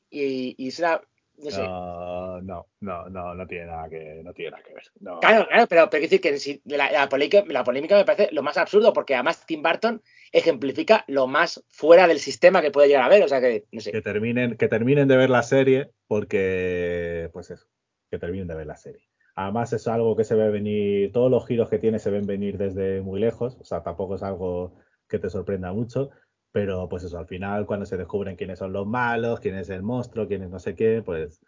[0.08, 1.00] Y, y será,
[1.36, 1.62] no sé.
[1.62, 4.84] No, no, no, no, no tiene nada que, no tiene nada que ver.
[5.00, 5.20] No.
[5.20, 8.42] Claro, claro, pero, pero decir que si- la, la polémica, la polémica me parece lo
[8.42, 10.02] más absurdo, porque además Tim Burton
[10.32, 13.22] ejemplifica lo más fuera del sistema que puede llegar a ver.
[13.22, 13.92] O sea que, no sé.
[13.92, 17.66] Que terminen, que terminen de ver la serie, porque, pues eso,
[18.10, 19.09] que terminen de ver la serie.
[19.44, 22.58] Además es algo que se ve venir, todos los giros que tiene se ven venir
[22.58, 24.74] desde muy lejos, o sea, tampoco es algo
[25.08, 26.10] que te sorprenda mucho,
[26.52, 29.82] pero pues eso, al final cuando se descubren quiénes son los malos, quién es el
[29.82, 31.40] monstruo, quién es no sé qué, pues,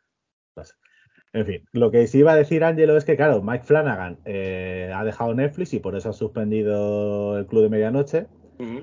[1.34, 4.92] en fin, lo que sí iba a decir Angelo es que, claro, Mike Flanagan eh,
[4.94, 8.26] ha dejado Netflix y por eso ha suspendido el Club de Medianoche,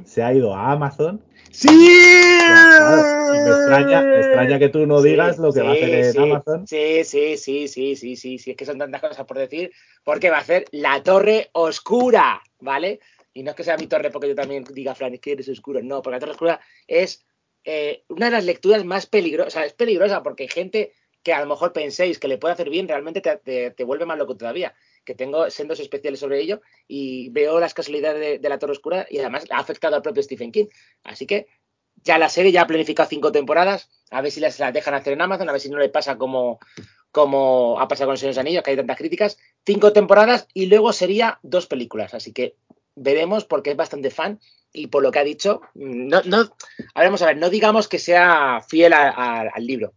[0.05, 1.21] Se ha ido a Amazon.
[1.51, 1.67] ¡Sí!
[2.45, 3.03] Claro,
[3.43, 6.13] me extraña, me extraña que tú no Sí, digas lo que va a hacer en
[6.13, 6.67] sí, Amazon.
[6.67, 9.71] Sí, sí, sí, sí, sí, sí, sí, es que son tantas cosas por decir,
[10.03, 12.99] porque va a hacer la Torre Oscura, ¿vale?
[13.33, 15.47] Y no es que sea mi torre porque yo también diga, Fran, es que eres
[15.49, 17.25] oscuro, no, porque la Torre Oscura es
[17.63, 20.93] eh, una de las lecturas más peligrosas, o sea, es peligrosa porque hay gente
[21.23, 24.05] que a lo mejor penséis que le puede hacer bien, realmente te, te- te vuelve
[24.05, 24.73] más loco todavía,
[25.09, 29.17] que tengo sendos especiales sobre ello y veo las casualidades de, la Torre Oscura y
[29.17, 30.67] además ha afectado al propio Stephen King,
[31.03, 31.47] así que
[32.03, 35.21] ya la serie ya ha planificado cinco temporadas, a ver si las, dejan hacer en
[35.21, 36.59] Amazon, a ver si no le pasa como,
[37.11, 39.39] como ha pasado con los Anillos, que hay tantas críticas.
[39.65, 42.55] Cinco temporadas y luego sería dos películas, así que
[42.95, 44.39] veremos porque es bastante fan
[44.71, 46.55] y por lo que ha dicho, no, no,
[46.93, 49.95] a ver, a ver, no digamos que sea fiel al libro,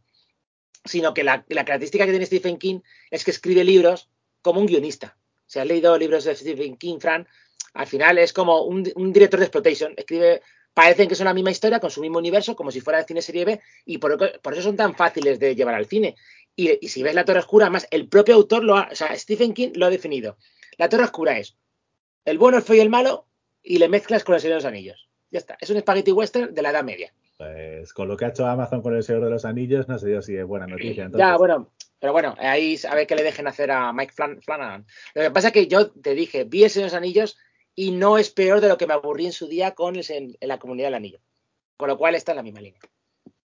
[0.86, 2.80] sino que la característica que tiene Stephen King
[3.10, 4.08] es que escribe libros
[4.42, 5.16] como un guionista.
[5.46, 7.26] Si has leído libros de Stephen King, Fran,
[7.74, 10.42] al final es como un, un director de exploitation, escribe
[10.74, 13.22] parecen que son la misma historia, con su mismo universo, como si fuera de cine
[13.22, 16.16] serie B, y por, por eso son tan fáciles de llevar al cine.
[16.56, 19.16] Y, y, si ves La Torre Oscura, además, el propio autor, lo ha, o sea,
[19.16, 20.36] Stephen King lo ha definido.
[20.78, 21.56] La Torre Oscura es
[22.24, 23.26] el bueno, el feo y el malo,
[23.62, 25.08] y le mezclas con el Señor de los Anillos.
[25.30, 25.56] Ya está.
[25.60, 27.12] Es un spaghetti western de la Edad Media.
[27.38, 30.10] Pues con lo que ha hecho Amazon con el Señor de los Anillos, no sé
[30.10, 31.04] yo si es buena noticia.
[31.04, 31.26] Entonces.
[31.26, 31.72] Ya, bueno,
[32.02, 34.84] pero bueno, ahí a ver qué le dejen hacer a Mike Flan Flanagan.
[35.14, 37.38] Lo que pasa es que yo te dije, vi el de los Anillos
[37.76, 40.36] y no es peor de lo que me aburrí en su día con el, en,
[40.40, 41.20] la comunidad del anillo.
[41.76, 42.80] Con lo cual está en la misma línea.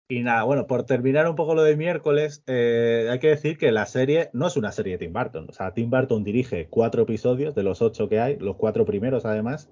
[0.09, 3.73] Y nada, bueno, por terminar un poco lo de miércoles, eh, hay que decir que
[3.73, 5.47] la serie no es una serie de Tim Burton.
[5.49, 9.25] O sea, Tim Burton dirige cuatro episodios de los ocho que hay, los cuatro primeros
[9.25, 9.71] además,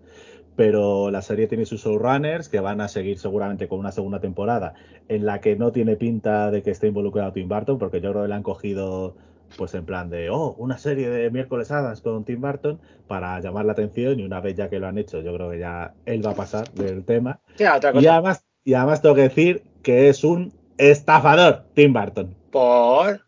[0.56, 4.74] pero la serie tiene sus showrunners que van a seguir seguramente con una segunda temporada
[5.08, 8.22] en la que no tiene pinta de que esté involucrado Tim Burton, porque yo creo
[8.22, 9.14] que le han cogido
[9.56, 13.64] pues en plan de, oh, una serie de miércoles hadas con Tim Burton para llamar
[13.64, 16.24] la atención y una vez ya que lo han hecho, yo creo que ya él
[16.24, 17.40] va a pasar del tema.
[17.58, 17.64] Y,
[18.06, 22.34] además, y además tengo que decir que es un estafador Tim Burton.
[22.50, 23.20] ¿Por?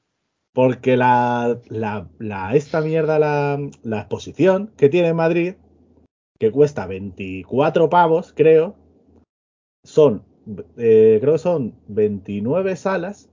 [0.53, 5.55] Porque la, la, la esta mierda, la, la exposición que tiene en Madrid,
[6.39, 8.77] que cuesta 24 pavos, creo,
[9.85, 10.25] son,
[10.77, 13.29] eh, creo que son 29 salas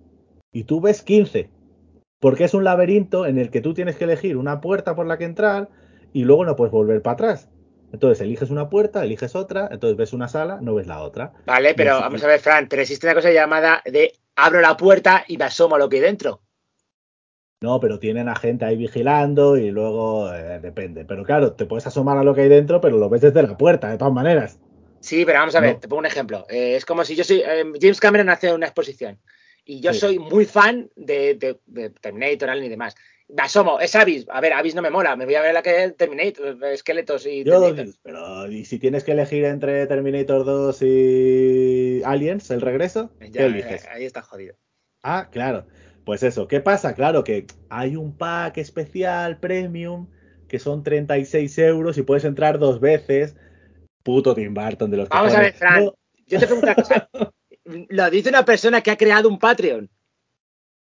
[0.52, 1.50] y tú ves 15.
[2.20, 5.18] Porque es un laberinto en el que tú tienes que elegir una puerta por la
[5.18, 5.70] que entrar
[6.14, 7.50] y luego no puedes volver para atrás.
[7.92, 11.34] Entonces eliges una puerta, eliges otra, entonces ves una sala, no ves la otra.
[11.46, 15.26] Vale, pero vamos a ver, Fran, pero existe una cosa llamada de abro la puerta
[15.28, 16.42] y me asomo a lo que hay dentro.
[17.62, 21.06] No, pero tienen a gente ahí vigilando y luego eh, depende.
[21.06, 23.56] Pero claro, te puedes asomar a lo que hay dentro, pero lo ves desde la
[23.56, 24.60] puerta, de todas maneras.
[25.00, 26.46] Sí, pero vamos a ver, te pongo un ejemplo.
[26.50, 27.42] Eh, es como si yo soy.
[27.42, 29.20] Eh, James Cameron hace una exposición
[29.64, 31.36] y yo soy muy fan de,
[31.68, 32.96] de, Terminator y demás.
[33.30, 34.26] Me asomo, es Avis.
[34.30, 35.16] A ver, Avis no me mola.
[35.16, 37.44] Me voy a ver la que es Terminator, esqueletos y.
[37.44, 43.12] Pero, ¿y si tienes que elegir entre Terminator 2 y Aliens, el regreso?
[43.20, 43.88] ¿Qué eliges?
[43.88, 44.56] Ahí está jodido.
[45.04, 45.66] Ah, claro.
[46.06, 46.94] Pues eso, ¿qué pasa?
[46.96, 50.08] Claro que hay un pack especial, premium,
[50.48, 53.36] que son 36 euros y puedes entrar dos veces.
[54.04, 55.92] Puto Tim Burton de los Vamos a ver, Fran.
[56.28, 57.10] Yo te pregunto una cosa.
[57.90, 59.90] Lo dice una persona que ha creado un Patreon.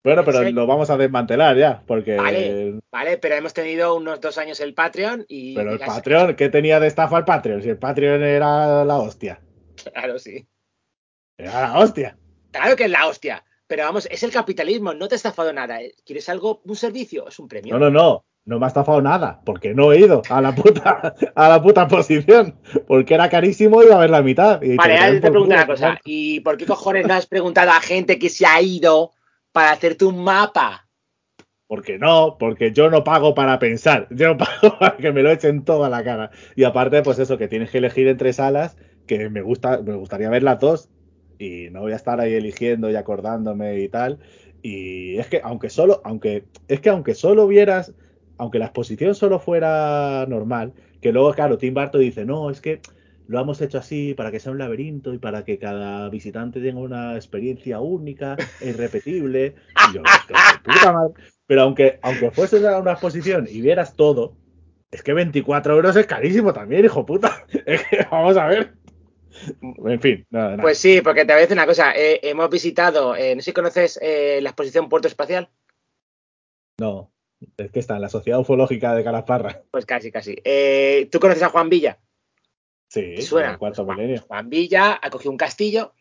[0.02, 2.16] Bueno, pero lo vamos a desmantelar ya, porque...
[2.16, 5.54] Vale, vale, pero hemos tenido unos dos años el Patreon y...
[5.54, 7.62] Pero el Patreon, ¿qué tenía de estafa el Patreon?
[7.62, 9.40] Si el Patreon era la hostia.
[9.82, 10.46] Claro, sí.
[11.38, 12.18] Era la hostia.
[12.50, 13.44] Claro que es la hostia.
[13.66, 15.78] Pero vamos, es el capitalismo, no te ha estafado nada.
[16.04, 17.28] ¿Quieres algo, un servicio?
[17.28, 17.78] Es un premio.
[17.78, 18.24] No, no, no.
[18.46, 21.88] No me ha estafado nada, porque no he ido a la puta, a la puta
[21.88, 22.60] posición.
[22.86, 24.60] Porque era carísimo y iba a ver la mitad.
[24.76, 25.98] vale, ahora te pregunto una cosa.
[26.04, 29.12] ¿Y por qué cojones no has preguntado a gente que se ha ido
[29.50, 30.84] para hacerte un mapa?
[31.66, 35.64] Porque no, porque yo no pago para pensar, yo pago para que me lo echen
[35.64, 36.30] todo a la cara.
[36.54, 38.76] Y aparte, pues eso, que tienes que elegir entre salas,
[39.06, 40.90] que me gusta, me gustaría ver las dos,
[41.44, 44.18] y no voy a estar ahí eligiendo y acordándome y tal.
[44.62, 47.92] Y es que aunque solo, aunque, es que aunque solo vieras,
[48.38, 52.80] aunque la exposición solo fuera normal, que luego, claro, Tim Burton dice, no, es que
[53.26, 56.80] lo hemos hecho así para que sea un laberinto y para que cada visitante tenga
[56.80, 59.54] una experiencia única e irrepetible.
[59.90, 60.02] Y yo,
[60.62, 61.14] puta madre.
[61.46, 64.36] Pero aunque, aunque fuese una exposición y vieras todo,
[64.90, 67.44] es que 24 euros es carísimo también, hijo puta.
[67.66, 68.74] Es que, vamos a ver.
[69.60, 71.92] En fin, nada, Pues sí, porque te voy a decir una cosa.
[71.94, 75.48] Eh, hemos visitado, eh, no sé si conoces eh, la exposición Puerto Espacial.
[76.78, 77.12] No,
[77.56, 79.62] es que está en la Sociedad Ufológica de Calaparra.
[79.70, 80.36] Pues casi, casi.
[81.10, 81.98] ¿Tú conoces a Juan Villa?
[82.88, 83.58] Sí, suena?
[83.58, 85.94] cuarto pues Juan, Villa ha cogido un castillo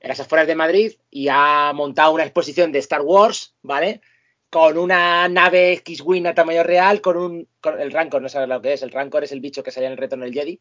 [0.00, 4.00] en las afueras de Madrid y ha montado una exposición de Star Wars, ¿vale?
[4.48, 7.48] Con una nave X-Wing a tamaño real, con un.
[7.78, 8.82] el Rancor, no sabes lo que es.
[8.82, 10.60] El Rancor es el bicho que sale en el retorno del Jedi.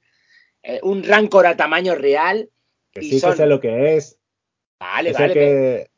[0.64, 2.50] Eh, un Rancor a tamaño real.
[2.92, 4.18] Que sí que sé lo que es.
[4.80, 5.26] Vale, es vale.
[5.28, 5.92] El que,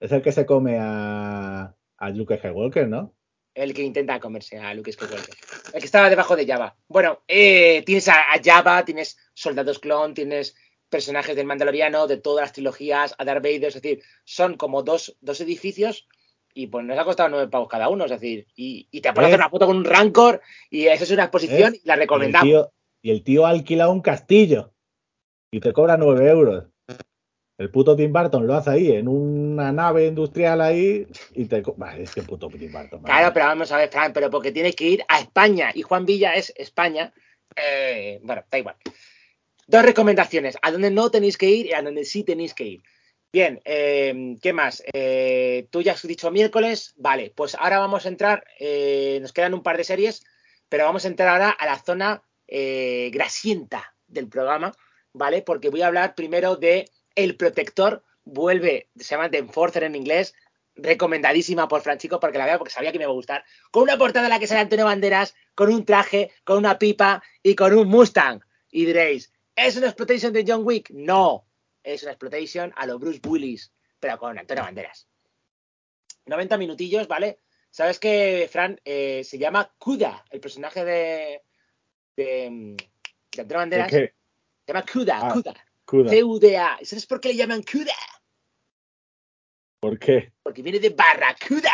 [0.00, 3.14] es el que se come a, a Luke Skywalker, ¿no?
[3.54, 5.34] El que intenta comerse a Luke Skywalker.
[5.72, 6.76] El que estaba debajo de Java.
[6.88, 10.56] Bueno, eh, tienes a, Java, tienes soldados clon, tienes
[10.88, 15.16] personajes del Mandaloriano, de todas las trilogías, a Darth Vader, es decir, son como dos,
[15.20, 16.06] dos edificios
[16.52, 19.50] y pues nos ha costado nueve pavos cada uno, es decir, y, te pones una
[19.50, 22.68] foto con un Rancor y esa es una exposición y la recomendamos
[23.04, 24.72] y el tío alquila un castillo
[25.52, 26.64] y te cobra 9 euros.
[27.58, 31.62] El puto Tim Burton lo hace ahí, en una nave industrial ahí, y te.
[31.76, 33.02] Vale, es que puto Tim Burton.
[33.02, 36.06] Claro, pero vamos a ver, Frank, pero porque tienes que ir a España, y Juan
[36.06, 37.12] Villa es España.
[37.54, 38.76] Eh, bueno, da igual.
[39.66, 42.82] Dos recomendaciones, a donde no tenéis que ir y a donde sí tenéis que ir.
[43.30, 44.82] Bien, eh, ¿qué más?
[44.92, 48.44] Eh, tú ya has dicho miércoles, vale, pues ahora vamos a entrar,
[49.20, 50.24] nos quedan un par de series,
[50.68, 54.74] pero vamos a entrar ahora a la zona eh, grasienta del programa,
[55.12, 55.42] ¿vale?
[55.42, 60.34] Porque voy a hablar primero de El Protector, vuelve, se llama The Enforcer en inglés,
[60.76, 63.96] recomendadísima por Franchico porque la veo porque sabía que me iba a gustar, con una
[63.96, 67.74] portada en la que sale Antonio Banderas, con un traje, con una pipa y con
[67.74, 68.40] un Mustang.
[68.70, 70.90] Y diréis, ¿es una explotación de John Wick?
[70.90, 71.46] No,
[71.82, 75.06] es una exploitation a lo Bruce Willis, pero con Antonio Banderas.
[76.26, 77.38] 90 minutillos, ¿vale?
[77.70, 81.42] ¿Sabes que, Fran, eh, se llama Kuda, el personaje de,
[82.16, 82.76] de,
[83.32, 83.90] de Antonio Banderas?
[83.90, 84.14] ¿De qué?
[84.66, 85.54] Se llama Kuda, Ah, Kuda.
[85.84, 86.10] Kuda.
[86.10, 86.78] C-U-D-A.
[86.82, 87.92] ¿Sabes por qué le llaman Kuda?
[89.80, 90.32] ¿Por qué?
[90.42, 91.72] Porque viene de Barracuda.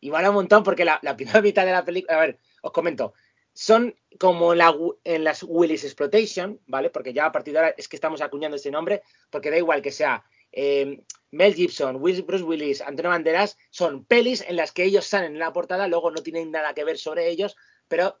[0.00, 2.16] Y mola un montón porque la, la primera mitad de la película.
[2.16, 3.14] A ver, os comento.
[3.54, 6.90] Son como en, la Wi- en las Willis Exploitation, ¿vale?
[6.90, 9.80] Porque ya a partir de ahora es que estamos acuñando ese nombre, porque da igual
[9.80, 14.84] que sea eh, Mel Gibson, Will- Bruce Willis, Antonio Banderas, son pelis en las que
[14.84, 17.56] ellos salen en la portada, luego no tienen nada que ver sobre ellos,
[17.88, 18.20] pero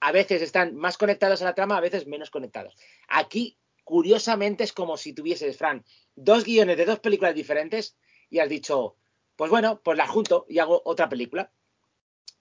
[0.00, 2.76] a veces están más conectados a la trama, a veces menos conectados.
[3.08, 7.96] Aquí, curiosamente, es como si tuvieses, Fran, dos guiones de dos películas diferentes
[8.28, 8.96] y has dicho,
[9.36, 11.52] pues bueno, pues las junto y hago otra película.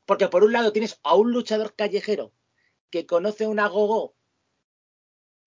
[0.05, 2.31] Porque por un lado tienes a un luchador callejero
[2.89, 4.15] que conoce una gogo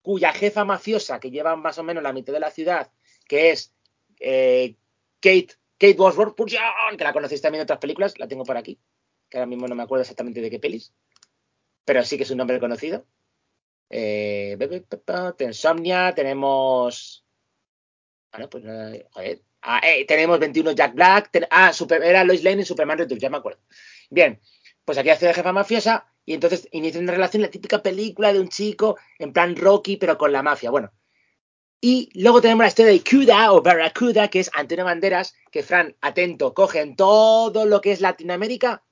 [0.01, 2.91] cuya jefa mafiosa, que lleva más o menos la mitad de la ciudad,
[3.27, 3.73] que es
[4.19, 4.75] eh,
[5.19, 8.79] Kate, Kate Bosworth, que la conocéis también en otras películas, la tengo por aquí,
[9.29, 10.93] que ahora mismo no me acuerdo exactamente de qué pelis,
[11.89, 13.07] pero sí que es un nombre conocido.
[13.89, 17.25] Eh, be- be- be- be- de Insomnia, tenemos.
[18.31, 18.63] Ah, no, pues
[19.09, 19.41] joder.
[19.81, 21.47] Eh, tenemos 21 Jack Black.
[21.49, 23.59] ah, Super- era Lois Lane en Superman Returns, ya me acuerdo.
[24.11, 24.39] Bien,
[24.85, 28.39] pues aquí hace de jefa mafiosa y entonces inicia una relación, la típica película de
[28.39, 30.69] un chico en plan Rocky, pero con la mafia.
[30.69, 30.91] Bueno.
[31.81, 35.95] Y luego tenemos la historia de Cuda o Barracuda, que es Antonio Banderas, que Fran,
[36.01, 38.83] atento, cogen todo lo que es Latinoamérica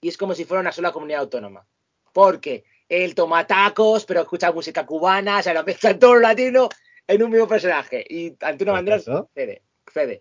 [0.00, 1.66] y es como si fuera una sola comunidad autónoma.
[2.14, 6.68] Porque él toma tacos, pero escucha música cubana, o sea, lo mezcla todo lo latino
[7.06, 8.04] en un mismo personaje.
[8.08, 9.04] Y Antonio Banderas
[9.34, 9.62] cede,
[9.92, 10.20] cede.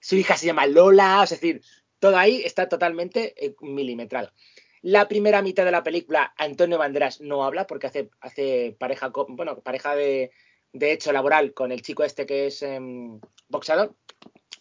[0.00, 1.60] Su hija se llama Lola, es decir,
[1.98, 4.32] todo ahí está totalmente eh, milimetrado.
[4.82, 9.60] La primera mitad de la película, Antonio Banderas no habla porque hace, hace pareja, bueno,
[9.60, 10.30] pareja de,
[10.72, 13.94] de hecho laboral con el chico este que es em, boxeador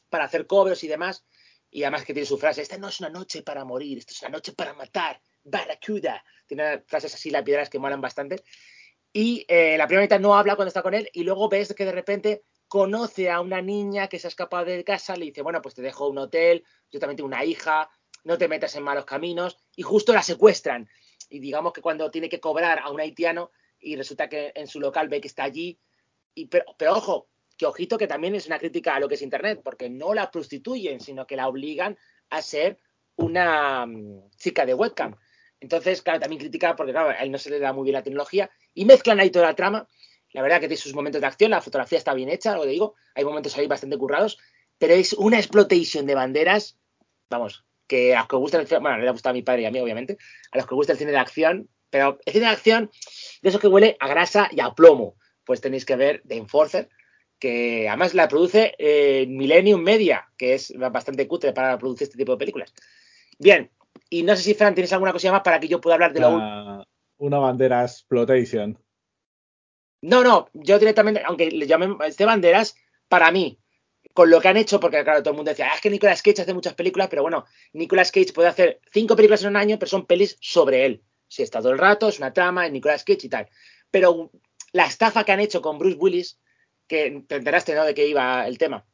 [0.10, 1.26] para hacer cobros y demás.
[1.70, 4.22] Y además que tiene su frase, esta no es una noche para morir, esta es
[4.22, 6.24] una noche para matar, Barracuda.
[6.46, 8.44] Tiene frases así lapidaras que molan bastante.
[9.14, 11.86] Y eh, la primera mitad no habla cuando está con él y luego ves que
[11.86, 15.62] de repente conoce a una niña que se ha escapado de casa, le dice, bueno,
[15.62, 17.90] pues te dejo un hotel, yo también tengo una hija,
[18.24, 20.88] no te metas en malos caminos, y justo la secuestran.
[21.30, 24.80] Y digamos que cuando tiene que cobrar a un haitiano y resulta que en su
[24.80, 25.78] local ve que está allí,
[26.34, 27.28] y, pero, pero ojo,
[27.58, 30.32] que ojito que también es una crítica a lo que es Internet, porque no la
[30.32, 31.98] prostituyen, sino que la obligan
[32.30, 32.80] a ser
[33.18, 35.16] una mm, chica de webcam.
[35.62, 38.04] Entonces, claro, también critica porque, claro, a él no se le da muy bien la
[38.04, 39.88] tecnología y mezclan ahí toda la trama.
[40.34, 42.96] La verdad que tiene sus momentos de acción, la fotografía está bien hecha, lo digo,
[43.16, 44.40] hay momentos ahí bastante currados,
[44.78, 46.78] pero es una exploitation de banderas,
[47.30, 49.72] vamos, que a los que gusta el bueno, le gusta a mi padre y a
[49.72, 50.18] mí, obviamente,
[50.52, 52.92] a los que gusta el cine de acción, pero el cine de acción,
[53.42, 56.90] de eso que huele a grasa y a plomo, pues tenéis que ver The Enforcer,
[57.38, 62.32] que además la produce eh, Millennium Media, que es bastante cutre para producir este tipo
[62.32, 62.74] de películas.
[63.38, 63.70] Bien,
[64.12, 66.20] y no sé si, Fran, tienes alguna cosilla más para que yo pueda hablar de
[66.20, 66.48] lo último.
[66.48, 68.78] Una, una bandera exploitation.
[70.02, 72.76] No, no, yo directamente, aunque le llamen este banderas,
[73.08, 73.58] para mí,
[74.14, 76.22] con lo que han hecho, porque claro, todo el mundo decía, "Ah, es que Nicolas
[76.22, 79.80] Cage hace muchas películas, pero bueno, Nicolas Cage puede hacer cinco películas en un año,
[79.80, 81.04] pero son pelis sobre él.
[81.30, 83.48] Si está todo el rato, es una trama, es Nicolas Cage y tal.
[83.92, 84.32] Pero
[84.74, 86.40] la estafa que han hecho con Bruce Willis,
[86.88, 88.86] que te enteraste, ¿no?, de qué iba el tema.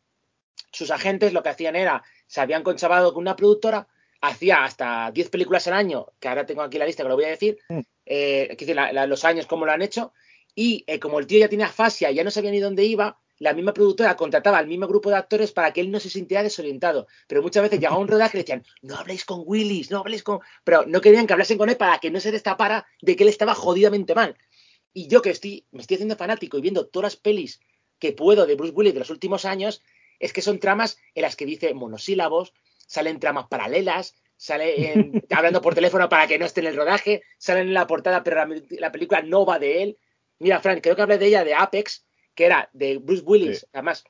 [0.71, 3.87] Sus agentes lo que hacían era, se habían conchavado con una productora,
[4.21, 7.25] hacía hasta 10 películas al año, que ahora tengo aquí la lista que lo voy
[7.25, 7.79] a decir, Mm.
[8.05, 10.13] eh, la- la- los años, cómo lo han hecho,
[10.55, 13.53] y eh, como el tío ya tenía afasia, ya no sabía ni dónde iba, la
[13.53, 17.05] misma productora contrataba al mismo grupo de actores para que él no se sintiera desorientado.
[17.27, 20.23] Pero muchas veces llegaba un rodaje y le decían, no habléis con Willis, no habléis
[20.23, 20.39] con...
[20.63, 23.29] Pero no querían que hablasen con él para que no se destapara de que él
[23.29, 24.35] estaba jodidamente mal.
[24.91, 27.59] Y yo que estoy, me estoy haciendo fanático y viendo todas las pelis
[27.99, 29.83] que puedo de Bruce Willis de los últimos años,
[30.19, 32.53] es que son tramas en las que dice monosílabos,
[32.87, 37.21] salen tramas paralelas, sale en- hablando por teléfono para que no esté en el rodaje,
[37.37, 39.97] salen en la portada, pero la, la película no va de él.
[40.39, 43.59] Mira, Frank, creo que hablé de ella de Apex, que era de Bruce Willis.
[43.59, 43.65] Sí.
[43.73, 44.03] Además,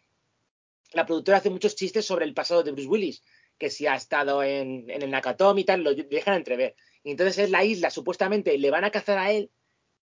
[0.94, 3.24] la productora hace muchos chistes sobre el pasado de Bruce Willis,
[3.58, 6.76] que si ha estado en, en el Nakatomi y tal, lo dejan entrever.
[7.04, 9.49] Y entonces es la isla, supuestamente le van a cazar a él,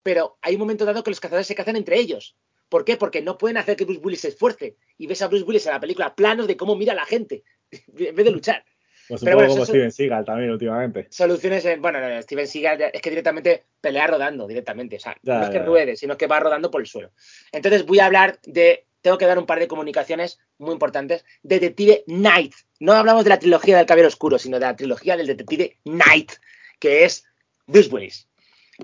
[0.02, 2.36] pero hay un momento dado que los cazadores se cazan entre ellos.
[2.68, 2.96] ¿Por qué?
[2.96, 4.76] Porque no pueden hacer que Bruce Willis se esfuerce.
[4.96, 7.42] Y ves a Bruce Willis en la película planos de cómo mira a la gente,
[7.96, 8.64] en vez de luchar.
[9.08, 11.08] Pues un Pero poco bueno, como Steven Seagal también últimamente.
[11.10, 11.82] Soluciones en.
[11.82, 14.96] Bueno, no, no, Steven Seagal es que directamente pelea rodando, directamente.
[14.96, 15.66] O sea, Ya, no es que ya, ya.
[15.66, 17.10] ruede, sino que va rodando por el suelo.
[17.50, 18.86] Entonces voy a hablar de.
[19.00, 21.24] Tengo que dar un par de comunicaciones muy importantes.
[21.42, 22.54] Detective Knight.
[22.78, 26.32] No hablamos de la trilogía del Caballero Oscuro, sino de la trilogía del Detective Knight,
[26.78, 27.24] que es
[27.66, 28.28] Bruce Willis.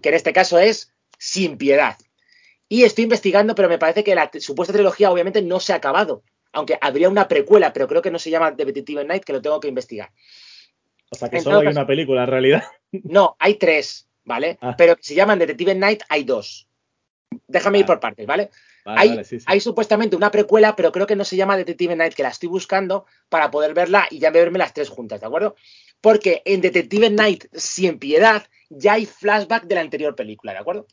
[0.02, 1.96] Que en este caso es Sin Piedad.
[2.68, 6.22] Y estoy investigando, pero me parece que la supuesta trilogía obviamente no se ha acabado.
[6.56, 9.60] Aunque habría una precuela, pero creo que no se llama Detective Night, que lo tengo
[9.60, 10.10] que investigar.
[11.10, 12.64] O sea que En solo hay caso- una película en realidad.
[13.04, 14.56] No, hay tres, ¿vale?
[14.62, 14.74] Ah.
[14.78, 16.66] Pero que se llaman Detective Night, hay dos.
[17.46, 17.86] Déjame ir Ah.
[17.88, 18.50] por partes, ¿vale?
[18.86, 19.44] Vale, hay, vale, sí, sí.
[19.48, 22.48] hay supuestamente una precuela, pero creo que no se llama Detective Night, que la estoy
[22.48, 25.56] buscando para poder verla y ya verme las tres juntas, ¿de acuerdo?
[26.00, 30.86] Porque en Detective Night, sin piedad, ya hay flashback de la anterior película, ¿de acuerdo?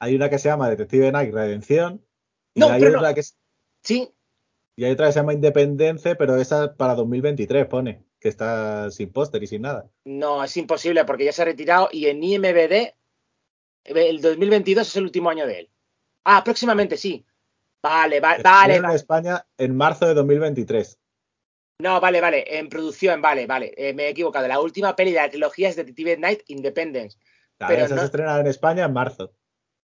[0.00, 2.02] Hay una que se llama Detective Night Redención.
[2.54, 2.98] Y No, hay pero no.
[2.98, 3.36] otra que es-
[3.82, 4.10] Sí,
[4.76, 9.10] y hay otra que se llama Independence, pero esa para 2023 pone, que está sin
[9.12, 9.88] póster y sin nada.
[10.04, 12.92] no, es imposible porque ya se ha retirado y en IMBD
[13.84, 15.70] el 2022 es el último año de él.
[16.24, 17.24] Ah, próximamente sí.
[17.82, 18.96] Vale, vale, vale, Estrenan en vale.
[18.96, 20.98] España en marzo de 2023.
[21.78, 22.58] No, vale, vale.
[22.58, 23.72] En producción, vale, vale.
[23.76, 24.48] Eh, me he equivocado.
[24.48, 27.16] La última peli de la trilogía es Detective Night Independence.
[27.58, 29.32] Claro, Pero esa no- se estrena en España en marzo.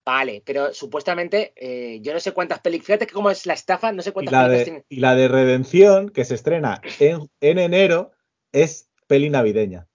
[0.06, 2.88] Vale, pero supuestamente eh, yo no sé cuántas películas.
[2.88, 4.86] Fíjate que como es la estafa, no sé Y cuántas la, películas de, tiene.
[4.90, 8.12] y la de Redención, que se estrena en, en enero,
[8.52, 9.88] es peli navideña.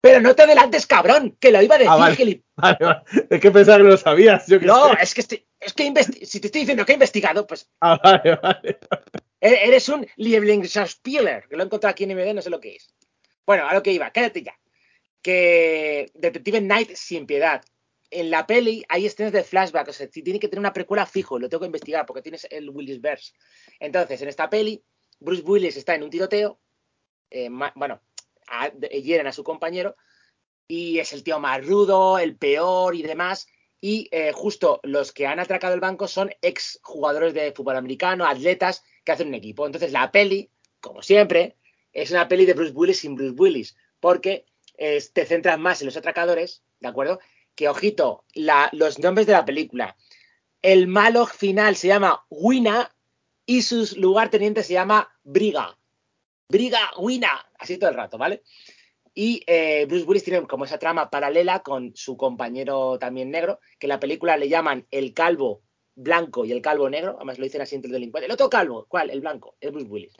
[0.00, 1.90] Pero no te adelantes, cabrón, que lo iba a decir.
[1.92, 2.42] Ah, vale.
[2.56, 3.02] Vale, vale.
[3.28, 4.46] Es que pensaba que lo sabías.
[4.46, 4.98] Yo No, sé.
[5.02, 8.00] es que, estoy- es que investi- si te estoy diciendo que he investigado, pues Ah,
[8.02, 8.78] vale, vale.
[9.40, 12.76] e- eres un Lieblingsschauspieler, que lo he encontrado aquí en MD, no sé lo que
[12.76, 12.88] es.
[13.44, 14.54] Bueno, a lo que iba, cállate ya.
[15.20, 17.62] Que Detective Night sin piedad.
[18.10, 21.38] En la peli hay escenas de flashback, o sea, tiene que tener una precuela fijo,
[21.38, 23.32] lo tengo que investigar porque tienes el Willis Verse.
[23.80, 24.82] Entonces, en esta peli,
[25.18, 26.60] Bruce Willis está en un tiroteo,
[27.30, 28.00] eh, bueno,
[28.48, 29.96] a- hieren a su compañero
[30.68, 33.46] y es el tío más rudo, el peor y demás.
[33.80, 38.24] Y eh, justo los que han atracado el banco son ex jugadores de fútbol americano,
[38.26, 39.66] atletas que hacen un equipo.
[39.66, 40.50] Entonces la peli,
[40.80, 41.56] como siempre,
[41.92, 44.46] es una peli de Bruce Willis sin Bruce Willis, porque
[44.78, 47.20] eh, te centras más en los atracadores, ¿de acuerdo?
[47.56, 49.96] Que ojito, la- los nombres de la película.
[50.62, 52.94] El malo final se llama Wina
[53.44, 55.76] y su lugarteniente se llama Briga.
[56.48, 58.42] Briga, Wina, así todo el rato, ¿vale?
[59.14, 63.86] Y eh, Bruce Willis tiene como esa trama paralela con su compañero también negro, que
[63.86, 65.62] en la película le llaman el calvo
[65.94, 68.26] blanco y el calvo negro, además lo dicen así entre el delincuente.
[68.26, 69.08] El otro calvo, ¿cuál?
[69.08, 70.12] El blanco, es Bruce Willis.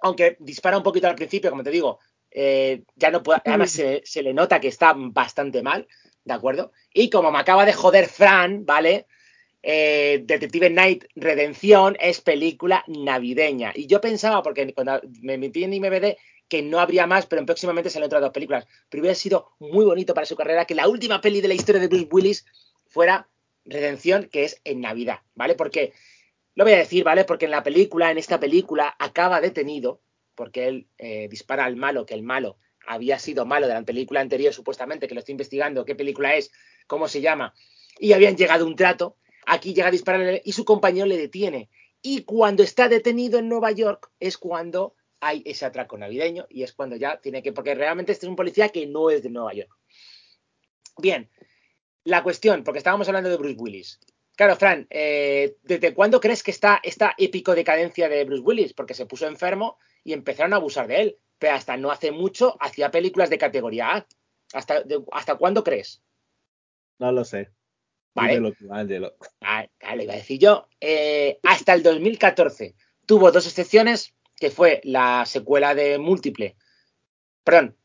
[0.00, 2.00] Aunque dispara un poquito al principio, como te digo,
[2.30, 5.86] eh, ya no puede, además se, se le nota que está bastante mal,
[6.28, 6.72] ¿de acuerdo?
[6.94, 9.06] Y como me acaba de joder Fran, ¿vale?
[9.62, 13.72] Eh, Detective Night Redención es película navideña.
[13.74, 16.16] Y yo pensaba, porque cuando me metí en IMBD,
[16.48, 18.66] que no habría más, pero próximamente salen otras dos películas.
[18.88, 21.80] Pero hubiera sido muy bonito para su carrera que la última peli de la historia
[21.80, 22.46] de Bruce Willis
[22.86, 23.28] fuera
[23.64, 25.54] Redención, que es en Navidad, ¿vale?
[25.54, 25.92] Porque,
[26.54, 27.24] lo voy a decir, ¿vale?
[27.24, 30.00] Porque en la película, en esta película, acaba detenido,
[30.34, 32.56] porque él eh, dispara al malo, que el malo
[32.88, 36.50] había sido malo de la película anterior, supuestamente, que lo estoy investigando, qué película es,
[36.86, 37.54] cómo se llama,
[37.98, 39.16] y habían llegado un trato.
[39.46, 41.70] Aquí llega a dispararle y su compañero le detiene.
[42.00, 46.72] Y cuando está detenido en Nueva York es cuando hay ese atraco navideño y es
[46.72, 49.52] cuando ya tiene que, porque realmente este es un policía que no es de Nueva
[49.52, 49.70] York.
[50.96, 51.30] Bien,
[52.04, 54.00] la cuestión, porque estábamos hablando de Bruce Willis.
[54.36, 58.72] Claro, Fran, eh, ¿desde cuándo crees que está esta épico decadencia de Bruce Willis?
[58.72, 61.18] Porque se puso enfermo y empezaron a abusar de él.
[61.38, 64.06] Pero hasta no hace mucho hacía películas de categoría A.
[64.52, 66.02] ¿Hasta, de- ¿hasta cuándo crees?
[66.98, 67.50] No lo sé.
[68.14, 68.34] Vale.
[68.34, 69.14] Dímelo tú, Ángelo.
[69.40, 70.66] Ah, ah, le iba a decir yo.
[70.80, 72.74] Eh, hasta el 2014
[73.06, 76.56] tuvo dos excepciones, que fue la secuela de Múltiple,
[77.44, 77.76] perdón,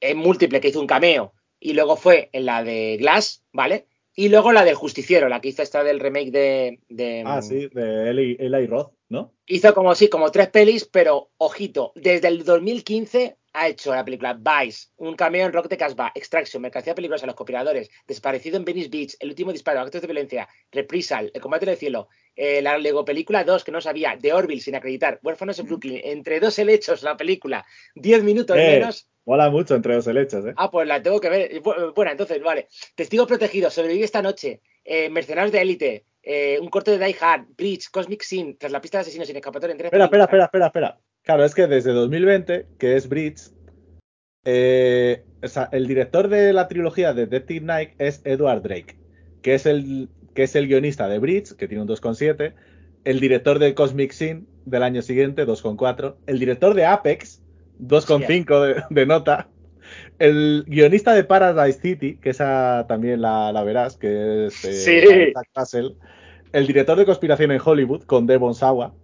[0.00, 3.86] en Múltiple que hizo un cameo, y luego fue en la de Glass, ¿vale?
[4.14, 6.80] Y luego la del Justiciero, la que hizo esta del remake de...
[6.88, 9.32] de- Ah, sí, de Eli, Eli Roth, ¿no?
[9.46, 14.32] Hizo como sí, como tres pelis, pero ojito, desde el 2015 ha hecho la película
[14.32, 18.88] Vice, un cameo en Rock de Casbah, Extraction, Mercancía Peligrosa, Los Copiadores, Desaparecido en Venice
[18.88, 23.04] Beach, El Último Disparo, Actos de Violencia, Reprisal, El Combate del Cielo, eh, la Lego
[23.04, 27.02] Película 2, que no sabía, The Orville, sin acreditar, Huérfanos en Brooklyn, entre dos helechos
[27.02, 27.64] la película,
[27.94, 28.78] 10 minutos Eh.
[28.80, 29.06] menos.
[29.26, 30.54] Mola mucho entre los helechos, ¿eh?
[30.56, 31.62] Ah, pues la tengo que ver.
[31.62, 32.66] Bu- Bueno, entonces, vale.
[32.96, 37.46] Testigo protegido, sobrevive esta noche, eh, Mercenarios de élite, eh, un corte de Die Hard,
[37.56, 39.72] Bridge, Cosmic Sin, tras la pista de asesinos sin escapatoria.
[39.72, 40.98] en tres Espera, espera, espera, espera, espera.
[41.22, 43.50] Claro, es que desde 2020, que es Bridge,
[44.44, 48.96] eh, o sea, el director de la trilogía de Detective Night es Edward Drake,
[49.40, 52.54] que es el, que es el guionista de Bridge, que tiene un 2,7,
[53.04, 57.42] el director de Cosmic Sin del año siguiente, 2,4, el director de Apex,
[57.80, 59.48] 2,5 de, de nota,
[60.22, 65.32] el guionista de Paradise City, que esa también la, la verás, que es eh, Sí.
[65.54, 65.92] Russell,
[66.52, 68.94] el director de Conspiración en Hollywood, con Devon Sawa,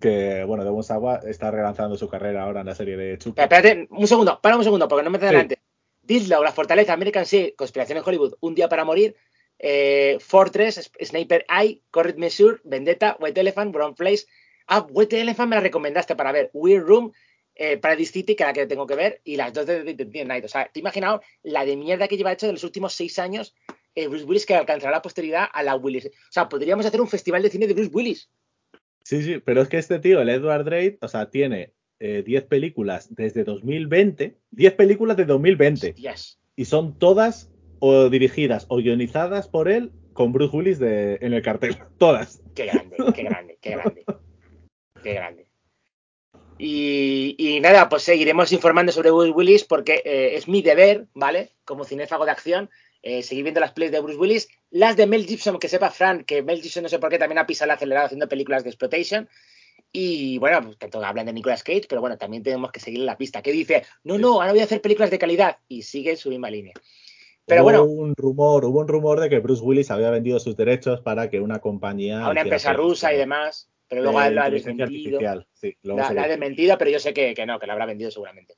[0.00, 3.12] que, bueno, Devon Sawa está relanzando su carrera ahora en la serie de.
[3.14, 5.28] Espera, Espérate, un segundo, para un segundo, porque no me te Sí.
[5.28, 5.58] adelante.
[6.02, 9.14] Didlow, La Fortaleza, American Sea, Conspiración en Hollywood, Un Día para Morir,
[9.58, 14.26] eh, Fortress, Sniper Eye, Corrid Mesure, Vendetta, White Elephant, Brown Place.
[14.66, 16.50] Ah, White Elephant me la recomendaste para ver.
[16.52, 17.12] Weird Room,
[17.54, 20.24] eh, Paradise City, que es la que tengo que ver, y las dos de Detective
[20.24, 20.44] Night.
[20.44, 23.18] O sea, te he imaginado la de mierda que lleva hecho de los últimos seis
[23.18, 23.54] años
[23.94, 26.06] eh, Bruce Willis que alcanzará la posteridad a la Willis.
[26.06, 28.28] O sea, podríamos hacer un festival de cine de Bruce Willis.
[29.04, 32.44] Sí, sí, pero es que este tío, el Edward Drake, o sea, tiene eh, 10
[32.44, 36.40] películas desde 2020, 10 películas de 2020, Hostias.
[36.56, 37.50] y son todas
[37.80, 41.76] o dirigidas o guionizadas por él con Bruce Willis de, en el cartel.
[41.98, 42.42] Todas.
[42.54, 44.04] Qué grande, qué grande, qué grande.
[45.02, 45.43] Qué grande.
[46.58, 51.50] Y, y nada, pues seguiremos informando sobre Bruce Willis porque eh, es mi deber, ¿vale?
[51.64, 52.70] Como cinéfago de acción,
[53.02, 54.48] eh, seguir viendo las plays de Bruce Willis.
[54.70, 57.38] Las de Mel Gibson, que sepa Fran, que Mel Gibson no sé por qué también
[57.38, 59.28] ha pisado el acelerador haciendo películas de exploitation.
[59.92, 63.16] Y bueno, pues tanto hablan de Nicolas Cage, pero bueno, también tenemos que seguir la
[63.16, 63.42] pista.
[63.42, 65.58] Que dice, no, no, ahora voy a hacer películas de calidad.
[65.68, 66.72] Y sigue en su misma línea.
[67.46, 70.56] Pero hubo bueno, un rumor, hubo un rumor de que Bruce Willis había vendido sus
[70.56, 72.24] derechos para que una compañía.
[72.24, 73.70] a una empresa rusa y de- demás.
[73.94, 74.84] Pero luego lo ha desmentido.
[74.84, 75.46] artificial.
[75.52, 77.86] Sí, luego La, la ha desmentido, pero yo sé que, que no, que la habrá
[77.86, 78.56] vendido seguramente.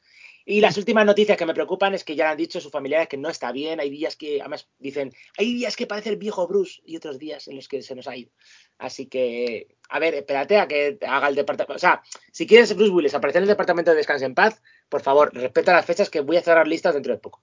[0.49, 3.17] Y las últimas noticias que me preocupan es que ya han dicho sus familiares que
[3.17, 3.81] no está bien.
[3.81, 7.49] Hay días que, además, dicen, hay días que parece el viejo Bruce y otros días
[7.49, 8.31] en los que se nos ha ido.
[8.79, 11.75] Así que, a ver, espérate a que haga el departamento.
[11.75, 12.01] O sea,
[12.31, 15.73] si quieres Bruce Willis aparecer en el departamento de Descanse en Paz, por favor, respeta
[15.73, 17.43] las fechas que voy a cerrar listas dentro de poco.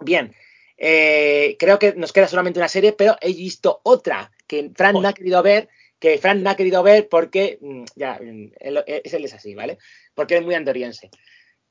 [0.00, 0.34] Bien,
[0.76, 5.08] eh, creo que nos queda solamente una serie, pero he visto otra que Fran no
[5.08, 9.14] ha querido ver, que Fran no ha querido ver porque, mm, ya, mm, él, es,
[9.14, 9.78] él es así, ¿vale?
[10.14, 11.10] Porque es muy andoriense.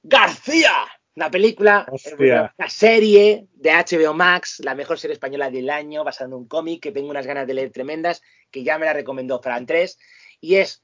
[0.02, 0.73] García,
[1.15, 2.53] una película, Hostia.
[2.57, 6.81] una serie de HBO Max, la mejor serie española del año, basada en un cómic
[6.81, 8.22] que tengo unas ganas de leer tremendas,
[8.52, 9.97] que ya me la recomendó Fran 3,
[10.41, 10.84] y es,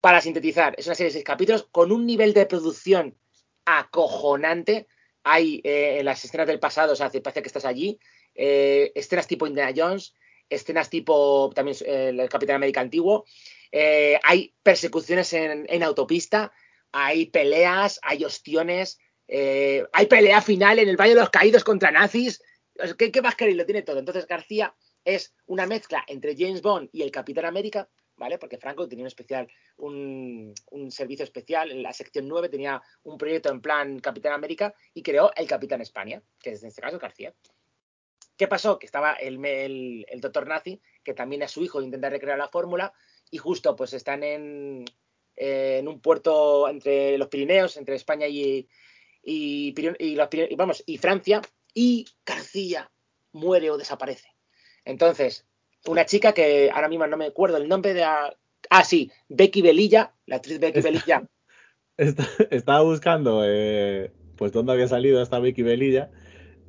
[0.00, 3.16] para sintetizar, es una serie de seis capítulos con un nivel de producción
[3.64, 4.86] acojonante.
[5.22, 7.98] Hay eh, en las escenas del pasado, o sea, parece que estás allí,
[8.34, 10.14] eh, escenas tipo Indiana Jones,
[10.50, 13.24] escenas tipo también eh, el Capitán América antiguo,
[13.72, 16.52] eh, hay persecuciones en, en autopista,
[16.92, 18.98] hay peleas, hay ostiones,
[19.28, 22.42] eh, hay pelea final en el Valle de los Caídos contra nazis.
[22.98, 23.56] ¿Qué, qué más queréis?
[23.56, 23.98] Lo tiene todo.
[23.98, 24.74] Entonces García
[25.04, 28.38] es una mezcla entre James Bond y el Capitán América, ¿vale?
[28.38, 33.16] Porque Franco tenía un especial, un, un servicio especial, en la sección 9 tenía un
[33.16, 36.98] proyecto en plan Capitán América y creó el Capitán España, que es en este caso
[36.98, 37.32] García.
[38.40, 38.78] ¿Qué pasó?
[38.78, 42.48] Que estaba el, el, el doctor nazi, que también a su hijo intenta recrear la
[42.48, 42.94] fórmula,
[43.30, 44.86] y justo pues están en,
[45.36, 48.66] en un puerto entre los Pirineos, entre España y,
[49.22, 51.42] y, y, los, y, vamos, y Francia,
[51.74, 52.90] y García
[53.32, 54.30] muere o desaparece.
[54.86, 55.46] Entonces,
[55.86, 58.34] una chica que ahora mismo no me acuerdo el nombre de la...
[58.70, 61.28] Ah, sí, Becky Belilla, la actriz Becky Belilla.
[61.98, 66.10] Está, estaba buscando eh, pues dónde había salido esta Becky Belilla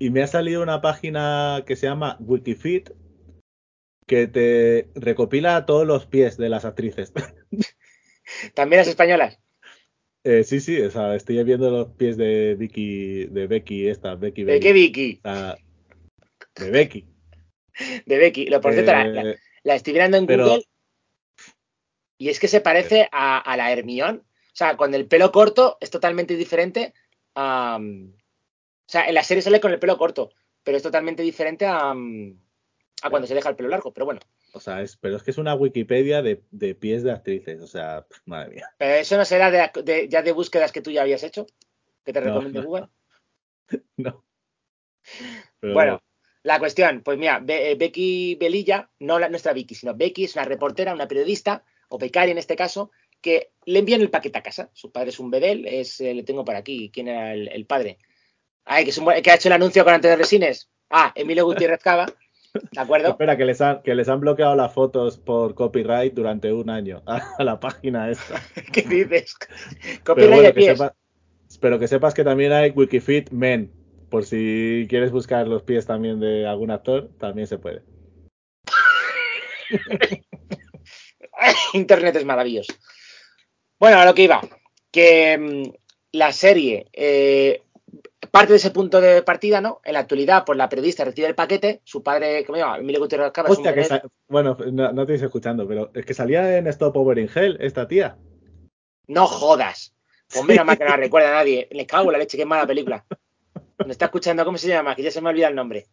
[0.02, 2.90] y me ha salido una página que se llama Wikifeed
[4.08, 7.14] que te recopila todos los pies de las actrices.
[8.56, 9.38] ¿También las españolas?
[10.24, 14.44] Eh, sí, sí, o sea, estoy viendo los pies de Vicky, de Becky, esta, Becky
[14.44, 15.22] ¿De qué Vicky?
[15.24, 15.56] La,
[16.56, 17.06] de Becky.
[18.08, 18.48] De Becky.
[18.48, 20.64] Lo por cierto, eh, la, la, la, estoy mirando en pero, Google
[22.18, 24.24] y es que se parece a, a, la Hermión.
[24.26, 26.94] O sea, con el pelo corto es totalmente diferente.
[27.36, 28.21] Um, o
[28.92, 30.32] sea, en la serie sale con el pelo corto,
[30.64, 32.38] pero es totalmente diferente a, um,
[33.02, 33.94] a cuando se deja el pelo largo.
[33.94, 34.20] Pero bueno.
[34.54, 37.68] O sea, es, pero es que es una Wikipedia de, de pies de actrices, o
[37.68, 38.68] sea, madre mía.
[38.78, 41.48] Pero eso no será de, de, ya de búsquedas que tú ya habías hecho,
[42.04, 42.88] que te recomiende no, Google.
[43.96, 44.26] No.
[45.62, 46.02] Pero bueno, no.
[46.44, 50.44] la cuestión, pues mira, Be Becky Belilla, no la, nuestra Vicky, sino Becky es una
[50.44, 52.92] reportera, una periodista, o becaria en este caso,
[53.22, 54.70] que le envían el paquete a casa.
[54.74, 57.66] Su padre es un bedel, es, eh, le tengo por aquí, ¿quién era el, el
[57.66, 57.98] padre?
[58.66, 60.70] Ay, que, es un, que ha hecho el anuncio con antes de Resines.
[60.90, 62.06] Ah, Emilio Gutiérrez Cava.
[62.54, 63.10] ¿De acuerdo?
[63.10, 67.02] Espera, que les, han, que les han bloqueado las fotos por copyright durante un año
[67.06, 68.42] a la página esta.
[68.74, 69.36] ¿Qué dices?
[70.04, 70.68] Copyright bueno, de pies.
[70.72, 70.96] Que sepa,
[71.60, 73.72] pero que sepas que también hay Wikifeed Men.
[74.10, 77.82] Por si quieres buscar los pies también de algún actor, también se puede.
[81.74, 82.74] Internet es maravilloso.
[83.80, 84.42] Bueno, a lo que iba.
[84.92, 85.72] Que mmm,
[86.12, 87.64] la serie eh,
[88.30, 89.82] parte de ese punto de partida, ¿no?
[89.84, 92.78] En la actualidad, pues la periodista recibe el paquete, su padre, ¿cómo se llama?
[92.78, 93.50] Emilio Gutiérrez Cava.
[93.50, 97.18] Hostia, que bueno, no, no, te estoy escuchando, pero es que salía en Stop Over
[97.18, 98.18] in Hell esta tía.
[99.08, 99.96] No jodas.
[100.32, 101.68] Pues menos mal que no la recuerda a nadie.
[101.72, 103.06] Le cago en la leche, qué mala película.
[103.86, 104.96] Me está escuchando, ¿cómo se llama?
[104.96, 105.88] Que ya se me olvida el nombre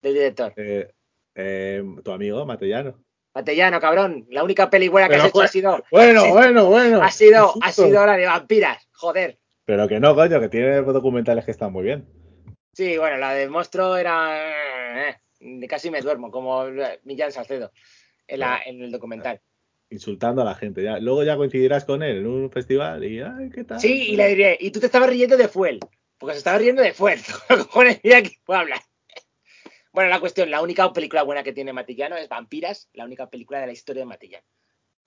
[0.00, 0.52] del director.
[0.56, 0.88] Eh,
[1.34, 3.02] eh, tu amigo, Matellano.
[3.34, 4.26] Matellano, cabrón.
[4.30, 5.84] La única peli buena que pero has hecho ha sido.
[5.90, 7.02] Bueno, bueno, bueno.
[7.02, 8.88] Ha sido, ha sido la de vampiras.
[8.92, 9.38] Joder.
[9.64, 12.06] Pero que no, coño, que tiene documentales que están muy bien.
[12.72, 15.08] Sí, bueno, la del monstruo era.
[15.08, 16.64] Eh, casi me duermo, como
[17.04, 17.72] Millán Salcedo
[18.26, 19.40] en, la, en el documental.
[19.90, 20.82] Insultando a la gente.
[20.82, 20.98] Ya.
[20.98, 23.80] Luego ya coincidirás con él en un festival y, ay, ¿qué tal?
[23.80, 25.80] Sí, y le diré, y tú te estabas riendo de Fuel,
[26.18, 27.20] porque se estaba riendo de Fuel.
[28.02, 28.80] Mira que puedo hablar.
[29.92, 33.60] Bueno, la cuestión, la única película buena que tiene Matillano es Vampiras, la única película
[33.60, 34.44] de la historia de Matillano.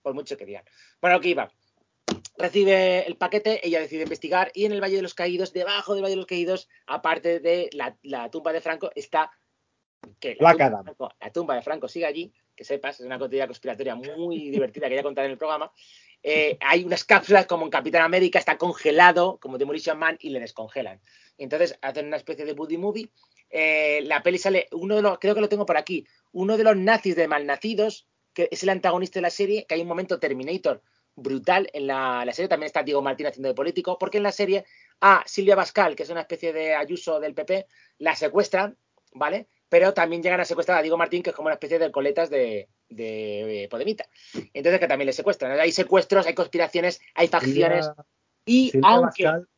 [0.00, 0.64] Por mucho que digan.
[1.02, 1.52] Bueno, que iba.
[2.38, 6.04] Recibe el paquete, ella decide investigar y en el Valle de los Caídos, debajo del
[6.04, 9.32] Valle de los Caídos, aparte de la, la tumba de Franco, está
[10.20, 13.18] que la, tumba de Franco, la, tumba de Franco, sigue allí, que sepas, es una
[13.18, 15.72] teoría conspiratoria muy divertida que voy a contar en el programa.
[16.22, 20.38] Eh, hay unas cápsulas como en Capitán América, está congelado como Demolition Man y le
[20.38, 21.00] descongelan.
[21.38, 23.10] Entonces hacen una especie de buddy movie.
[23.50, 26.62] Eh, la peli sale, uno de los, creo que lo tengo por aquí, uno de
[26.64, 30.20] los nazis de malnacidos, que es el antagonista de la serie, que hay un momento
[30.20, 30.82] Terminator
[31.22, 32.48] brutal en la, la, serie.
[32.48, 34.64] También está Diego Martín haciendo de político, porque en la serie
[35.00, 37.66] a Silvia Bascal, que es una especie de Ayuso del PP,
[37.98, 38.76] la secuestran,
[39.12, 39.48] ¿vale?
[39.68, 42.30] Pero también llegan a secuestrar a Diego Martín, que es como una especie de coletas
[42.30, 44.06] de, de, Podemita.
[44.54, 45.58] Entonces, que también le secuestran.
[45.60, 47.86] Hay secuestros, hay conspiraciones, hay facciones.
[47.86, 48.06] Silvia,
[48.46, 49.24] y Silvia aunque.
[49.24, 49.48] Bascal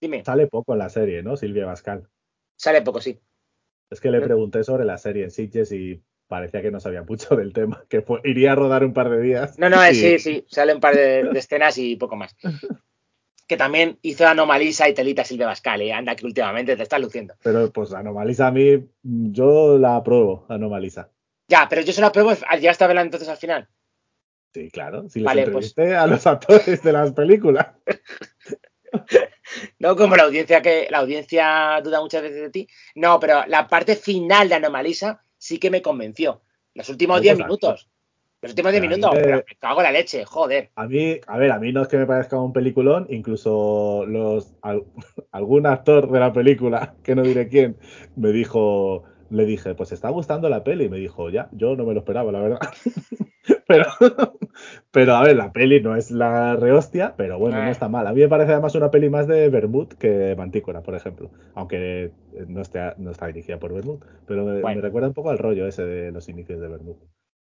[0.00, 1.36] Dime, sale poco en la serie, ¿no?
[1.36, 2.08] Silvia Bascal.
[2.56, 3.20] sale poco, sí.
[3.90, 7.34] Es que le pregunté sobre la serie en Sitges y parecía que no sabía mucho
[7.36, 9.58] del tema, que fue- iría a rodar un par de días.
[9.58, 12.34] No, no, y- sí, sí, sale un par de, de escenas y poco más.
[13.46, 15.92] Que también hizo Anomalisa y Telita Silvia Bascal, ¿eh?
[15.92, 17.34] anda que últimamente te estás luciendo.
[17.42, 21.10] Pero pues Anomalisa a mí, yo la apruebo, Anomalisa.
[21.48, 22.30] Ya, pero yo se la pruebo,
[22.60, 23.68] ya está verla entonces al final.
[24.54, 25.08] Sí, claro.
[25.08, 27.66] Si les Vale, pues- a los actores de las películas.
[29.80, 32.68] No como la audiencia que la audiencia duda muchas veces de ti.
[32.94, 36.42] No, pero la parte final de Anomalisa sí que me convenció.
[36.74, 37.88] Los últimos No, 10 pues, minutos.
[38.42, 40.70] Los últimos 10 a mí minutos, me- cago en la leche, joder.
[40.76, 44.54] A mí, a ver, a mí no es que me parezca un peliculón, incluso los
[44.62, 44.84] al-
[45.32, 47.76] algún actor de la película, que no diré quién,
[48.16, 51.84] me dijo, le dije, pues está gustando la peli, y me dijo, ya, yo no
[51.84, 52.60] me lo esperaba, la verdad.
[53.70, 53.84] pero,
[54.90, 58.04] pero a ver, la peli no es la rehostia, pero bueno, no está mal.
[58.06, 61.30] A mí me parece además una peli más de Bermud que de Mantícora, por ejemplo,
[61.54, 62.10] aunque
[62.48, 64.76] no, esté, no está dirigida por Bermud, pero me, Bueno.
[64.76, 66.96] me recuerda un poco al rollo ese de los inicios de Bermud.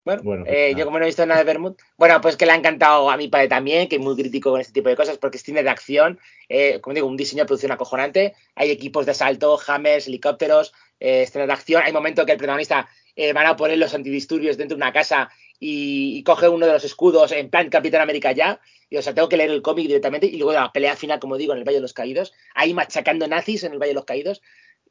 [0.06, 0.80] Bueno, Bueno, eh, nada.
[0.80, 3.18] yo como no he visto nada de Bermud, bueno, pues que le ha encantado a
[3.18, 5.64] mi padre también, que es muy crítico con este tipo de cosas, porque es cine
[5.64, 6.20] de acción,
[6.50, 11.24] eh, como digo, un diseño de producción acojonante, hay equipos de asalto, hammers, helicópteros, eh,
[11.24, 14.76] escenas de acción, hay momentos que el protagonista eh, van a poner los antidisturbios dentro
[14.76, 15.30] de una casa
[15.66, 18.60] y, coge uno de los escudos en plan Capitán América ya,
[18.90, 21.38] y o sea, tengo que leer el cómic directamente, y luego la pelea final, como
[21.38, 24.06] digo, en el Valle de los Caídos, ahí machacando nazis en el Valle de los
[24.06, 24.42] Caídos,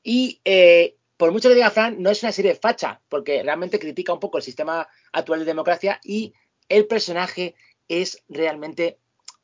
[0.02, 4.14] y eh, por mucho que diga Fran, no es una serie facha, porque realmente critica
[4.14, 6.32] un poco el sistema actual de democracia y
[6.68, 7.54] el personaje
[7.86, 8.98] es realmente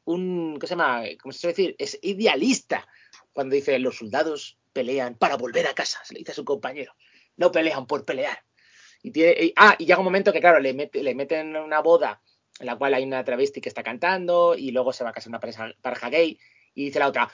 [0.04, 1.02] un, ¿qué se llama?
[1.20, 1.76] ¿Cómo se suele decir?
[1.78, 2.88] Es idealista.
[3.32, 6.94] Cuando dice los soldados pelean para volver a casa, se le dice a su compañero.
[7.36, 8.47] No pelean por pelear.
[9.02, 11.80] Y tiene, y- ah, y llega un momento que, claro, le, mete- le meten una
[11.80, 12.20] boda
[12.60, 15.30] en la cual hay una travesti que está cantando y luego se va a casar
[15.30, 16.38] una pareja, pareja gay
[16.74, 17.30] y dice la otra,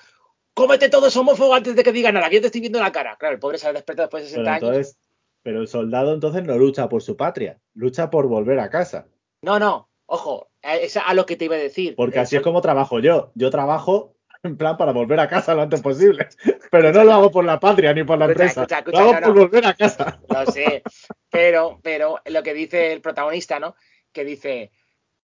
[0.53, 3.17] cómete todo homófobo antes de que diga nada, que yo te estoy viendo la cara.
[3.17, 4.69] Claro, el pobre se ha despertado después de 60 Pero años.
[4.79, 4.99] entonces,
[5.43, 9.07] pero el soldado entonces no lucha por su patria, lucha por volver a casa.
[9.43, 11.95] No, no, ojo, es a lo que te iba a decir.
[11.97, 13.31] Porque así es como trabajo yo.
[13.35, 16.29] Yo trabajo en plan para volver a casa lo antes posible.
[16.75, 18.63] Pero no lo hago por la patria ni por la Escucha, empresa.
[18.63, 19.41] escucha, escucha, lo hago no, por no.
[19.43, 20.21] volver a casa.
[20.29, 20.83] Lo sé,
[21.31, 23.77] pero, pero lo que dice el protagonista, ¿no?
[24.13, 24.73] Que dice,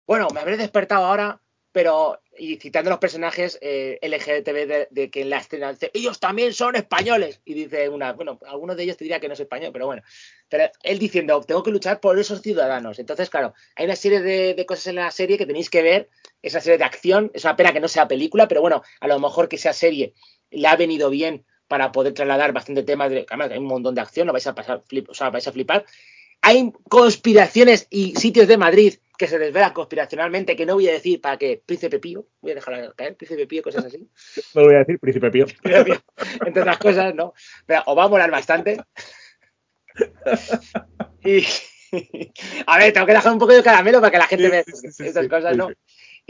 [0.05, 5.21] bueno, me habré despertado ahora, pero, y citando los personajes eh, LGTB de, de que
[5.21, 7.41] en la escena dice, ellos también son españoles.
[7.45, 10.03] Y dice una, bueno, algunos de ellos te diría que no es español, pero bueno.
[10.49, 12.99] Pero él diciendo, tengo que luchar por esos ciudadanos.
[12.99, 16.09] Entonces, claro, hay una serie de, de cosas en la serie que tenéis que ver.
[16.41, 19.07] Es una serie de acción, es una pena que no sea película, pero bueno, a
[19.07, 20.13] lo mejor que sea serie
[20.51, 23.25] le ha venido bien para poder trasladar bastante temas de.
[23.29, 25.51] Además, hay un montón de acción, lo vais a pasar, flip- o sea, vais a
[25.51, 25.85] flipar.
[26.41, 31.19] Hay conspiraciones y sitios de Madrid que se desvelan conspiracionalmente, que no voy a decir
[31.19, 33.97] para que Príncipe Pío, voy a dejar caer, Príncipe Pío, cosas así.
[34.55, 35.45] No lo voy a decir, príncipe Pío.
[35.61, 36.01] Príncipe Pío,
[36.45, 37.33] entre otras cosas, ¿no?
[37.65, 38.77] Pero os va a molar bastante.
[41.23, 41.45] Y.
[42.67, 44.63] A ver, tengo que dejar un poco de caramelo para que la gente Sí, vea
[44.63, 45.69] sí, sí, estas cosas, ¿no?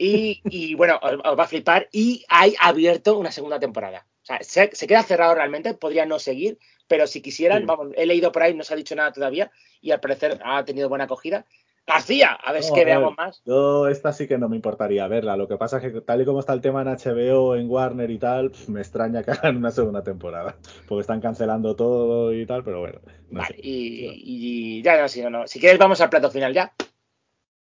[0.02, 1.90] Y, y, bueno, os, os va a flipar.
[1.92, 4.06] Y hay abierto una segunda temporada.
[4.24, 6.58] O sea, se, se queda cerrado realmente, podría no seguir,
[6.88, 7.66] pero si quisieran, Sí.
[7.66, 9.52] vamos, he leído por ahí, no se ha dicho nada todavía,
[9.82, 11.46] y al parecer ha tenido buena acogida.
[11.88, 13.42] García, a ver No, que a ver, veamos más.
[13.46, 15.36] Yo esta sí que no me importaría verla.
[15.36, 18.12] Lo que pasa es que tal y como está el tema en HBO, en Warner
[18.12, 20.56] y tal, me extraña que hagan una segunda temporada.
[20.88, 23.00] Porque están cancelando todo y tal, pero bueno.
[23.32, 23.62] no Vale, sé.
[23.64, 25.48] y, y ya, no, si, no, no.
[25.48, 26.72] si quieres vamos al plato final ya.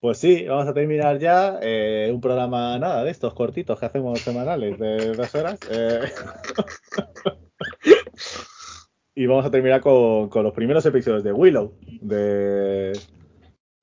[0.06, 1.58] Pues sí, vamos a terminar ya.
[1.64, 5.58] eh, un programa, nada, de estos cortitos que hacemos semanales de dos horas.
[5.72, 6.02] eh.
[9.16, 12.94] Y vamos a terminar con, con los primeros episodios de Willow, de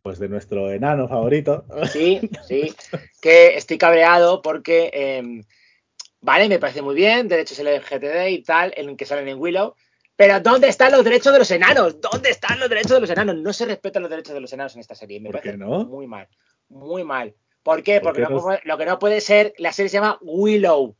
[0.00, 1.64] pues de nuestro enano favorito.
[1.90, 2.72] Sí, sí.
[3.20, 5.42] Que estoy cabreado porque, eh,
[6.20, 9.74] vale, me parece muy bien, derechos LGTB y tal, en que salen en Willow.
[10.22, 12.00] Pero ¿dónde están los derechos de los enanos?
[12.00, 13.34] ¿Dónde están los derechos de los enanos?
[13.34, 15.18] No se respetan los derechos de los enanos en esta serie.
[15.18, 15.84] Me ¿Por parece qué no?
[15.84, 16.28] muy mal.
[16.68, 17.34] Muy mal.
[17.64, 17.94] ¿Por qué?
[18.00, 20.94] ¿Por Porque qué no lo que no puede ser, la serie se llama Willow,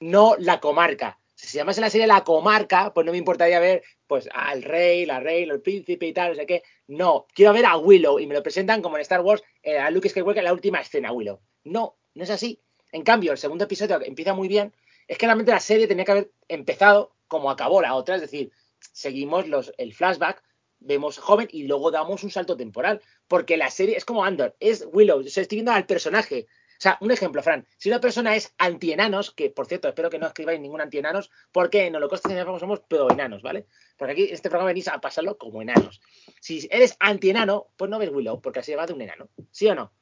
[0.00, 1.18] no la comarca.
[1.34, 5.06] Si se llamase la serie La Comarca, pues no me importaría ver pues al rey,
[5.06, 6.62] la reina, el príncipe y tal, no sé qué.
[6.86, 9.90] No, quiero ver a Willow y me lo presentan como en Star Wars, eh, a
[9.90, 11.40] Luke Skywalker la última escena, Willow.
[11.64, 12.60] No, no es así.
[12.92, 14.74] En cambio, el segundo episodio que empieza muy bien.
[15.08, 18.52] Es que realmente la serie tenía que haber empezado como acabó la otra, es decir,
[18.96, 20.42] seguimos los, el flashback,
[20.78, 23.02] vemos joven y luego damos un salto temporal.
[23.28, 26.46] Porque la serie es como Andor, es Willow, o estoy viendo al personaje.
[26.78, 30.18] O sea, un ejemplo, Fran, si una persona es antienanos, que por cierto, espero que
[30.18, 32.28] no escribáis ningún antienanos, porque en Holocausto
[32.58, 33.66] somos pro-enanos, ¿vale?
[33.96, 36.00] Porque aquí en este programa venís a pasarlo como enanos.
[36.40, 39.28] Si eres antienano, pues no ves Willow, porque así va de un enano.
[39.50, 39.92] ¿Sí o no?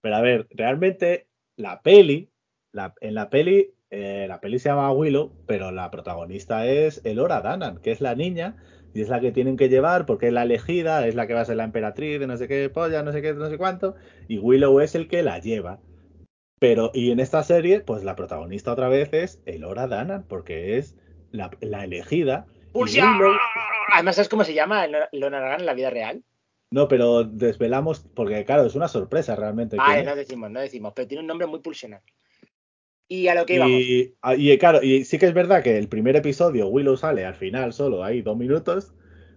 [0.00, 2.30] Pero a ver, realmente la peli,
[2.72, 7.40] la- en la peli, eh, la peli se llama Willow, pero la protagonista es Elora
[7.40, 8.56] Danan, que es la niña
[8.94, 11.40] y es la que tienen que llevar porque es la elegida, es la que va
[11.40, 13.94] a ser la emperatriz de no sé qué polla, no sé qué, no sé cuánto,
[14.28, 15.80] y Willow es el que la lleva.
[16.58, 20.96] Pero, y en esta serie, pues la protagonista otra vez es Elora Danan, porque es
[21.30, 22.46] la, la elegida.
[22.72, 23.38] Willow-
[23.92, 26.22] Además, ¿sabes cómo se llama Lona Aragán en la vida real?
[26.70, 29.76] no, pero desvelamos, porque claro, es una sorpresa realmente.
[29.76, 30.06] Vale, es.
[30.06, 32.00] no decimos, no decimos, pero tiene un nombre muy pulsional.
[33.08, 33.80] Y a lo que íbamos.
[33.80, 37.24] Y, ah, y claro, y sí que es verdad que el primer episodio Willow sale
[37.24, 38.94] al final solo, hay dos minutos,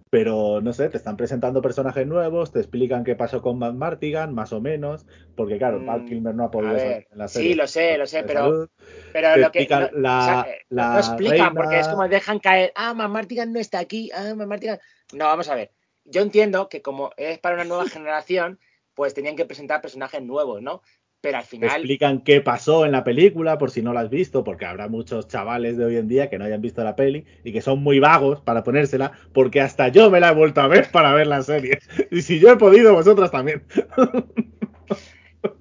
[0.10, 4.34] pero no sé, te están presentando personajes nuevos, te explican qué pasó con Matt Martigan,
[4.34, 5.06] más o menos,
[5.36, 7.56] porque claro, Mm, Val Kilmer no ha podido ver, salir en la sí, serie.
[7.56, 8.70] lo sé, lo sé, pero- salud.
[9.14, 9.60] Pero lo que.
[9.60, 12.40] explican no, la- o sea, eh, no- la no explican, reina- porque es como dejan
[12.40, 12.72] caer.
[12.76, 14.10] Ah, Martigan no está aquí.
[14.16, 14.80] Ah, Martigan.
[15.14, 15.72] No, vamos a ver.
[16.06, 18.58] Yo entiendo que como es para una nueva generación,
[18.96, 20.82] pues tenían que presentar personajes nuevos, ¿no?
[21.22, 21.70] Pero al Te final.
[21.70, 25.28] explican qué pasó en la película, por si no la has visto, porque habrá muchos
[25.28, 28.00] chavales de hoy en día que no hayan visto la peli y que son muy
[28.00, 31.42] vagos para ponérsela, porque hasta yo me la he vuelto a ver para ver la
[31.44, 31.80] serie.
[32.12, 33.64] Y si yo he podido, vosotras también.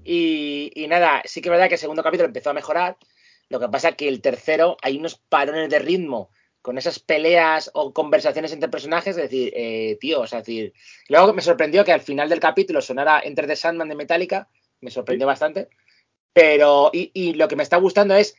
[0.04, 2.96] Y, y nada, sí que es verdad que el segundo capítulo empezó a mejorar.
[3.48, 6.30] Lo que pasa que el tercero hay unos parones de ritmo
[6.62, 10.72] con esas peleas o conversaciones entre personajes, es decir, eh, tío, o sea, es decir,
[11.08, 14.48] luego me sorprendió que al final del capítulo sonara Enter the Sandman de Metallica,
[14.80, 15.68] me sorprendió bastante,
[16.32, 18.36] pero, y, lo que me está gustando es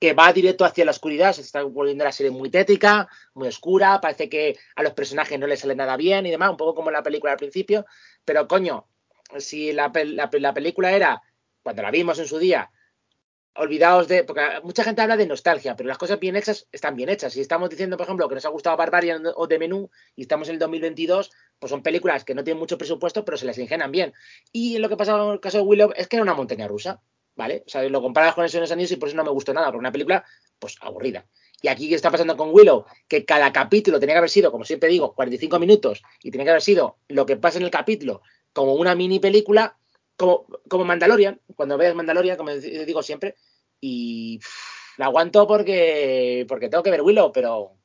[0.00, 4.00] que va directo hacia la oscuridad, se está volviendo la serie muy tétrica, muy oscura,
[4.00, 6.90] parece que a los personajes no les sale nada bien y demás, un poco como
[6.90, 7.86] la película al principio,
[8.24, 8.86] pero coño,
[9.38, 11.22] si la, la, la película era,
[11.62, 12.70] cuando la vimos en su día,
[13.54, 14.24] olvidaos de.
[14.24, 17.32] Porque mucha gente habla de nostalgia, pero las cosas bien hechas están bien hechas.
[17.32, 20.48] Si estamos diciendo, por ejemplo, que nos ha gustado Barbarian o de Menú y estamos
[20.48, 21.30] en el 2022,
[21.62, 24.12] pues son películas que no tienen mucho presupuesto, pero se les ingenan bien.
[24.50, 27.00] Y lo que pasa en el caso de Willow es que era una montaña rusa,
[27.36, 27.62] ¿vale?
[27.64, 29.54] O sea, lo comparas con eso en los años y por eso no me gustó
[29.54, 30.24] nada, porque una película,
[30.58, 31.24] pues aburrida.
[31.62, 32.84] Y aquí, ¿qué está pasando con Willow?
[33.06, 36.50] Que cada capítulo tenía que haber sido, como siempre digo, 45 minutos y tenía que
[36.50, 38.22] haber sido lo que pasa en el capítulo
[38.52, 39.76] como una mini película,
[40.16, 43.36] como, como Mandalorian, cuando veas Mandalorian, como digo siempre,
[43.80, 44.40] y
[44.96, 47.76] la aguanto porque, porque tengo que ver Willow, pero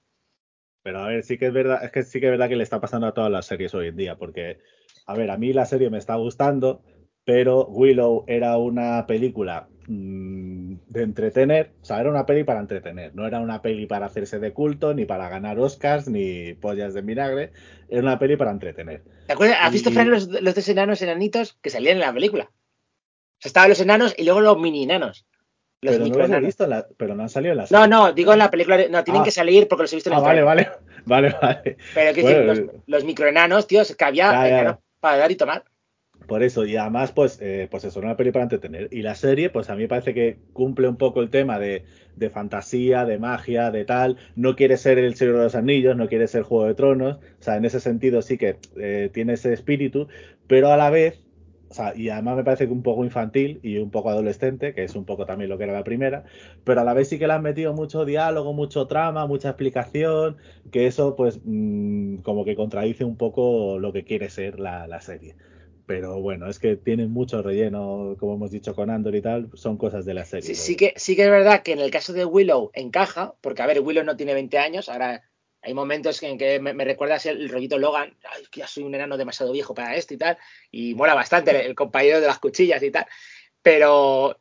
[0.88, 2.64] Pero a ver, sí que es verdad, es que sí que es verdad que le
[2.64, 4.60] está pasando a todas las series hoy en día, porque,
[5.06, 6.82] a ver, a mí la serie me está gustando,
[7.26, 13.14] pero Willow era una película mmm, de entretener, o sea, era una peli para entretener,
[13.16, 17.02] no era una peli para hacerse de culto, ni para ganar Oscars, ni pollas de
[17.02, 17.52] vinagre,
[17.90, 19.04] era una peli para entretener.
[19.26, 19.58] ¿te acuerdas?
[19.60, 22.46] ¿Has visto, Fran, los, los dos enanos enanitos que salían en la película?
[22.46, 25.27] O sea, estaban los enanos y luego los mini enanos.
[25.82, 27.88] Los pero no los he visto, la- pero no han salido en la No, serie.
[27.88, 29.26] no, digo en la película, de- no, tienen Ah.
[29.26, 30.72] que salir porque los he visto en Ah, el vale, trailer.
[31.06, 31.78] vale, vale, vale.
[31.94, 35.32] Pero que Bueno, los, los microenanos, tío, es que había Ya, ya, enanos para dar
[35.32, 35.64] y tomar.
[36.28, 38.90] Por eso, y además, pues, eh, pues eso, era una peli para entretener.
[38.92, 41.86] Y la serie, pues a mí me parece que cumple un poco el tema de,
[42.16, 44.18] de fantasía, de magia, de tal.
[44.36, 47.18] No quiere ser el Señor de los Anillos, no quiere ser Juego de Tronos.
[47.18, 50.08] O sea, en ese sentido sí que eh, tiene ese espíritu,
[50.48, 51.22] pero a la vez,
[51.70, 54.84] o sea, y además me parece que un poco infantil y un poco adolescente, que
[54.84, 56.24] es un poco también lo que era la primera,
[56.64, 60.38] pero a la vez sí que le han metido mucho diálogo, mucho trama, mucha explicación,
[60.72, 65.02] que eso pues mm, como que contradice un poco lo que quiere ser la, la
[65.02, 65.36] serie.
[65.86, 69.78] Pero bueno, es que tienen mucho relleno, como hemos dicho con Andor y tal, son
[69.78, 70.48] cosas de la serie.
[70.48, 73.62] Sí, sí, que, sí que es verdad que en el caso de Willow encaja, porque
[73.62, 75.24] a ver, Willow no tiene 20 años, ahora
[75.68, 78.68] hay momentos en que me, me recuerda a ser el rollito Logan, Ay, que ya
[78.68, 80.38] soy un enano demasiado viejo para esto y tal,
[80.72, 83.06] y mola bastante el, el compañero de las cuchillas y tal,
[83.62, 84.38] pero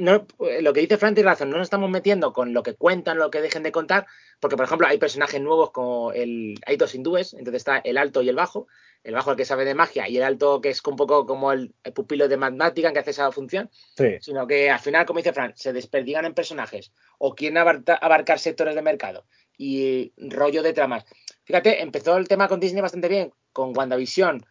[0.00, 0.26] no-
[0.60, 3.30] lo que dice Fran tiene razón, no nos estamos metiendo con lo que cuentan, lo
[3.30, 4.06] que dejen de contar,
[4.40, 8.22] porque por ejemplo hay personajes nuevos como el, hay dos hindúes, entonces está el alto
[8.22, 8.66] y el bajo,
[9.04, 11.52] el bajo el que sabe de magia y el alto que es un poco como
[11.52, 15.18] el, el pupilo de Mathematica que hace esa función, Sí, sino que al final, como
[15.20, 19.26] dice Fran, se desperdigan en personajes o quieren abarcar sectores de mercado
[19.58, 21.04] y rollo de tramas.
[21.44, 24.46] Fíjate, empezó el tema con Disney bastante bien, con WandaVision,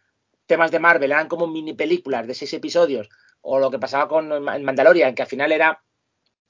[0.46, 3.08] temas de Marvel, eran como mini películas de seis episodios,
[3.40, 5.82] o lo que pasaba con Mandalorian, que al final era,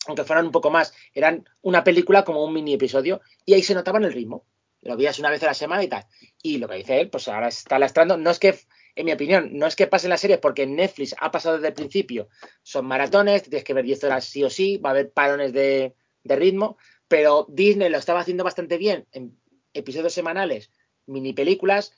[0.07, 3.75] aunque fueran un poco más, eran una película como un mini episodio, y ahí se
[3.75, 4.45] notaba en el ritmo.
[4.83, 6.05] Lo veías una vez a la semana y tal.
[6.41, 8.59] Y lo que dice él, pues ahora está lastrando, no es que,
[8.95, 11.75] en mi opinión, no es que pasen las series porque Netflix ha pasado desde el
[11.75, 12.29] principio,
[12.63, 15.95] son maratones, tienes que ver 10 horas sí o sí, va a haber parones de,
[16.23, 16.79] de ritmo,
[17.09, 19.37] pero Disney lo estaba haciendo bastante bien en
[19.73, 20.71] episodios semanales,
[21.07, 21.93] mini películas,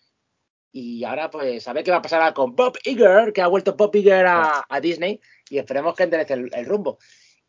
[0.73, 3.75] y ahora pues a ver qué va a pasar con Bob Iger, que ha vuelto
[3.75, 6.99] Bob Iger a, a Disney, y esperemos que enderece el, el rumbo.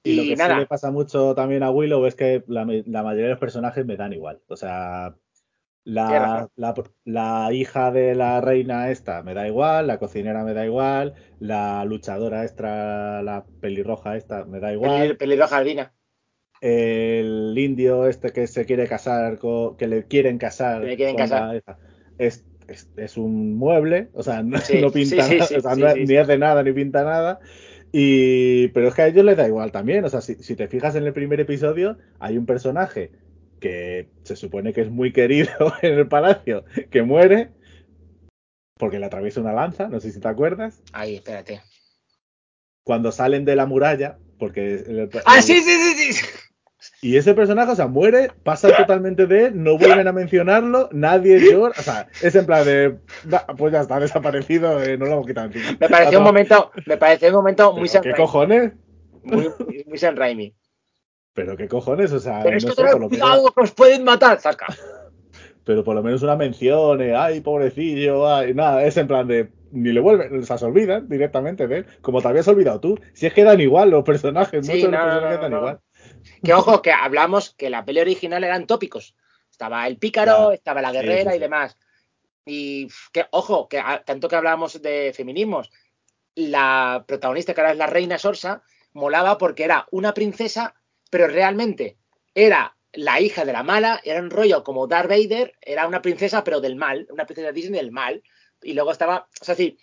[0.04, 2.66] Y, Y, lo que sí nada, le pasa mucho también a Willow es que la,
[2.66, 4.42] la mayoría de los personajes me dan igual.
[4.48, 5.16] O sea,
[5.84, 6.74] la, la,
[7.06, 11.86] la hija de la reina esta me da igual, la cocinera me da igual, la
[11.86, 15.94] luchadora esta, la pelirroja esta me da igual, pelirroja albina,
[16.62, 21.16] el indio este que se quiere casar, con, que le quieren casar, Que le quieren
[21.16, 21.42] con casar.
[21.42, 21.78] la esta,
[22.18, 25.62] es, es, es un mueble, o sea, no, Sí, no pinta sí, nada, sí, o
[25.62, 27.40] sea, sí, no- sí, ni hace nada ni pinta nada.
[27.92, 30.06] Y, pero es que a ellos les da igual también.
[30.06, 33.12] O sea, si, si te fijas en el primer episodio, hay un personaje
[33.60, 35.52] que se supone que es muy querido
[35.82, 37.50] en el palacio, que muere
[38.78, 40.82] porque le atraviesa una lanza, no sé si te acuerdas.
[40.94, 41.62] Ahí, espérate.
[42.84, 46.14] Cuando salen de la muralla, porque el- ¡Ah, el- sí, sí, sí!
[46.14, 46.26] sí!
[47.02, 51.40] Y ese personaje, o sea, muere, pasa totalmente de él, no vuelven a mencionarlo, nadie
[51.40, 55.14] llora, o sea, es en plan de, "Da, pues ya está desaparecido, eh, no lo
[55.14, 55.78] hemos quitado encima.
[55.80, 58.24] Me pareció un momento, me pareció un momento muy "¿Pero Sam ¿Qué Raimi.
[58.26, 58.72] cojones?
[59.24, 59.50] Muy,
[59.88, 60.54] muy Sam Raimi.
[61.34, 63.62] Pero qué cojones, o sea, Pero es no que sé, por lo menos, cuidado que
[63.62, 64.66] os pueden matar, Zasca.
[65.66, 69.50] pero por lo menos una mención, eh, ay, pobrecillo, ay, nada, es en plan de,
[69.72, 73.00] ni le vuelven, o sea, se olvidan directamente de él, como te habías olvidado tú,
[73.14, 75.80] si es que dan igual los personajes, Sí, muchos no, los personajes no, dan igual.
[76.44, 79.16] Que ojo, que hablamos que la peli original eran tópicos.
[79.50, 81.78] Estaba el pícaro, estaba la Sí, guerrera sí, y demás.
[82.46, 85.70] Y que, ojo, que a- tanto que hablábamos de feminismos,
[86.36, 90.76] la protagonista, que ahora es la reina Sorsa, molaba porque era una princesa,
[91.10, 91.98] pero realmente
[92.34, 96.44] era la hija de la mala, era un rollo como Darth Vader, era una princesa,
[96.44, 98.24] pero del mal, una princesa Disney del mal.
[98.62, 99.78] Y luego estaba, o sea, sí,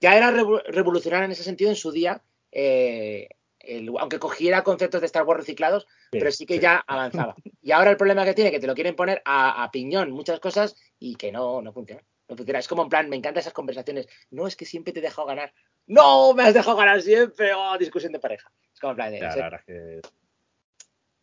[0.00, 2.22] ya era revo- revolucionaria en ese sentido en su día,
[2.52, 3.28] eh,
[3.66, 7.34] el- aunque cogiera conceptos de Star Wars reciclados, pero sí que ya avanzaba.
[7.62, 10.40] Y ahora el problema que tiene que te lo quieren poner a, a piñón muchas
[10.40, 12.02] cosas y que no, no funciona.
[12.28, 12.58] No funciona.
[12.58, 14.08] Es como en plan, me encantan esas conversaciones.
[14.30, 15.52] No, es que siempre te he dejado ganar.
[15.86, 17.52] No, me has dejado ganar siempre.
[17.54, 18.50] Oh, discusión de pareja.
[18.72, 19.18] Es como en plan de.
[19.66, 20.00] Que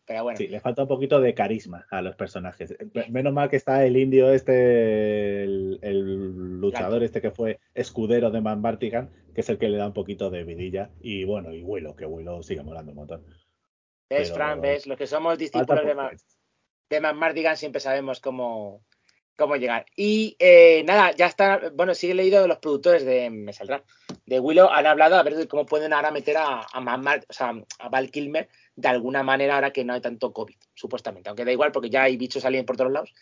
[0.05, 0.37] pero bueno.
[0.37, 2.75] sí, le falta un poquito de carisma a los personajes.
[3.09, 8.41] Menos mal que está el indio este, el, el luchador este que fue escudero de
[8.41, 10.89] Man Bartigan, que es el que le da un poquito de vidilla.
[11.01, 13.25] Y bueno, y Willow, que Willow sigue molando un montón.
[14.09, 14.61] ¿Ves, pero- Fran?
[14.61, 14.87] ¿Ves?
[14.87, 17.13] Los que somos discípulos de, poco.
[17.13, 18.83] Ma- de siempre sabemos cómo,
[19.35, 19.85] cómo llegar.
[19.95, 21.71] Y eh, nada, ya está.
[21.73, 23.29] Bueno, sí he leído de los productores de.
[23.29, 23.83] Me saldrá.
[24.25, 27.53] De Willow han hablado a ver de cómo pueden ahora meter a, a, o sea,
[27.79, 31.29] a Val Kilmer de alguna manera ahora que no hay tanto COVID, supuestamente.
[31.29, 33.13] Aunque da igual porque ya hay bichos saliendo por todos lados.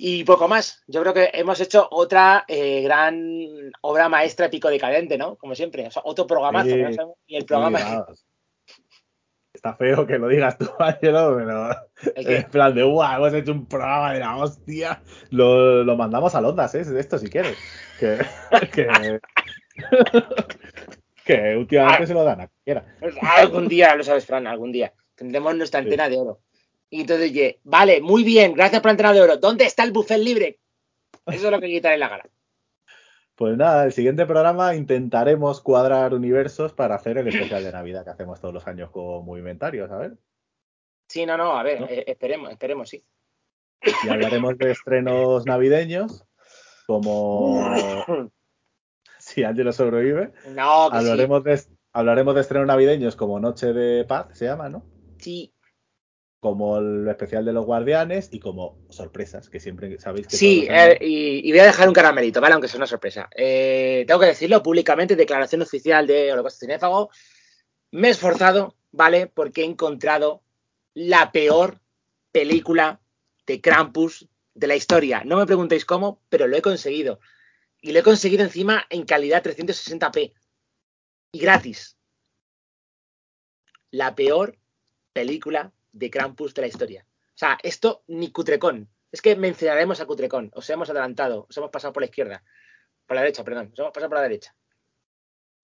[0.00, 0.82] Y poco más.
[0.86, 5.34] Yo creo que hemos hecho otra eh, gran obra maestra épico decadente, ¿no?
[5.34, 5.88] Como siempre.
[5.88, 6.70] O sea, otro programazo.
[6.70, 8.06] Sí, no ni el programa.
[8.14, 8.24] Sí.
[9.58, 11.70] Está feo que lo digas tú, Ángelo, pero
[12.14, 15.02] en plan de, guau, hemos hecho un programa de la hostia.
[15.30, 16.84] Lo, lo mandamos a Ondas, ¿eh?
[16.96, 17.58] Esto si quieres.
[17.98, 18.18] Que,
[18.72, 19.20] que,
[21.24, 22.06] que últimamente Ah.
[22.06, 22.96] se lo dan a cualquiera.
[23.00, 24.92] Pues algún día, lo sabes, Fran, algún día.
[25.14, 25.86] Tendremos nuestra Sí.
[25.86, 26.40] antena de oro.
[26.90, 29.36] Y entonces, oye, vale, muy bien, gracias por la antena de oro.
[29.36, 30.58] ¿Dónde está el buffet libre?
[31.26, 32.28] Eso es lo que quitaré en la gala.
[33.34, 38.10] Pues nada, el siguiente programa intentaremos cuadrar universos para hacer el especial de Navidad que
[38.10, 40.12] hacemos todos los años con Movimentarios, a ver.
[41.08, 41.86] Sí, no, no, a ver, ¿No?
[41.88, 43.02] eh, esperemos, esperemos, sí.
[44.04, 46.24] Y hablaremos de estrenos navideños,
[46.86, 47.60] como
[49.38, 50.32] si Ángelo sobrevive.
[50.48, 51.60] No, que Hablaremos de,
[51.92, 54.84] hablaremos de estrenos navideños como Noche de Paz, se llama, ¿no?
[55.18, 55.52] sí.
[56.40, 60.94] Como el especial de los Guardianes y como sorpresas, que siempre sabéis que Sí, años-
[60.94, 62.52] eh, y, y voy a dejar un caramelito, ¿vale?
[62.54, 63.28] Aunque sea una sorpresa.
[63.34, 67.10] Eh, tengo que decirlo públicamente, declaración oficial de Holocausto Cinéfago.
[67.90, 69.26] Me he esforzado, ¿vale?
[69.26, 70.42] Porque he encontrado
[70.94, 71.80] la peor
[72.30, 73.00] película
[73.44, 75.22] de Krampus de la historia.
[75.24, 77.18] No me preguntéis cómo, pero lo he conseguido.
[77.80, 80.34] Y lo he conseguido encima en calidad 360p.
[81.32, 81.96] Y gratis.
[83.90, 84.58] la peor
[85.12, 87.06] película de Krampus de la historia.
[87.34, 88.88] O sea, esto ni Cutrecón.
[89.10, 90.50] Es que mencionaremos a Cutrecón.
[90.54, 92.42] Os hemos adelantado, os hemos pasado por la izquierda.
[93.06, 93.70] Por la derecha, perdón.
[93.72, 94.54] Os hemos pasado por la derecha.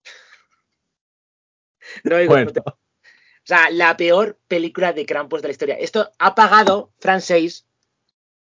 [2.03, 2.51] no digo Bueno.
[2.55, 5.75] O sea, la peor película de Krampus de la historia.
[5.75, 7.67] Esto ha pagado Fran 6.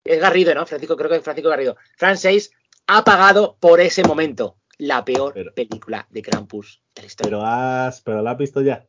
[0.04, 0.64] Es Garrido, ¿no?
[0.64, 1.76] Francisco, creo que es Francisco Garrido.
[1.96, 2.50] Fran 6
[2.86, 7.30] ha pagado por ese momento la peor Pero- película de Krampus de la historia.
[7.30, 8.86] pero has, pero la has visto ya.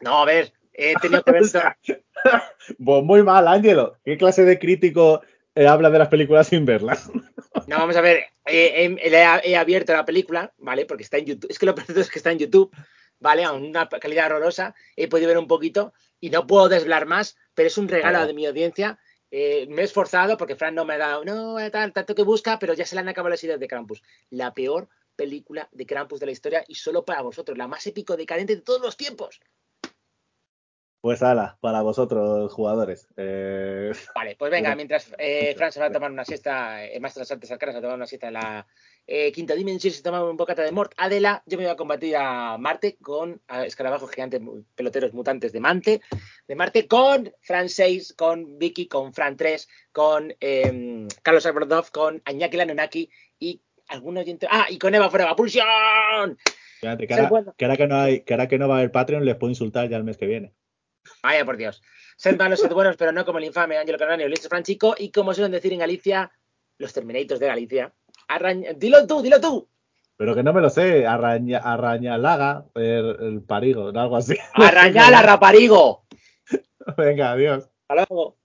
[0.00, 1.42] No, a ver, he tenido que ver.
[1.42, 1.94] Pues
[2.78, 3.98] muy mal, Ángelo.
[4.04, 5.22] ¿Qué clase de crítico
[5.54, 7.10] eh, habla de las películas sin verlas?
[7.66, 8.96] No, vamos a ver, eh,
[9.44, 10.84] he, abierto la película, ¿vale?
[10.86, 11.50] Porque está en YouTube.
[11.50, 12.74] Es que lo peor es que está en YouTube,
[13.20, 13.44] ¿vale?
[13.44, 14.74] A una calidad horrorosa.
[14.96, 18.26] He podido ver un poquito y no puedo desvelar más, pero es un regalo Claro.
[18.26, 18.98] de mi audiencia.
[19.34, 22.22] Eh, me he esforzado porque Fran no me ha dado, no, eh, tal, tanto que
[22.22, 24.02] busca, pero ya se le han acabado las ideas de Krampus.
[24.28, 28.14] La peor película de Krampus de la historia y solo para vosotros, la más épico
[28.14, 29.40] decadente de todos los tiempos.
[31.00, 33.08] Pues ala, para vosotros, jugadores.
[33.16, 37.30] Eh, Vale, pues venga, mientras eh, Fran se va a tomar una siesta, de las
[37.30, 38.66] Artes Arcanas se va a tomar una siesta en la
[39.06, 40.92] eh, quinta dimensión, se toma un bocata de mort.
[40.96, 44.40] Adela, yo me voy a combatir a Marte con a escarabajos gigantes,
[44.74, 46.00] peloteros mutantes de Mante,
[46.46, 52.22] de Marte, con Fran 6, con Vicky, con Fran 3, con eh, Carlos Alberdov, con
[52.24, 54.46] Añaki Lanonaki y algún oyente.
[54.50, 54.66] ¡Ah!
[54.68, 56.38] Y con Eva Forever ¡Pulsión!
[56.80, 57.54] fíjate, que Ser ahora, bueno.
[57.56, 59.50] que ahora que no hay, que ahora que no va a haber Patreon, les puedo
[59.50, 60.52] insultar ya el mes que viene.
[61.22, 61.82] Vaya por Dios.
[62.16, 65.34] Sed malos, sed buenos, pero no como el infame Ángelo Cananio, Luis Franchico, y como
[65.34, 66.30] suelen decir en Galicia,
[66.78, 67.92] los Terminators de Galicia.
[68.38, 69.68] Arrañ- Dilo tú, dilo tú.
[70.16, 74.36] Pero que no me lo sé, Arraña, Arrañalaga, el, el parigo, algo así.
[74.54, 76.04] Arrañala, raparigo.
[76.96, 77.68] Venga, adiós.
[77.88, 78.36] Hasta luego.